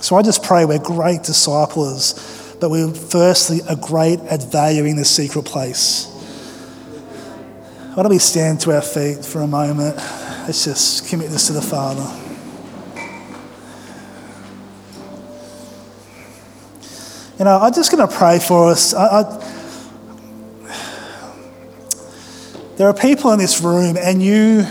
So 0.00 0.16
I 0.16 0.22
just 0.22 0.42
pray 0.42 0.64
we're 0.64 0.78
great 0.78 1.24
disciples, 1.24 2.14
but 2.60 2.70
we 2.70 2.92
firstly 2.92 3.60
are 3.68 3.76
great 3.76 4.20
at 4.20 4.42
valuing 4.52 4.96
the 4.96 5.04
secret 5.04 5.46
place. 5.46 6.06
Why 7.94 8.02
don't 8.02 8.12
we 8.12 8.18
stand 8.18 8.60
to 8.60 8.72
our 8.74 8.82
feet 8.82 9.24
for 9.24 9.40
a 9.40 9.46
moment? 9.46 9.96
Let's 9.96 10.64
just 10.64 11.08
commit 11.08 11.30
this 11.30 11.46
to 11.48 11.54
the 11.54 11.62
Father. 11.62 12.06
You 17.38 17.46
know, 17.46 17.58
I'm 17.58 17.72
just 17.72 17.90
going 17.90 18.06
to 18.06 18.14
pray 18.14 18.38
for 18.38 18.70
us. 18.70 18.92
I, 18.92 19.22
I, 19.22 19.56
there 22.76 22.86
are 22.86 22.94
people 22.94 23.32
in 23.32 23.38
this 23.38 23.62
room, 23.62 23.96
and 23.98 24.22
you, 24.22 24.66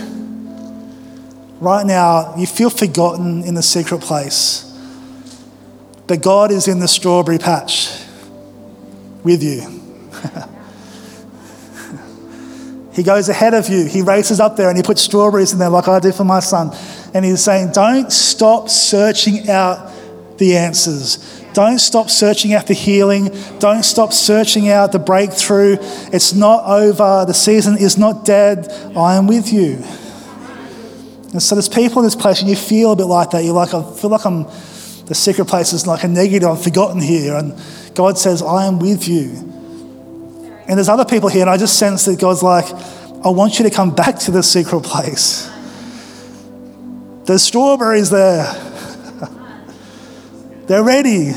right 1.60 1.84
now, 1.84 2.36
you 2.36 2.46
feel 2.46 2.70
forgotten 2.70 3.42
in 3.42 3.54
the 3.54 3.62
secret 3.62 4.00
place. 4.00 4.69
But 6.10 6.20
God 6.22 6.50
is 6.50 6.66
in 6.66 6.80
the 6.80 6.88
strawberry 6.88 7.38
patch 7.38 7.88
with 9.22 9.44
you. 9.44 9.60
he 12.92 13.04
goes 13.04 13.28
ahead 13.28 13.54
of 13.54 13.68
you. 13.68 13.86
He 13.86 14.02
races 14.02 14.40
up 14.40 14.56
there 14.56 14.68
and 14.68 14.76
he 14.76 14.82
puts 14.82 15.02
strawberries 15.02 15.52
in 15.52 15.60
there, 15.60 15.68
like 15.68 15.86
I 15.86 16.00
did 16.00 16.16
for 16.16 16.24
my 16.24 16.40
son. 16.40 16.76
And 17.14 17.24
he's 17.24 17.44
saying, 17.44 17.70
Don't 17.70 18.10
stop 18.10 18.68
searching 18.68 19.48
out 19.48 19.92
the 20.38 20.56
answers. 20.56 21.44
Don't 21.52 21.78
stop 21.78 22.10
searching 22.10 22.54
out 22.54 22.66
the 22.66 22.74
healing. 22.74 23.30
Don't 23.60 23.84
stop 23.84 24.12
searching 24.12 24.68
out 24.68 24.90
the 24.90 24.98
breakthrough. 24.98 25.76
It's 26.12 26.32
not 26.32 26.64
over. 26.64 27.24
The 27.24 27.34
season 27.34 27.78
is 27.78 27.96
not 27.96 28.24
dead. 28.24 28.66
I 28.96 29.14
am 29.14 29.28
with 29.28 29.52
you. 29.52 29.74
And 31.32 31.40
so 31.40 31.54
there's 31.54 31.68
people 31.68 32.00
in 32.00 32.04
this 32.04 32.16
place, 32.16 32.40
and 32.40 32.50
you 32.50 32.56
feel 32.56 32.90
a 32.90 32.96
bit 32.96 33.04
like 33.04 33.30
that. 33.30 33.44
You're 33.44 33.54
like, 33.54 33.72
I 33.72 33.84
feel 33.94 34.10
like 34.10 34.26
I'm, 34.26 34.46
the 35.10 35.14
secret 35.16 35.46
place 35.46 35.72
is 35.72 35.88
like 35.88 36.04
a 36.04 36.08
negative. 36.08 36.48
I'm 36.48 36.56
forgotten 36.56 37.00
here. 37.00 37.34
And 37.34 37.60
God 37.96 38.16
says, 38.16 38.42
I 38.42 38.66
am 38.66 38.78
with 38.78 39.08
you. 39.08 39.30
And 40.68 40.78
there's 40.78 40.88
other 40.88 41.04
people 41.04 41.28
here, 41.28 41.40
and 41.40 41.50
I 41.50 41.56
just 41.56 41.80
sense 41.80 42.04
that 42.04 42.20
God's 42.20 42.44
like, 42.44 42.66
I 43.24 43.30
want 43.30 43.58
you 43.58 43.64
to 43.64 43.74
come 43.74 43.92
back 43.92 44.20
to 44.20 44.30
the 44.30 44.40
secret 44.40 44.84
place. 44.84 45.50
There's 47.24 47.42
strawberries 47.42 48.10
there. 48.10 48.44
They're 50.68 50.84
ready. 50.84 51.32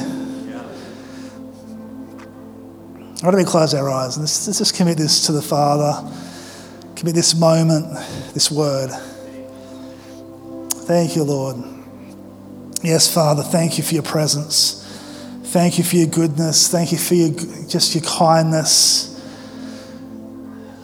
Why 3.22 3.32
don't 3.32 3.38
we 3.38 3.44
close 3.44 3.74
our 3.74 3.90
eyes 3.90 4.18
and 4.18 4.24
let's, 4.24 4.46
let's 4.46 4.60
just 4.60 4.76
commit 4.76 5.00
this 5.00 5.26
to 5.26 5.32
the 5.32 5.42
Father, 5.42 6.14
commit 6.96 7.16
this 7.16 7.34
moment, 7.34 7.92
this 8.36 8.52
word. 8.52 8.92
Thank 10.86 11.16
you, 11.16 11.24
Lord. 11.24 11.73
Yes, 12.84 13.12
Father, 13.12 13.44
thank 13.44 13.78
you 13.78 13.84
for 13.84 13.94
your 13.94 14.04
presence. 14.04 14.82
Thank 15.46 15.78
you 15.78 15.86
for 15.86 15.96
your 15.96 16.08
goodness. 16.08 16.68
Thank 16.68 16.92
you 16.92 16.98
for 16.98 17.14
your, 17.14 17.30
just 17.68 17.96
your 17.96 18.04
kindness. 18.04 19.10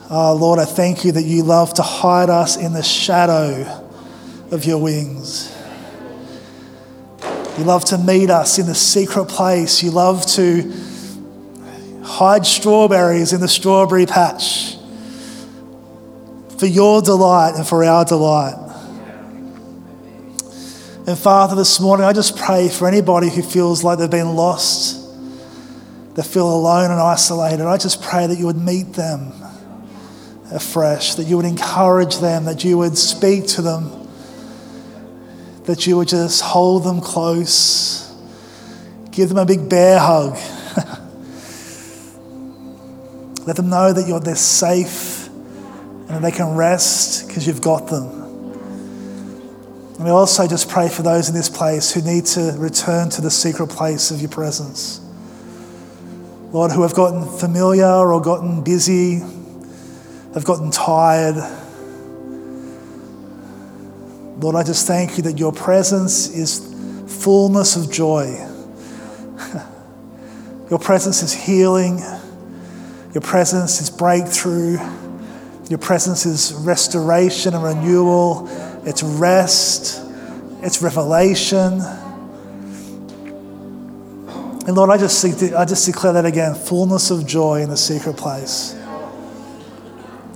Oh, 0.09 0.33
Lord, 0.33 0.59
I 0.59 0.65
thank 0.65 1.03
you 1.03 1.11
that 1.11 1.23
you 1.23 1.43
love 1.43 1.73
to 1.73 1.81
hide 1.81 2.29
us 2.29 2.55
in 2.55 2.71
the 2.71 2.81
shadow 2.81 3.85
of 4.49 4.63
your 4.63 4.77
wings. 4.77 5.53
You 7.57 7.65
love 7.65 7.83
to 7.85 7.97
meet 7.97 8.29
us 8.29 8.57
in 8.57 8.65
the 8.65 8.75
secret 8.75 9.25
place. 9.25 9.83
You 9.83 9.91
love 9.91 10.25
to 10.27 10.71
hide 12.05 12.45
strawberries 12.45 13.33
in 13.33 13.41
the 13.41 13.49
strawberry 13.49 14.05
patch 14.05 14.77
for 16.57 16.65
your 16.65 17.01
delight 17.01 17.55
and 17.55 17.67
for 17.67 17.83
our 17.83 18.05
delight. 18.05 18.68
And 21.10 21.18
Father, 21.18 21.55
this 21.55 21.80
morning 21.80 22.05
I 22.05 22.14
just 22.14 22.38
pray 22.38 22.70
for 22.70 22.88
anybody 22.88 23.30
who 23.30 23.41
feels 23.41 23.84
like 23.84 23.97
they've 23.97 24.07
been 24.07 24.36
lost, 24.36 25.10
they 26.16 26.22
feel 26.22 26.47
alone 26.47 26.91
and 26.91 27.01
isolated. 27.01 27.66
I 27.66 27.78
just 27.78 28.03
pray 28.03 28.28
that 28.28 28.38
you 28.38 28.45
would 28.45 28.57
meet 28.57 28.93
them 28.93 29.34
afresh, 30.53 31.16
that 31.16 31.24
you 31.24 31.38
would 31.38 31.47
encourage 31.47 32.20
them, 32.20 32.45
that 32.45 32.64
you 32.64 32.78
would 32.78 32.95
speak 32.95 33.47
to 33.47 33.64
them 33.64 34.07
that 35.64 35.88
you 35.88 35.97
would 35.97 36.07
just 36.07 36.41
hold 36.41 36.84
them 36.84 37.01
close, 37.01 38.16
give 39.12 39.30
them 39.30 39.38
a 39.38 39.45
big 39.45 39.68
bear 39.68 39.99
hug. 39.99 40.34
Let 43.47 43.55
them 43.55 43.70
know 43.70 43.93
that 43.93 44.07
you're 44.07 44.20
they're 44.20 44.36
safe 44.36 45.28
and 45.28 46.10
that 46.10 46.22
they 46.22 46.32
can 46.32 46.55
rest 46.55 47.28
because 47.28 47.47
you've 47.47 47.62
got 47.62 47.88
them. 47.88 48.18
And 49.99 50.05
we 50.05 50.09
also 50.09 50.47
just 50.47 50.67
pray 50.67 50.89
for 50.89 51.03
those 51.03 51.29
in 51.29 51.35
this 51.35 51.49
place 51.49 51.91
who 51.91 52.01
need 52.01 52.25
to 52.27 52.55
return 52.57 53.11
to 53.11 53.21
the 53.21 53.29
secret 53.29 53.67
place 53.67 54.09
of 54.09 54.21
your 54.21 54.31
presence. 54.31 54.99
Lord, 56.51 56.71
who 56.71 56.81
have 56.81 56.95
gotten 56.95 57.23
familiar 57.37 57.85
or 57.85 58.19
gotten 58.19 58.63
busy, 58.63 59.19
have 60.33 60.45
gotten 60.45 60.71
tired 60.71 61.35
Lord, 64.39 64.55
I 64.55 64.63
just 64.63 64.87
thank 64.87 65.17
you 65.17 65.23
that 65.23 65.37
your 65.37 65.51
presence 65.51 66.29
is 66.29 66.59
fullness 67.21 67.75
of 67.75 67.91
joy. 67.91 68.27
your 70.69 70.79
presence 70.79 71.21
is 71.21 71.33
healing. 71.33 71.99
Your 73.13 73.21
presence 73.21 73.81
is 73.81 73.89
breakthrough. 73.89 74.77
Your 75.69 75.77
presence 75.77 76.25
is 76.25 76.53
restoration 76.53 77.53
and 77.53 77.61
renewal. 77.61 78.47
It's 78.89 79.03
rest. 79.03 80.01
It's 80.63 80.81
revelation. 80.81 81.79
And 84.65 84.75
Lord, 84.75 84.89
I 84.89 84.97
just, 84.97 85.23
I 85.23 85.63
just 85.63 85.85
declare 85.85 86.13
that 86.13 86.25
again 86.25 86.55
fullness 86.55 87.11
of 87.11 87.27
joy 87.27 87.61
in 87.61 87.69
the 87.69 87.77
secret 87.77 88.17
place. 88.17 88.75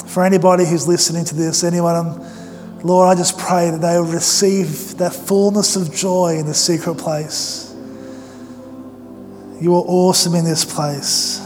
For 0.05 0.23
anybody 0.23 0.67
who's 0.67 0.87
listening 0.87 1.25
to 1.25 1.35
this, 1.35 1.63
anyone 1.63 1.95
um, 1.95 2.23
Lord, 2.83 3.09
I 3.09 3.15
just 3.15 3.39
pray 3.39 3.71
that 3.71 3.81
they 3.81 3.97
will 3.97 4.05
receive 4.05 4.97
that 4.97 5.13
fullness 5.13 5.75
of 5.75 5.91
joy 5.91 6.35
in 6.37 6.45
the 6.45 6.53
secret 6.53 6.99
place. 6.99 7.73
You 9.59 9.73
are 9.75 9.83
awesome 9.87 10.35
in 10.35 10.45
this 10.45 10.63
place. 10.63 11.39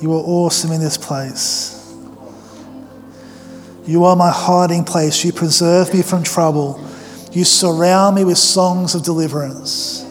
You 0.00 0.12
are 0.12 0.22
awesome 0.22 0.70
in 0.70 0.80
this 0.80 0.96
place. 0.96 1.81
You 3.86 4.04
are 4.04 4.14
my 4.14 4.30
hiding 4.30 4.84
place. 4.84 5.24
You 5.24 5.32
preserve 5.32 5.92
me 5.92 6.02
from 6.02 6.22
trouble. 6.22 6.80
You 7.32 7.44
surround 7.44 8.16
me 8.16 8.24
with 8.24 8.38
songs 8.38 8.94
of 8.94 9.02
deliverance. 9.02 10.06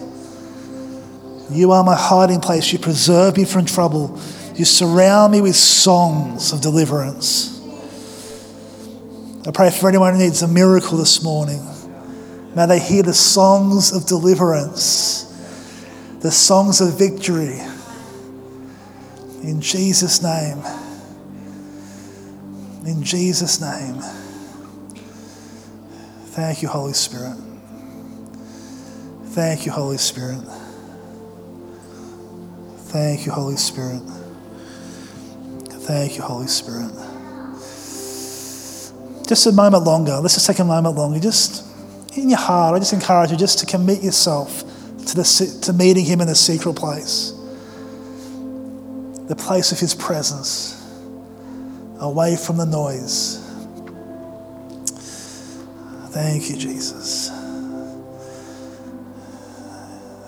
You 1.50 1.72
are 1.72 1.84
my 1.84 1.94
hiding 1.94 2.40
place. 2.40 2.72
You 2.72 2.78
preserve 2.78 3.36
me 3.36 3.44
from 3.44 3.64
trouble. 3.64 4.18
You 4.54 4.64
surround 4.64 5.32
me 5.32 5.40
with 5.40 5.56
songs 5.56 6.52
of 6.52 6.60
deliverance. 6.60 7.48
I 9.46 9.50
pray 9.50 9.70
for 9.70 9.88
anyone 9.88 10.14
who 10.14 10.18
needs 10.20 10.42
a 10.42 10.48
miracle 10.48 10.98
this 10.98 11.22
morning. 11.22 11.66
May 12.54 12.66
they 12.66 12.78
hear 12.78 13.02
the 13.02 13.14
songs 13.14 13.92
of 13.92 14.06
deliverance, 14.06 15.24
the 16.20 16.30
songs 16.30 16.80
of 16.80 16.98
victory. 16.98 17.58
In 19.42 19.60
Jesus' 19.60 20.22
name. 20.22 20.62
In 22.86 23.02
Jesus' 23.02 23.60
name. 23.60 24.00
Thank 26.32 26.62
you, 26.62 26.68
Holy 26.68 26.94
Spirit. 26.94 27.36
Thank 29.26 29.66
you, 29.66 29.72
Holy 29.72 29.98
Spirit. 29.98 30.42
Thank 32.88 33.24
you, 33.24 33.32
Holy 33.32 33.56
Spirit. 33.56 34.02
Thank 35.86 36.16
you, 36.16 36.22
Holy 36.22 36.46
Spirit. 36.46 36.92
Just 39.26 39.46
a 39.46 39.52
moment 39.52 39.84
longer. 39.84 40.16
Let's 40.16 40.34
just 40.34 40.46
take 40.46 40.58
a 40.58 40.64
moment 40.64 40.96
longer. 40.96 41.20
Just 41.20 41.66
in 42.16 42.28
your 42.28 42.38
heart, 42.38 42.74
I 42.74 42.78
just 42.78 42.92
encourage 42.92 43.30
you 43.30 43.36
just 43.36 43.58
to 43.60 43.66
commit 43.66 44.02
yourself 44.02 44.60
to, 45.06 45.16
the, 45.16 45.58
to 45.62 45.72
meeting 45.72 46.04
Him 46.04 46.20
in 46.20 46.26
the 46.26 46.34
secret 46.34 46.74
place, 46.74 47.32
the 49.28 49.36
place 49.36 49.72
of 49.72 49.78
His 49.78 49.94
presence, 49.94 50.81
away 52.02 52.36
from 52.36 52.56
the 52.56 52.66
noise. 52.66 53.38
Thank 56.10 56.50
you, 56.50 56.56
Jesus. 56.56 57.30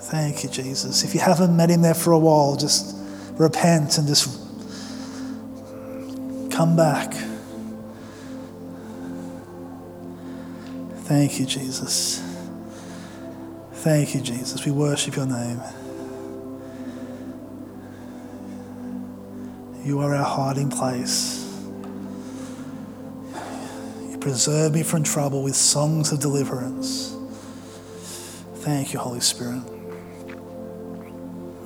Thank 0.09 0.43
you, 0.43 0.49
Jesus. 0.49 1.03
If 1.03 1.13
you 1.13 1.19
haven't 1.19 1.55
met 1.55 1.69
Him 1.69 1.81
there 1.81 1.93
for 1.93 2.13
a 2.13 2.19
while, 2.19 2.55
just 2.55 2.95
repent 3.33 3.97
and 3.97 4.07
just 4.07 4.39
come 6.51 6.75
back. 6.75 7.13
Thank 11.03 11.39
you, 11.39 11.45
Jesus. 11.45 12.23
Thank 13.73 14.15
you, 14.15 14.21
Jesus. 14.21 14.65
We 14.65 14.71
worship 14.71 15.17
your 15.17 15.27
name. 15.27 15.61
You 19.83 19.99
are 19.99 20.15
our 20.15 20.23
hiding 20.23 20.71
place. 20.71 21.44
Preserve 24.25 24.73
me 24.73 24.81
from 24.81 25.03
trouble 25.03 25.43
with 25.43 25.55
songs 25.55 26.11
of 26.11 26.19
deliverance. 26.19 27.15
Thank 28.55 28.91
you, 28.91 28.97
Holy 28.97 29.19
Spirit. 29.19 29.61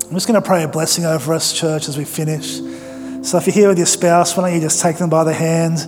I'm 0.04 0.12
just 0.12 0.28
going 0.28 0.42
to 0.42 0.46
pray 0.46 0.64
a 0.64 0.68
blessing 0.68 1.06
over 1.06 1.34
us, 1.34 1.58
church, 1.58 1.88
as 1.88 1.98
we 1.98 2.04
finish. 2.04 2.58
So 3.26 3.38
if 3.38 3.48
you're 3.48 3.54
here 3.54 3.70
with 3.70 3.78
your 3.78 3.88
spouse, 3.88 4.36
why 4.36 4.44
don't 4.44 4.56
you 4.56 4.60
just 4.60 4.82
take 4.82 4.98
them 4.98 5.10
by 5.10 5.24
the 5.24 5.32
hand? 5.32 5.88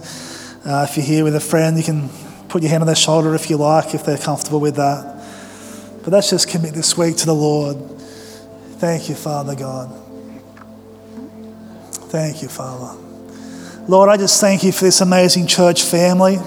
Uh, 0.66 0.88
if 0.90 0.96
you're 0.96 1.06
here 1.06 1.26
with 1.26 1.36
a 1.36 1.42
friend, 1.42 1.76
you 1.76 1.84
can 1.84 2.08
put 2.48 2.62
your 2.62 2.70
hand 2.72 2.84
on 2.84 2.88
their 2.88 2.96
shoulder 2.96 3.36
if 3.36 3.50
you 3.50 3.58
like, 3.58 3.94
if 3.94 4.06
they're 4.06 4.18
comfortable 4.18 4.62
with 4.62 4.78
that. 4.78 5.22
But 6.04 6.14
let's 6.14 6.30
just 6.30 6.48
commit 6.48 6.74
this 6.74 6.98
week 6.98 7.18
to 7.18 7.26
the 7.26 7.36
Lord. 7.36 7.76
Thank 8.78 9.10
you, 9.10 9.16
Father 9.16 9.56
God. 9.56 9.94
Thank 12.08 12.42
you, 12.42 12.48
Father. 12.48 12.98
Lord, 13.90 14.08
I 14.08 14.16
just 14.16 14.40
thank 14.40 14.64
you 14.64 14.72
for 14.72 14.86
this 14.86 15.02
amazing 15.02 15.48
church 15.48 15.84
family. 15.84 16.40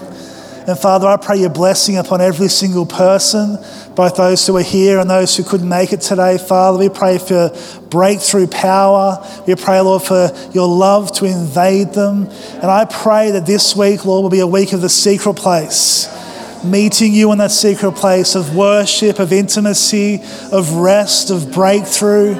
And 0.66 0.78
Father, 0.78 1.06
I 1.06 1.18
pray 1.18 1.40
your 1.40 1.50
blessing 1.50 1.98
upon 1.98 2.22
every 2.22 2.48
single 2.48 2.86
person, 2.86 3.58
both 3.94 4.16
those 4.16 4.46
who 4.46 4.56
are 4.56 4.62
here 4.62 4.98
and 4.98 5.10
those 5.10 5.36
who 5.36 5.44
couldn't 5.44 5.68
make 5.68 5.92
it 5.92 6.00
today. 6.00 6.38
Father, 6.38 6.78
we 6.78 6.88
pray 6.88 7.18
for 7.18 7.54
breakthrough 7.90 8.46
power. 8.46 9.22
We 9.46 9.56
pray, 9.56 9.78
Lord, 9.80 10.04
for 10.04 10.32
your 10.54 10.66
love 10.66 11.12
to 11.16 11.26
invade 11.26 11.92
them. 11.92 12.28
And 12.54 12.64
I 12.64 12.86
pray 12.86 13.32
that 13.32 13.44
this 13.44 13.76
week, 13.76 14.06
Lord, 14.06 14.22
will 14.22 14.30
be 14.30 14.40
a 14.40 14.46
week 14.46 14.72
of 14.72 14.80
the 14.80 14.88
secret 14.88 15.34
place. 15.34 16.08
Meeting 16.64 17.12
you 17.12 17.30
in 17.32 17.38
that 17.38 17.50
secret 17.50 17.92
place 17.92 18.34
of 18.34 18.56
worship, 18.56 19.18
of 19.18 19.34
intimacy, 19.34 20.22
of 20.50 20.72
rest, 20.76 21.28
of 21.28 21.52
breakthrough. 21.52 22.36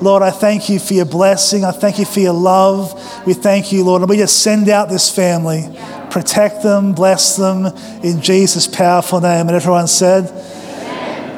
Lord, 0.00 0.22
I 0.22 0.30
thank 0.30 0.70
you 0.70 0.78
for 0.78 0.94
your 0.94 1.04
blessing. 1.04 1.62
I 1.62 1.72
thank 1.72 1.98
you 1.98 2.06
for 2.06 2.20
your 2.20 2.32
love. 2.32 2.94
We 3.26 3.34
thank 3.34 3.70
you, 3.70 3.84
Lord. 3.84 4.00
And 4.00 4.08
we 4.08 4.16
just 4.16 4.42
send 4.42 4.70
out 4.70 4.88
this 4.88 5.14
family 5.14 5.68
protect 6.16 6.62
them, 6.62 6.94
bless 6.94 7.36
them 7.36 7.66
in 8.02 8.22
Jesus' 8.22 8.66
powerful 8.66 9.20
name. 9.20 9.48
And 9.48 9.50
everyone 9.50 9.86
said, 9.86 10.30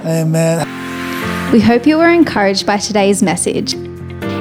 Amen. 0.07 0.61
Amen. 0.61 1.53
We 1.53 1.61
hope 1.61 1.85
you 1.85 1.99
were 1.99 2.09
encouraged 2.09 2.65
by 2.65 2.77
today's 2.77 3.21
message. 3.21 3.75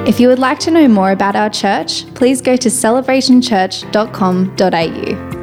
If 0.06 0.20
you 0.20 0.28
would 0.28 0.38
like 0.38 0.60
to 0.60 0.70
know 0.70 0.86
more 0.86 1.10
about 1.10 1.34
our 1.34 1.50
church, 1.50 2.06
please 2.14 2.40
go 2.40 2.54
to 2.54 2.68
celebrationchurch.com.au. 2.68 5.37